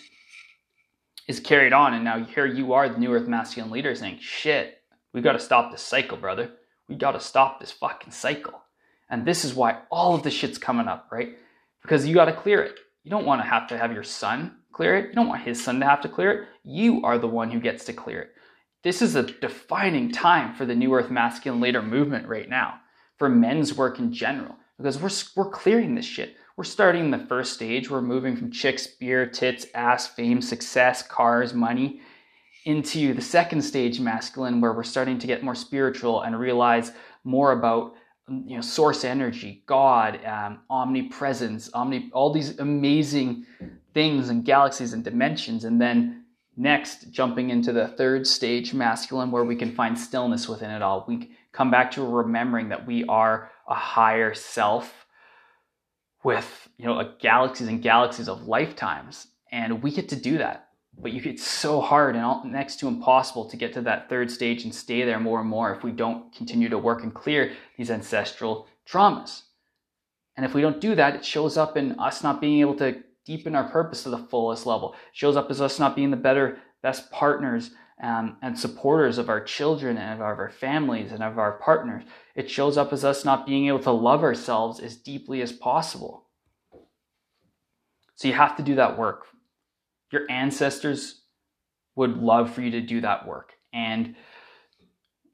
is 1.28 1.38
carried 1.38 1.74
on. 1.74 1.92
And 1.92 2.02
now 2.02 2.24
here 2.24 2.46
you 2.46 2.72
are 2.72 2.88
the 2.88 2.98
new 2.98 3.12
earth 3.12 3.28
masculine 3.28 3.70
leader 3.70 3.94
saying 3.94 4.18
shit 4.20 4.78
we 5.12 5.20
got 5.20 5.32
to 5.32 5.38
stop 5.38 5.70
this 5.70 5.82
cycle 5.82 6.16
brother. 6.16 6.50
We 6.88 6.94
got 6.96 7.12
to 7.12 7.20
stop 7.20 7.60
this 7.60 7.72
fucking 7.72 8.12
cycle. 8.12 8.62
And 9.10 9.24
this 9.24 9.44
is 9.44 9.54
why 9.54 9.82
all 9.90 10.14
of 10.14 10.22
the 10.22 10.30
shit's 10.30 10.58
coming 10.58 10.88
up 10.88 11.08
right? 11.12 11.36
Because 11.82 12.06
you 12.06 12.14
got 12.14 12.24
to 12.24 12.32
clear 12.32 12.62
it. 12.62 12.78
You 13.04 13.10
don't 13.10 13.26
want 13.26 13.42
to 13.42 13.46
have 13.46 13.68
to 13.68 13.76
have 13.76 13.92
your 13.92 14.02
son 14.02 14.56
clear 14.72 14.96
it. 14.96 15.08
You 15.08 15.14
don't 15.14 15.28
want 15.28 15.42
his 15.42 15.62
son 15.62 15.78
to 15.80 15.86
have 15.86 16.00
to 16.02 16.08
clear 16.08 16.32
it. 16.32 16.48
You 16.64 17.02
are 17.04 17.18
the 17.18 17.28
one 17.28 17.50
who 17.50 17.60
gets 17.60 17.84
to 17.84 17.92
clear 17.92 18.22
it 18.22 18.30
this 18.86 19.02
is 19.02 19.16
a 19.16 19.24
defining 19.24 20.12
time 20.12 20.54
for 20.54 20.64
the 20.64 20.74
New 20.76 20.94
Earth 20.94 21.10
Masculine 21.10 21.60
Leader 21.60 21.82
movement 21.82 22.28
right 22.28 22.48
now, 22.48 22.78
for 23.16 23.28
men's 23.28 23.74
work 23.74 23.98
in 23.98 24.12
general, 24.12 24.54
because 24.76 24.96
we're, 25.00 25.10
we're 25.34 25.50
clearing 25.50 25.96
this 25.96 26.04
shit. 26.04 26.36
We're 26.56 26.62
starting 26.62 27.10
the 27.10 27.18
first 27.18 27.54
stage. 27.54 27.90
We're 27.90 28.00
moving 28.00 28.36
from 28.36 28.52
chicks, 28.52 28.86
beer, 28.86 29.26
tits, 29.26 29.66
ass, 29.74 30.06
fame, 30.06 30.40
success, 30.40 31.02
cars, 31.02 31.52
money, 31.52 32.00
into 32.64 33.12
the 33.12 33.20
second 33.20 33.62
stage 33.62 33.98
masculine, 33.98 34.60
where 34.60 34.72
we're 34.72 34.84
starting 34.84 35.18
to 35.18 35.26
get 35.26 35.42
more 35.42 35.56
spiritual 35.56 36.22
and 36.22 36.38
realize 36.38 36.92
more 37.24 37.50
about 37.50 37.94
you 38.28 38.54
know 38.54 38.62
source 38.62 39.02
energy, 39.02 39.64
God, 39.66 40.24
um, 40.24 40.60
omnipresence, 40.70 41.70
omni, 41.74 42.08
all 42.12 42.32
these 42.32 42.60
amazing 42.60 43.46
things 43.94 44.28
and 44.28 44.44
galaxies 44.44 44.92
and 44.92 45.02
dimensions, 45.02 45.64
and 45.64 45.80
then 45.80 46.25
Next, 46.56 47.10
jumping 47.10 47.50
into 47.50 47.72
the 47.72 47.88
third 47.88 48.26
stage, 48.26 48.72
masculine, 48.72 49.30
where 49.30 49.44
we 49.44 49.56
can 49.56 49.74
find 49.74 49.98
stillness 49.98 50.48
within 50.48 50.70
it 50.70 50.80
all. 50.80 51.04
We 51.06 51.30
come 51.52 51.70
back 51.70 51.90
to 51.92 52.04
remembering 52.04 52.70
that 52.70 52.86
we 52.86 53.04
are 53.04 53.50
a 53.68 53.74
higher 53.74 54.32
self 54.32 55.06
with 56.24 56.68
you 56.78 56.86
know 56.86 57.14
galaxies 57.20 57.68
and 57.68 57.82
galaxies 57.82 58.28
of 58.28 58.48
lifetimes, 58.48 59.28
and 59.52 59.82
we 59.82 59.90
get 59.90 60.08
to 60.10 60.16
do 60.16 60.38
that. 60.38 60.68
But 60.98 61.12
you 61.12 61.20
get 61.20 61.38
so 61.38 61.82
hard 61.82 62.16
and 62.16 62.24
all, 62.24 62.42
next 62.44 62.80
to 62.80 62.88
impossible 62.88 63.50
to 63.50 63.56
get 63.58 63.74
to 63.74 63.82
that 63.82 64.08
third 64.08 64.30
stage 64.30 64.64
and 64.64 64.74
stay 64.74 65.04
there 65.04 65.20
more 65.20 65.40
and 65.40 65.48
more 65.48 65.74
if 65.74 65.84
we 65.84 65.92
don't 65.92 66.34
continue 66.34 66.70
to 66.70 66.78
work 66.78 67.02
and 67.02 67.12
clear 67.12 67.52
these 67.76 67.90
ancestral 67.90 68.66
traumas. 68.88 69.42
And 70.36 70.46
if 70.46 70.54
we 70.54 70.62
don't 70.62 70.80
do 70.80 70.94
that, 70.94 71.14
it 71.14 71.24
shows 71.24 71.58
up 71.58 71.76
in 71.76 71.98
us 71.98 72.22
not 72.22 72.40
being 72.40 72.60
able 72.60 72.76
to 72.76 73.02
deepen 73.26 73.54
our 73.54 73.68
purpose 73.68 74.04
to 74.04 74.10
the 74.10 74.18
fullest 74.18 74.64
level. 74.64 74.92
It 74.92 74.98
shows 75.12 75.36
up 75.36 75.50
as 75.50 75.60
us 75.60 75.78
not 75.78 75.96
being 75.96 76.10
the 76.10 76.16
better, 76.16 76.58
best 76.82 77.10
partners 77.10 77.72
um, 78.02 78.36
and 78.42 78.58
supporters 78.58 79.18
of 79.18 79.28
our 79.28 79.42
children 79.42 79.98
and 79.98 80.14
of 80.14 80.20
our 80.20 80.50
families 80.50 81.12
and 81.12 81.22
of 81.22 81.38
our 81.38 81.52
partners. 81.58 82.04
It 82.34 82.50
shows 82.50 82.76
up 82.76 82.92
as 82.92 83.04
us 83.04 83.24
not 83.24 83.46
being 83.46 83.66
able 83.66 83.80
to 83.80 83.90
love 83.90 84.22
ourselves 84.22 84.80
as 84.80 84.96
deeply 84.96 85.42
as 85.42 85.52
possible. 85.52 86.26
So 88.14 88.28
you 88.28 88.34
have 88.34 88.56
to 88.56 88.62
do 88.62 88.76
that 88.76 88.98
work. 88.98 89.26
Your 90.12 90.22
ancestors 90.30 91.22
would 91.96 92.16
love 92.16 92.52
for 92.52 92.62
you 92.62 92.70
to 92.72 92.80
do 92.80 93.00
that 93.00 93.26
work. 93.26 93.52
And 93.72 94.14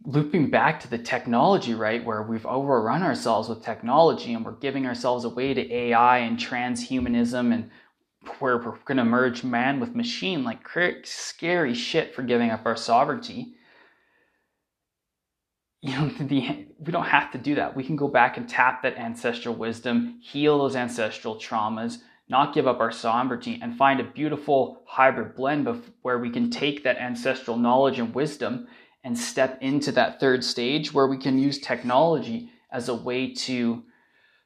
looping 0.04 0.50
back 0.50 0.80
to 0.80 0.90
the 0.90 0.98
technology, 0.98 1.74
right, 1.74 2.04
where 2.04 2.22
we've 2.22 2.46
overrun 2.46 3.02
ourselves 3.02 3.48
with 3.48 3.64
technology 3.64 4.34
and 4.34 4.44
we're 4.44 4.52
giving 4.52 4.86
ourselves 4.86 5.24
away 5.24 5.54
to 5.54 5.72
AI 5.72 6.18
and 6.18 6.38
transhumanism 6.38 7.52
and 7.52 7.70
where 8.38 8.58
we're 8.58 8.78
going 8.84 8.98
to 8.98 9.04
merge 9.04 9.42
man 9.42 9.80
with 9.80 9.94
machine, 9.94 10.44
like 10.44 10.60
scary 11.04 11.74
shit 11.74 12.14
for 12.14 12.22
giving 12.22 12.50
up 12.50 12.64
our 12.64 12.76
sovereignty. 12.76 13.54
You 15.80 15.92
know, 15.92 16.08
the, 16.20 16.66
we 16.78 16.92
don't 16.92 17.04
have 17.06 17.32
to 17.32 17.38
do 17.38 17.56
that. 17.56 17.74
We 17.74 17.84
can 17.84 17.96
go 17.96 18.08
back 18.08 18.36
and 18.36 18.48
tap 18.48 18.82
that 18.82 18.96
ancestral 18.96 19.54
wisdom, 19.54 20.20
heal 20.22 20.58
those 20.58 20.76
ancestral 20.76 21.36
traumas, 21.36 21.98
not 22.28 22.54
give 22.54 22.66
up 22.66 22.80
our 22.80 22.92
sovereignty, 22.92 23.58
and 23.60 23.76
find 23.76 23.98
a 24.00 24.04
beautiful 24.04 24.82
hybrid 24.86 25.34
blend 25.34 25.66
of 25.66 25.90
where 26.02 26.18
we 26.18 26.30
can 26.30 26.50
take 26.50 26.84
that 26.84 26.98
ancestral 26.98 27.56
knowledge 27.56 27.98
and 27.98 28.14
wisdom 28.14 28.68
and 29.04 29.18
step 29.18 29.58
into 29.60 29.90
that 29.92 30.20
third 30.20 30.44
stage 30.44 30.94
where 30.94 31.08
we 31.08 31.18
can 31.18 31.38
use 31.38 31.58
technology 31.58 32.50
as 32.70 32.88
a 32.88 32.94
way 32.94 33.34
to 33.34 33.82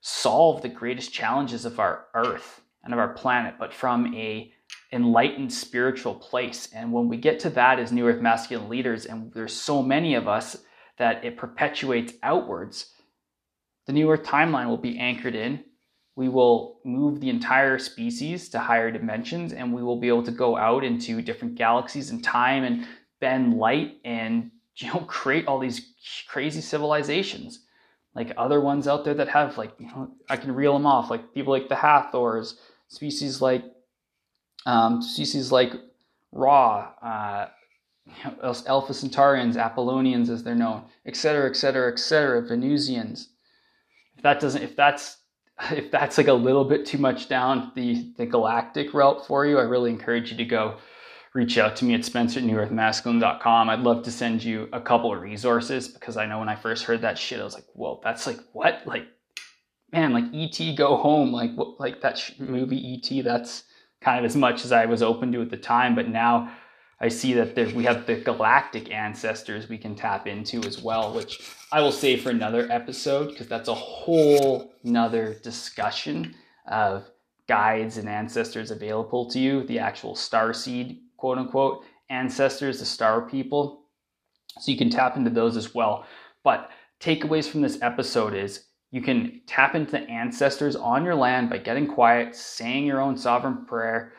solve 0.00 0.62
the 0.62 0.68
greatest 0.68 1.12
challenges 1.12 1.66
of 1.66 1.78
our 1.78 2.06
earth 2.14 2.62
and 2.86 2.94
of 2.94 3.00
our 3.00 3.12
planet, 3.12 3.56
but 3.58 3.74
from 3.74 4.14
a 4.14 4.50
enlightened 4.92 5.52
spiritual 5.52 6.14
place. 6.14 6.68
And 6.72 6.92
when 6.92 7.08
we 7.08 7.16
get 7.16 7.40
to 7.40 7.50
that 7.50 7.78
as 7.78 7.92
new 7.92 8.06
earth 8.06 8.22
masculine 8.22 8.70
leaders, 8.70 9.04
and 9.04 9.32
there's 9.34 9.52
so 9.52 9.82
many 9.82 10.14
of 10.14 10.28
us 10.28 10.56
that 10.96 11.24
it 11.24 11.36
perpetuates 11.36 12.14
outwards, 12.22 12.92
the 13.86 13.92
new 13.92 14.10
earth 14.10 14.22
timeline 14.22 14.68
will 14.68 14.78
be 14.78 14.98
anchored 14.98 15.34
in. 15.34 15.64
We 16.14 16.28
will 16.28 16.78
move 16.84 17.20
the 17.20 17.28
entire 17.28 17.78
species 17.78 18.48
to 18.50 18.60
higher 18.60 18.90
dimensions, 18.90 19.52
and 19.52 19.74
we 19.74 19.82
will 19.82 20.00
be 20.00 20.08
able 20.08 20.22
to 20.22 20.30
go 20.30 20.56
out 20.56 20.84
into 20.84 21.20
different 21.20 21.56
galaxies 21.56 22.10
and 22.10 22.24
time 22.24 22.64
and 22.64 22.86
bend 23.20 23.58
light 23.58 23.96
and 24.04 24.50
you 24.76 24.92
know 24.92 25.00
create 25.00 25.48
all 25.48 25.58
these 25.58 25.94
crazy 26.28 26.60
civilizations 26.60 27.60
like 28.16 28.32
other 28.38 28.60
ones 28.60 28.88
out 28.88 29.04
there 29.04 29.14
that 29.14 29.28
have 29.28 29.58
like 29.58 29.72
you 29.78 29.86
know 29.86 30.10
I 30.28 30.36
can 30.36 30.54
reel 30.54 30.72
them 30.72 30.86
off 30.86 31.10
like 31.10 31.34
people 31.34 31.52
like 31.52 31.68
the 31.68 31.76
Hathors, 31.76 32.58
species 32.88 33.40
like 33.40 33.64
um, 34.66 35.00
species 35.00 35.52
like 35.52 35.72
Ra, 36.32 36.90
uh, 37.02 37.46
Alpha 38.66 38.92
Centaurians, 38.92 39.56
Apollonians 39.56 40.28
as 40.28 40.42
they're 40.42 40.54
known, 40.54 40.84
etc., 41.06 41.48
etc., 41.48 41.92
etc., 41.92 42.42
Venusians. 42.42 43.30
If 44.16 44.22
that 44.22 44.40
doesn't, 44.40 44.62
if 44.62 44.76
that's 44.76 45.18
if 45.70 45.90
that's 45.90 46.18
like 46.18 46.28
a 46.28 46.32
little 46.34 46.64
bit 46.64 46.84
too 46.84 46.98
much 46.98 47.28
down 47.28 47.72
the 47.74 48.12
the 48.18 48.26
galactic 48.26 48.92
route 48.92 49.26
for 49.26 49.46
you, 49.46 49.58
I 49.58 49.62
really 49.62 49.90
encourage 49.90 50.30
you 50.30 50.36
to 50.36 50.44
go 50.44 50.78
reach 51.34 51.58
out 51.58 51.76
to 51.76 51.84
me 51.84 51.94
at 51.94 52.04
spencer. 52.04 52.40
I'd 52.40 53.80
love 53.80 54.02
to 54.04 54.10
send 54.10 54.42
you 54.42 54.68
a 54.72 54.80
couple 54.80 55.12
of 55.12 55.20
resources 55.20 55.88
because 55.88 56.16
I 56.16 56.26
know 56.26 56.38
when 56.38 56.48
I 56.48 56.56
first 56.56 56.84
heard 56.84 57.02
that 57.02 57.18
shit, 57.18 57.40
I 57.40 57.44
was 57.44 57.54
like, 57.54 57.66
whoa, 57.74 58.00
that's 58.02 58.26
like 58.26 58.38
what? 58.52 58.82
Like, 58.86 59.06
man, 59.92 60.12
like 60.12 60.24
E.T. 60.32 60.74
Go 60.76 60.96
Home, 60.96 61.32
like 61.32 61.54
what, 61.54 61.78
like 61.80 62.00
that 62.02 62.18
sh- 62.18 62.32
movie 62.38 62.76
E.T. 62.94 63.22
That's 63.22 63.64
kind 64.00 64.18
of 64.18 64.24
as 64.24 64.36
much 64.36 64.64
as 64.64 64.72
I 64.72 64.86
was 64.86 65.02
open 65.02 65.32
to 65.32 65.42
at 65.42 65.50
the 65.50 65.56
time, 65.56 65.94
but 65.94 66.08
now 66.08 66.52
I 67.00 67.08
see 67.08 67.34
that 67.34 67.54
there's 67.54 67.74
we 67.74 67.84
have 67.84 68.06
the 68.06 68.16
galactic 68.16 68.90
ancestors 68.90 69.68
we 69.68 69.78
can 69.78 69.94
tap 69.94 70.26
into 70.26 70.62
as 70.62 70.80
well, 70.80 71.12
which 71.14 71.40
I 71.70 71.80
will 71.80 71.92
save 71.92 72.22
for 72.22 72.30
another 72.30 72.70
episode 72.70 73.28
because 73.28 73.48
that's 73.48 73.68
a 73.68 73.74
whole 73.74 74.72
nother 74.82 75.34
discussion 75.42 76.34
of 76.66 77.04
guides 77.48 77.98
and 77.98 78.08
ancestors 78.08 78.70
available 78.70 79.28
to 79.30 79.38
you, 79.38 79.64
the 79.64 79.78
actual 79.78 80.14
star 80.14 80.54
seed 80.54 81.00
quote 81.16 81.38
unquote 81.38 81.84
ancestors, 82.08 82.78
the 82.78 82.86
star 82.86 83.22
people. 83.28 83.82
So 84.60 84.72
you 84.72 84.78
can 84.78 84.88
tap 84.88 85.16
into 85.16 85.30
those 85.30 85.56
as 85.56 85.74
well. 85.74 86.06
But 86.42 86.70
takeaways 87.00 87.48
from 87.48 87.60
this 87.60 87.78
episode 87.82 88.34
is 88.34 88.65
you 88.90 89.02
can 89.02 89.40
tap 89.46 89.74
into 89.74 89.92
the 89.92 90.08
ancestors 90.10 90.76
on 90.76 91.04
your 91.04 91.14
land 91.14 91.50
by 91.50 91.58
getting 91.58 91.86
quiet, 91.86 92.34
saying 92.34 92.86
your 92.86 93.00
own 93.00 93.16
sovereign 93.16 93.66
prayer, 93.66 94.12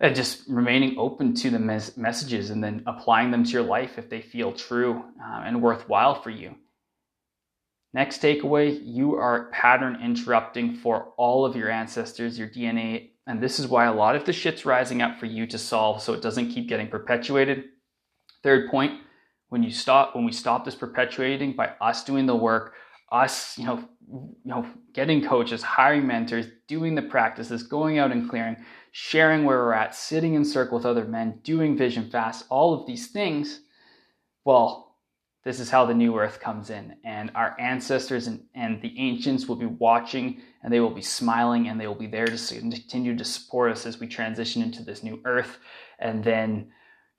and 0.00 0.16
just 0.16 0.42
remaining 0.48 0.96
open 0.98 1.34
to 1.34 1.50
the 1.50 1.58
mes- 1.58 1.96
messages 1.96 2.50
and 2.50 2.62
then 2.62 2.82
applying 2.86 3.30
them 3.30 3.44
to 3.44 3.50
your 3.50 3.62
life 3.62 3.98
if 3.98 4.10
they 4.10 4.20
feel 4.20 4.52
true 4.52 5.04
uh, 5.22 5.42
and 5.44 5.62
worthwhile 5.62 6.20
for 6.20 6.30
you. 6.30 6.54
Next 7.94 8.22
takeaway 8.22 8.80
you 8.82 9.14
are 9.14 9.50
pattern 9.50 9.98
interrupting 10.02 10.76
for 10.76 11.12
all 11.16 11.44
of 11.44 11.54
your 11.54 11.70
ancestors, 11.70 12.38
your 12.38 12.48
DNA 12.48 13.10
and 13.26 13.40
this 13.40 13.58
is 13.58 13.68
why 13.68 13.84
a 13.84 13.92
lot 13.92 14.16
of 14.16 14.24
the 14.24 14.32
shit's 14.32 14.66
rising 14.66 15.00
up 15.00 15.18
for 15.18 15.26
you 15.26 15.46
to 15.46 15.58
solve 15.58 16.02
so 16.02 16.12
it 16.12 16.22
doesn't 16.22 16.50
keep 16.50 16.68
getting 16.68 16.88
perpetuated. 16.88 17.64
Third 18.42 18.70
point, 18.70 19.00
when 19.48 19.62
you 19.62 19.70
stop 19.70 20.16
when 20.16 20.24
we 20.24 20.32
stop 20.32 20.64
this 20.64 20.74
perpetuating 20.74 21.54
by 21.54 21.72
us 21.80 22.04
doing 22.04 22.26
the 22.26 22.34
work, 22.34 22.74
us, 23.12 23.56
you 23.58 23.66
know, 23.66 23.84
you 24.10 24.36
know, 24.44 24.66
getting 24.92 25.24
coaches, 25.24 25.62
hiring 25.62 26.06
mentors, 26.06 26.46
doing 26.66 26.94
the 26.94 27.02
practices, 27.02 27.62
going 27.62 27.98
out 27.98 28.10
and 28.10 28.28
clearing, 28.28 28.56
sharing 28.90 29.44
where 29.44 29.58
we're 29.58 29.72
at, 29.72 29.94
sitting 29.94 30.34
in 30.34 30.44
circle 30.44 30.78
with 30.78 30.86
other 30.86 31.04
men, 31.04 31.38
doing 31.44 31.76
vision 31.76 32.10
fast, 32.10 32.46
all 32.48 32.74
of 32.74 32.86
these 32.86 33.08
things, 33.08 33.60
well, 34.44 34.96
this 35.44 35.58
is 35.60 35.70
how 35.70 35.84
the 35.84 35.94
new 35.94 36.16
earth 36.18 36.40
comes 36.40 36.70
in. 36.70 36.96
And 37.04 37.30
our 37.34 37.56
ancestors 37.58 38.28
and, 38.28 38.44
and 38.54 38.80
the 38.80 38.94
ancients 38.98 39.46
will 39.46 39.56
be 39.56 39.66
watching 39.66 40.40
and 40.62 40.72
they 40.72 40.80
will 40.80 40.90
be 40.90 41.02
smiling 41.02 41.68
and 41.68 41.80
they 41.80 41.86
will 41.86 41.94
be 41.94 42.06
there 42.06 42.26
to 42.26 42.60
continue 42.60 43.16
to 43.16 43.24
support 43.24 43.72
us 43.72 43.84
as 43.84 43.98
we 43.98 44.06
transition 44.06 44.62
into 44.62 44.82
this 44.84 45.02
new 45.02 45.20
earth 45.24 45.58
and 45.98 46.22
then 46.22 46.70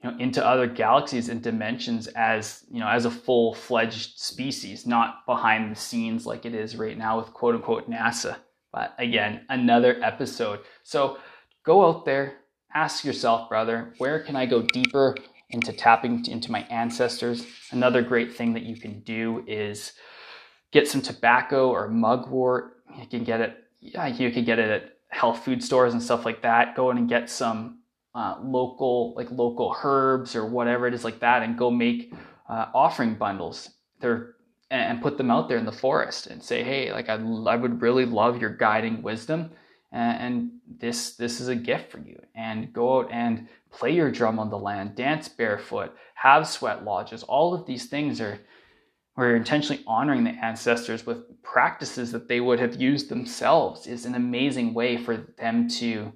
you 0.04 0.12
know, 0.12 0.18
into 0.18 0.46
other 0.46 0.68
galaxies 0.68 1.30
and 1.30 1.42
dimensions 1.42 2.08
as 2.08 2.66
you 2.70 2.80
know 2.80 2.88
as 2.88 3.06
a 3.06 3.12
full-fledged 3.12 4.20
species, 4.20 4.86
not 4.86 5.26
behind 5.26 5.72
the 5.72 5.80
scenes 5.80 6.26
like 6.26 6.46
it 6.46 6.54
is 6.54 6.76
right 6.76 6.98
now 6.98 7.18
with 7.18 7.34
quote 7.34 7.56
unquote 7.56 7.90
NASA. 7.90 8.36
But 8.72 8.96
again, 8.98 9.46
another 9.50 10.00
episode. 10.04 10.62
So 10.84 11.18
go 11.64 11.88
out 11.88 12.06
there, 12.06 12.40
ask 12.74 13.06
yourself, 13.06 13.48
brother, 13.48 13.94
where 14.00 14.20
can 14.20 14.36
I 14.36 14.46
go 14.46 14.64
deeper 14.74 15.16
into 15.54 15.72
tapping 15.72 16.26
into 16.26 16.52
my 16.52 16.62
ancestors. 16.64 17.46
Another 17.72 18.02
great 18.02 18.36
thing 18.36 18.54
that 18.54 18.64
you 18.64 18.76
can 18.76 19.00
do 19.02 19.44
is 19.48 19.94
get 20.72 20.88
some 20.88 21.02
tobacco 21.02 21.70
or 21.70 21.88
mugwort. 21.88 22.78
You 22.98 23.08
can 23.08 23.24
get 23.24 23.40
it. 23.40 23.58
Yeah, 23.80 24.08
you 24.08 24.32
can 24.32 24.44
get 24.46 24.60
it 24.60 24.70
at 24.70 24.98
health 25.10 25.46
food 25.46 25.64
stores 25.64 25.94
and 25.94 26.02
stuff 26.02 26.26
like 26.26 26.42
that. 26.42 26.76
Go 26.76 26.90
in 26.90 26.98
and 26.98 27.08
get 27.08 27.30
some 27.30 27.83
uh, 28.16 28.36
local, 28.42 29.14
like 29.16 29.32
local 29.32 29.76
herbs 29.84 30.36
or 30.36 30.46
whatever 30.46 30.88
it 30.88 30.94
is 30.94 31.04
like 31.04 31.20
that, 31.20 31.44
and 31.44 31.58
go 31.58 31.72
make 31.72 32.14
uh, 32.50 32.68
offering 32.74 33.16
bundles. 33.16 33.70
They're 34.00 34.36
and 34.72 35.04
put 35.04 35.20
them 35.20 35.30
out 35.30 35.48
there 35.48 35.60
in 35.60 35.66
the 35.66 35.72
forest 35.72 36.26
and 36.26 36.42
say, 36.42 36.64
hey, 36.64 36.92
like 36.92 37.08
I, 37.08 37.14
I 37.14 37.56
would 37.56 37.84
really 37.84 38.08
love 38.08 38.42
your 38.42 38.50
guiding 38.50 39.04
wisdom 39.04 39.52
and 39.94 40.50
this 40.80 41.16
this 41.16 41.40
is 41.40 41.48
a 41.48 41.56
gift 41.56 41.92
for 41.92 42.00
you 42.00 42.20
and 42.36 42.74
go 42.74 43.00
out 43.00 43.12
and 43.12 43.48
play 43.72 43.92
your 43.92 44.12
drum 44.12 44.40
on 44.40 44.50
the 44.50 44.58
land 44.58 44.96
dance 44.96 45.30
barefoot 45.30 45.96
have 46.16 46.48
sweat 46.48 46.84
lodges 46.84 47.24
all 47.24 47.54
of 47.54 47.66
these 47.66 47.86
things 47.86 48.20
are 48.20 48.40
we're 49.16 49.36
intentionally 49.36 49.84
honoring 49.86 50.24
the 50.24 50.32
ancestors 50.32 51.06
with 51.06 51.42
practices 51.44 52.12
that 52.12 52.28
they 52.28 52.40
would 52.40 52.60
have 52.60 52.82
used 52.82 53.10
themselves 53.10 53.86
is 53.86 54.06
an 54.06 54.16
amazing 54.16 54.74
way 54.74 54.98
for 54.98 55.18
them 55.38 55.70
to 55.70 56.12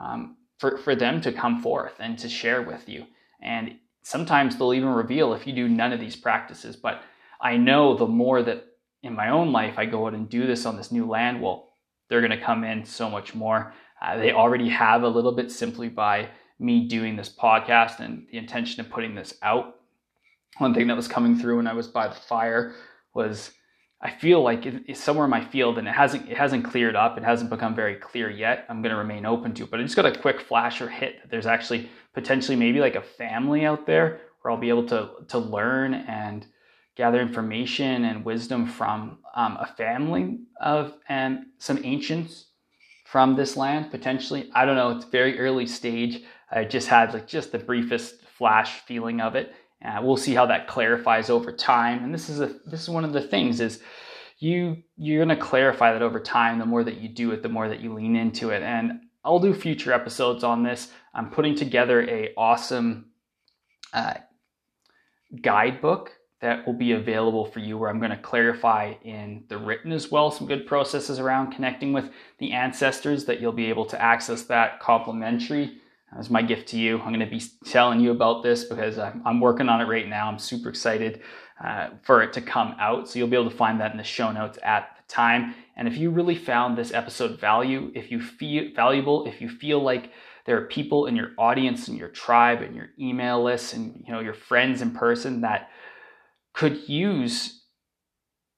um, 0.00 0.36
for, 0.60 0.76
for 0.78 0.94
them 0.94 1.20
to 1.20 1.32
come 1.32 1.60
forth 1.60 1.94
and 1.98 2.18
to 2.18 2.28
share 2.28 2.62
with 2.62 2.88
you 2.88 3.04
and 3.42 3.76
sometimes 4.02 4.56
they'll 4.56 4.74
even 4.74 4.88
reveal 4.88 5.34
if 5.34 5.46
you 5.46 5.52
do 5.52 5.68
none 5.68 5.92
of 5.92 6.00
these 6.00 6.16
practices 6.16 6.76
but 6.76 7.02
i 7.40 7.56
know 7.56 7.96
the 7.96 8.06
more 8.06 8.42
that 8.42 8.64
in 9.02 9.14
my 9.14 9.30
own 9.30 9.50
life 9.50 9.74
i 9.78 9.84
go 9.84 10.06
out 10.06 10.14
and 10.14 10.28
do 10.28 10.46
this 10.46 10.64
on 10.66 10.76
this 10.76 10.92
new 10.92 11.06
land 11.06 11.40
well 11.42 11.70
they're 12.10 12.20
going 12.20 12.38
to 12.38 12.44
come 12.44 12.64
in 12.64 12.84
so 12.84 13.08
much 13.08 13.34
more. 13.34 13.72
Uh, 14.02 14.18
they 14.18 14.32
already 14.32 14.68
have 14.68 15.04
a 15.04 15.08
little 15.08 15.32
bit 15.32 15.50
simply 15.50 15.88
by 15.88 16.28
me 16.58 16.86
doing 16.86 17.16
this 17.16 17.30
podcast 17.34 18.00
and 18.00 18.26
the 18.30 18.36
intention 18.36 18.80
of 18.80 18.90
putting 18.90 19.14
this 19.14 19.34
out. 19.42 19.76
One 20.58 20.74
thing 20.74 20.88
that 20.88 20.96
was 20.96 21.08
coming 21.08 21.38
through 21.38 21.56
when 21.56 21.68
I 21.68 21.72
was 21.72 21.86
by 21.86 22.08
the 22.08 22.14
fire 22.14 22.74
was 23.14 23.52
I 24.02 24.10
feel 24.10 24.42
like 24.42 24.64
it's 24.64 25.02
somewhere 25.02 25.26
in 25.26 25.30
my 25.30 25.44
field 25.44 25.76
and 25.76 25.86
it 25.86 25.94
hasn't 25.94 26.28
it 26.28 26.36
hasn't 26.36 26.64
cleared 26.64 26.96
up. 26.96 27.18
It 27.18 27.24
hasn't 27.24 27.50
become 27.50 27.74
very 27.74 27.96
clear 27.96 28.30
yet. 28.30 28.64
I'm 28.68 28.80
going 28.80 28.92
to 28.92 28.98
remain 28.98 29.26
open 29.26 29.52
to 29.54 29.64
it, 29.64 29.70
but 29.70 29.78
I 29.78 29.82
just 29.82 29.96
got 29.96 30.06
a 30.06 30.18
quick 30.18 30.40
flash 30.40 30.80
or 30.80 30.88
hit 30.88 31.20
that 31.20 31.30
there's 31.30 31.46
actually 31.46 31.90
potentially 32.14 32.56
maybe 32.56 32.80
like 32.80 32.94
a 32.94 33.02
family 33.02 33.66
out 33.66 33.86
there 33.86 34.20
where 34.40 34.52
I'll 34.52 34.60
be 34.60 34.70
able 34.70 34.86
to 34.86 35.10
to 35.28 35.38
learn 35.38 35.92
and 35.94 36.46
gather 36.96 37.20
information 37.20 38.04
and 38.06 38.24
wisdom 38.24 38.66
from 38.66 39.18
um, 39.34 39.58
a 39.60 39.66
family 39.76 40.40
of 40.60 40.94
and 41.08 41.46
some 41.58 41.78
ancients 41.84 42.46
from 43.04 43.36
this 43.36 43.56
land 43.56 43.90
potentially. 43.90 44.50
I 44.54 44.64
don't 44.64 44.76
know. 44.76 44.90
It's 44.90 45.04
very 45.04 45.38
early 45.38 45.66
stage. 45.66 46.22
I 46.50 46.64
just 46.64 46.88
had 46.88 47.12
like 47.12 47.26
just 47.26 47.52
the 47.52 47.58
briefest 47.58 48.24
flash 48.24 48.80
feeling 48.80 49.20
of 49.20 49.34
it. 49.34 49.54
Uh, 49.84 50.00
we'll 50.02 50.16
see 50.16 50.34
how 50.34 50.46
that 50.46 50.68
clarifies 50.68 51.30
over 51.30 51.52
time. 51.52 52.04
And 52.04 52.12
this 52.12 52.28
is 52.28 52.40
a 52.40 52.54
this 52.66 52.82
is 52.82 52.90
one 52.90 53.04
of 53.04 53.12
the 53.12 53.22
things 53.22 53.60
is 53.60 53.80
you 54.38 54.82
you're 54.96 55.24
going 55.24 55.36
to 55.36 55.42
clarify 55.42 55.92
that 55.92 56.02
over 56.02 56.20
time. 56.20 56.58
The 56.58 56.66
more 56.66 56.84
that 56.84 56.98
you 56.98 57.08
do 57.08 57.32
it, 57.32 57.42
the 57.42 57.48
more 57.48 57.68
that 57.68 57.80
you 57.80 57.94
lean 57.94 58.16
into 58.16 58.50
it. 58.50 58.62
And 58.62 59.00
I'll 59.24 59.38
do 59.38 59.54
future 59.54 59.92
episodes 59.92 60.44
on 60.44 60.62
this. 60.62 60.90
I'm 61.14 61.30
putting 61.30 61.54
together 61.54 62.02
a 62.02 62.32
awesome 62.36 63.10
uh, 63.92 64.14
guidebook 65.42 66.12
that 66.40 66.66
will 66.66 66.74
be 66.74 66.92
available 66.92 67.44
for 67.44 67.58
you 67.60 67.76
where 67.76 67.90
I'm 67.90 67.98
going 67.98 68.10
to 68.12 68.16
clarify 68.16 68.94
in 69.04 69.44
the 69.48 69.58
written 69.58 69.92
as 69.92 70.10
well 70.10 70.30
some 70.30 70.46
good 70.46 70.66
processes 70.66 71.18
around 71.18 71.52
connecting 71.52 71.92
with 71.92 72.10
the 72.38 72.52
ancestors 72.52 73.26
that 73.26 73.40
you'll 73.40 73.52
be 73.52 73.66
able 73.66 73.84
to 73.86 74.00
access 74.00 74.42
that 74.44 74.80
complimentary 74.80 75.79
as 76.18 76.30
my 76.30 76.42
gift 76.42 76.68
to 76.68 76.78
you. 76.78 76.98
I'm 77.00 77.12
going 77.12 77.20
to 77.20 77.26
be 77.26 77.42
telling 77.64 78.00
you 78.00 78.10
about 78.10 78.42
this 78.42 78.64
because 78.64 78.98
I'm, 78.98 79.40
working 79.40 79.68
on 79.68 79.80
it 79.80 79.84
right 79.84 80.08
now. 80.08 80.28
I'm 80.28 80.38
super 80.38 80.68
excited 80.68 81.22
uh, 81.64 81.90
for 82.02 82.22
it 82.22 82.32
to 82.34 82.40
come 82.40 82.74
out. 82.78 83.08
So 83.08 83.18
you'll 83.18 83.28
be 83.28 83.36
able 83.36 83.50
to 83.50 83.56
find 83.56 83.80
that 83.80 83.92
in 83.92 83.98
the 83.98 84.04
show 84.04 84.32
notes 84.32 84.58
at 84.62 84.96
the 84.96 85.12
time. 85.12 85.54
And 85.76 85.86
if 85.86 85.96
you 85.96 86.10
really 86.10 86.34
found 86.34 86.76
this 86.76 86.92
episode 86.92 87.38
value, 87.38 87.92
if 87.94 88.10
you 88.10 88.20
feel 88.20 88.72
valuable, 88.74 89.26
if 89.26 89.40
you 89.40 89.48
feel 89.48 89.82
like 89.82 90.10
there 90.46 90.56
are 90.56 90.66
people 90.66 91.06
in 91.06 91.14
your 91.14 91.30
audience 91.38 91.88
and 91.88 91.96
your 91.96 92.08
tribe 92.08 92.62
and 92.62 92.74
your 92.74 92.88
email 92.98 93.42
list 93.42 93.74
and 93.74 94.02
you 94.06 94.12
know 94.12 94.20
your 94.20 94.34
friends 94.34 94.82
in 94.82 94.90
person 94.90 95.42
that 95.42 95.68
could 96.54 96.88
use 96.88 97.64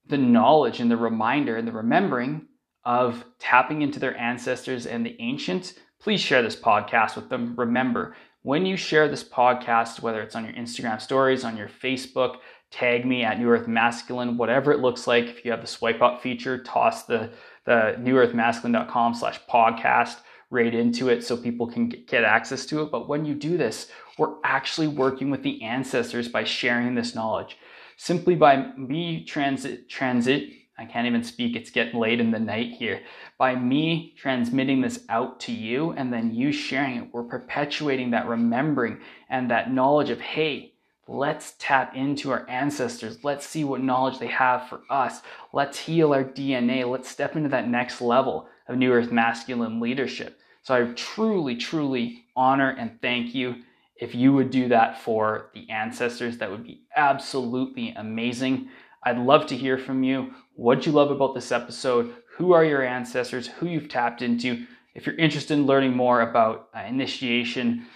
the 0.07 0.17
knowledge 0.17 0.81
and 0.81 0.91
the 0.91 0.97
reminder 0.97 1.57
and 1.57 1.67
the 1.67 1.73
remembering 1.73 2.47
of 2.85 3.25
tapping 3.39 3.83
into 3.83 4.01
their 4.01 4.17
ancestors 4.17 4.87
and 4.87 5.07
the 5.07 5.17
ancients, 5.21 5.75
please 6.03 6.21
share 6.21 6.43
this 6.43 6.57
podcast 6.57 7.17
with 7.17 7.29
them. 7.29 7.55
Remember, 7.57 8.17
when 8.43 8.67
you 8.67 8.77
share 8.77 9.09
this 9.09 9.23
podcast, 9.23 10.03
whether 10.03 10.21
it's 10.21 10.35
on 10.35 10.45
your 10.45 10.55
Instagram 10.55 11.01
stories, 11.01 11.45
on 11.45 11.57
your 11.57 11.69
Facebook, 11.69 12.39
tag 12.71 13.07
me 13.07 13.23
at 13.23 13.39
New 13.39 13.49
Earth 13.49 13.69
Masculine, 13.69 14.37
whatever 14.37 14.73
it 14.73 14.81
looks 14.81 15.07
like. 15.07 15.27
If 15.27 15.45
you 15.45 15.53
have 15.53 15.61
the 15.61 15.67
swipe 15.67 16.03
up 16.03 16.21
feature, 16.21 16.63
toss 16.63 17.05
the, 17.05 17.31
the 17.67 17.97
newearthmasculine.com 18.01 19.15
slash 19.15 19.41
podcast 19.49 20.17
right 20.51 20.75
into 20.75 21.09
it 21.09 21.25
so 21.25 21.37
people 21.37 21.67
can 21.67 21.89
get 21.89 22.25
access 22.25 22.67
to 22.67 22.83
it. 22.83 22.91
But 22.91 23.09
when 23.09 23.25
you 23.25 23.35
do 23.35 23.57
this, 23.57 23.89
we're 24.19 24.35
actually 24.43 24.89
working 24.89 25.31
with 25.31 25.43
the 25.43 25.63
ancestors 25.63 26.29
by 26.29 26.45
sharing 26.45 26.95
this 26.95 27.15
knowledge 27.15 27.57
simply 27.97 28.35
by 28.35 28.73
me 28.77 29.25
transit 29.25 29.89
transit 29.89 30.51
I 30.79 30.85
can't 30.85 31.07
even 31.07 31.23
speak, 31.23 31.55
it's 31.55 31.71
getting 31.71 32.01
late 32.01 32.21
in 32.21 32.31
the 32.31 32.39
night 32.39 32.73
here. 32.73 33.03
By 33.39 33.55
me 33.55 34.15
transmitting 34.17 34.81
this 34.81 35.05
out 35.09 35.39
to 35.41 35.53
you 35.53 35.93
and 35.93 36.13
then 36.13 36.35
you 36.35 36.51
sharing 36.51 36.97
it, 36.97 37.09
we're 37.13 37.25
perpetuating 37.25 38.11
that 38.11 38.27
remembering 38.27 39.01
and 39.29 39.51
that 39.51 39.73
knowledge 39.73 40.11
of, 40.11 40.21
hey, 40.21 40.73
let's 41.07 41.55
tap 41.59 41.95
into 41.95 42.31
our 42.31 42.49
ancestors. 42.49 43.23
Let's 43.23 43.47
see 43.47 43.65
what 43.65 43.83
knowledge 43.83 44.19
they 44.19 44.29
have 44.29 44.69
for 44.69 44.83
us. 44.89 45.21
Let's 45.53 45.79
heal 45.79 46.15
our 46.15 46.25
DNA. 46.25 46.91
Let's 46.91 47.09
step 47.09 47.37
into 47.37 47.51
that 47.51 47.69
next 47.69 48.01
level 48.01 48.49
of 48.67 48.77
New 48.77 48.93
Earth 48.93 49.13
masculine 49.13 49.79
leadership. 49.79 50.41
So 50.63 50.75
I 50.75 50.93
truly, 50.95 51.57
truly 51.57 52.25
honor 52.35 52.71
and 52.71 53.01
thank 53.03 53.35
you 53.35 53.57
if 54.03 54.17
you 54.17 54.33
would 54.33 54.51
do 54.51 54.67
that 54.69 55.01
for 55.01 55.51
the 55.55 55.71
ancestors, 55.71 56.39
that 56.39 56.51
would 56.51 56.65
be 56.65 56.83
absolutely 56.97 57.91
amazing. 57.91 58.69
I'd 59.05 59.19
love 59.19 59.47
to 59.47 59.57
hear 59.57 59.79
from 59.79 60.03
you. 60.03 60.33
What 60.55 60.87
you 60.87 60.93
love 60.93 61.11
about 61.11 61.35
this 61.35 61.51
episode? 61.51 62.15
Who 62.37 62.53
are 62.53 62.65
your 62.65 62.83
ancestors? 62.83 63.49
Who 63.49 63.67
you've 63.67 63.89
tapped 63.89 64.23
into? 64.23 64.67
If 64.95 65.07
you're 65.07 65.17
interested 65.17 65.55
in 65.55 65.67
learning 65.67 65.97
more 65.97 66.21
about 66.21 66.69
uh, 66.75 66.81
initiation, 66.81 67.87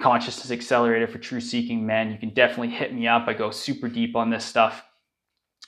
consciousness 0.00 0.50
accelerator 0.50 1.06
for 1.06 1.18
true 1.18 1.40
seeking 1.40 1.86
men, 1.86 2.10
you 2.10 2.18
can 2.18 2.30
definitely 2.30 2.70
hit 2.70 2.94
me 2.94 3.08
up. 3.08 3.26
I 3.26 3.32
go 3.32 3.50
super 3.50 3.88
deep 3.88 4.16
on 4.16 4.30
this 4.30 4.44
stuff 4.44 4.84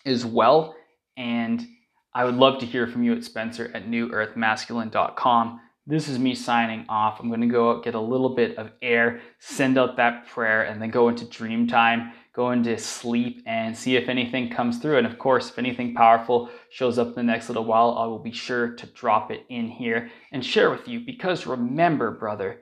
as 0.05 0.25
well. 0.25 0.75
And 1.17 1.67
I 2.15 2.25
would 2.25 2.35
love 2.35 2.59
to 2.61 2.67
hear 2.67 2.87
from 2.87 3.03
you 3.03 3.15
at 3.15 3.25
Spencer 3.25 3.71
at 3.75 3.87
newearthmasculine.com. 3.87 5.61
This 5.87 6.09
is 6.09 6.19
me 6.19 6.35
signing 6.35 6.87
off. 6.89 7.19
I'm 7.19 7.29
going 7.29 7.41
to 7.41 7.47
go 7.47 7.71
out, 7.71 7.83
get 7.83 7.95
a 7.95 8.01
little 8.01 8.35
bit 8.35 8.57
of 8.57 8.71
air, 8.83 9.21
send 9.41 9.79
out 9.79 9.97
that 9.97 10.29
prayer, 10.29 10.63
and 10.63 10.81
then 10.81 10.91
go 10.91 11.09
into 11.09 11.25
dream 11.25 11.67
time, 11.67 12.13
go 12.35 12.51
into 12.51 12.79
sleep, 12.79 13.43
and 13.47 13.77
see 13.77 13.97
if 13.97 14.09
anything 14.09 14.51
comes 14.51 14.79
through. 14.79 14.99
And 14.99 15.07
of 15.07 15.19
course, 15.19 15.51
if 15.51 15.59
anything 15.59 15.95
powerful 15.95 16.51
shows 16.71 16.99
up 16.99 17.09
in 17.09 17.15
the 17.15 17.23
next 17.23 17.49
little 17.49 17.65
while, 17.65 17.97
I 17.99 18.07
will 18.07 18.19
be 18.19 18.33
sure 18.33 18.75
to 18.75 18.87
drop 18.87 19.31
it 19.31 19.45
in 19.49 19.69
here 19.69 20.11
and 20.33 20.45
share 20.45 20.71
with 20.71 20.89
you. 20.89 21.01
Because 21.01 21.47
remember, 21.47 22.11
brother, 22.11 22.61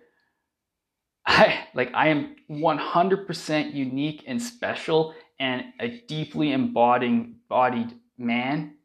I 1.26 1.66
like 1.74 1.92
I 1.94 2.08
am 2.08 2.36
100% 2.50 3.74
unique 3.74 4.24
and 4.26 4.42
special 4.42 5.14
and 5.38 5.64
a 5.78 6.02
deeply 6.08 6.52
embodied 6.52 7.48
bodied 7.48 7.94
man. 8.18 8.76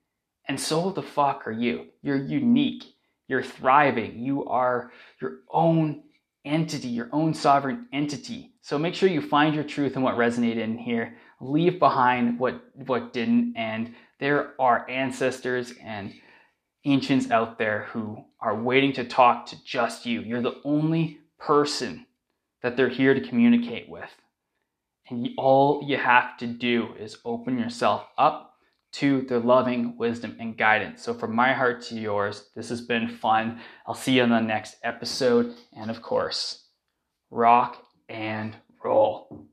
And 0.47 0.59
so 0.59 0.91
the 0.91 1.01
fuck 1.01 1.47
are 1.47 1.51
you. 1.51 1.87
You're 2.03 2.23
unique 2.23 2.83
you're 3.27 3.43
thriving. 3.43 4.19
You 4.19 4.45
are 4.45 4.91
your 5.21 5.39
own 5.51 6.03
entity, 6.43 6.89
your 6.89 7.09
own 7.11 7.33
sovereign 7.33 7.87
entity. 7.91 8.51
So 8.65 8.79
make 8.79 8.95
sure 8.95 9.07
you 9.07 9.21
find 9.21 9.53
your 9.53 9.63
truth 9.63 9.93
and 9.93 10.03
what 10.03 10.15
resonated 10.15 10.57
in 10.57 10.79
here. 10.79 11.17
Leave 11.39 11.77
behind 11.77 12.39
what, 12.39 12.63
what 12.73 13.13
didn't. 13.13 13.53
And 13.55 13.93
there 14.19 14.59
are 14.59 14.89
ancestors 14.89 15.75
and 15.83 16.11
ancients 16.83 17.29
out 17.29 17.59
there 17.59 17.83
who 17.91 18.25
are 18.41 18.59
waiting 18.59 18.91
to 18.93 19.03
talk 19.03 19.45
to 19.45 19.63
just 19.63 20.07
you. 20.07 20.21
You're 20.21 20.41
the 20.41 20.59
only 20.63 21.19
person 21.37 22.07
that 22.63 22.75
they're 22.75 22.89
here 22.89 23.13
to 23.13 23.21
communicate 23.21 23.87
with. 23.87 24.09
And 25.11 25.29
all 25.37 25.83
you 25.85 25.97
have 25.97 26.35
to 26.37 26.47
do 26.47 26.95
is 26.99 27.19
open 27.23 27.59
yourself 27.59 28.07
up 28.17 28.55
to 28.93 29.21
their 29.29 29.41
loving 29.41 29.95
wisdom 29.95 30.37
and 30.39 30.57
guidance. 30.57 31.03
So, 31.03 31.13
from 31.13 31.35
my 31.35 31.53
heart 31.53 31.83
to 31.83 31.95
yours, 31.95 32.49
this 32.55 32.69
has 32.69 32.81
been 32.81 33.09
fun. 33.09 33.59
I'll 33.85 33.93
see 33.93 34.13
you 34.13 34.23
on 34.23 34.29
the 34.29 34.39
next 34.39 34.77
episode. 34.83 35.53
And 35.77 35.91
of 35.91 36.01
course, 36.01 36.63
rock 37.29 37.84
and 38.09 38.55
roll. 38.83 39.45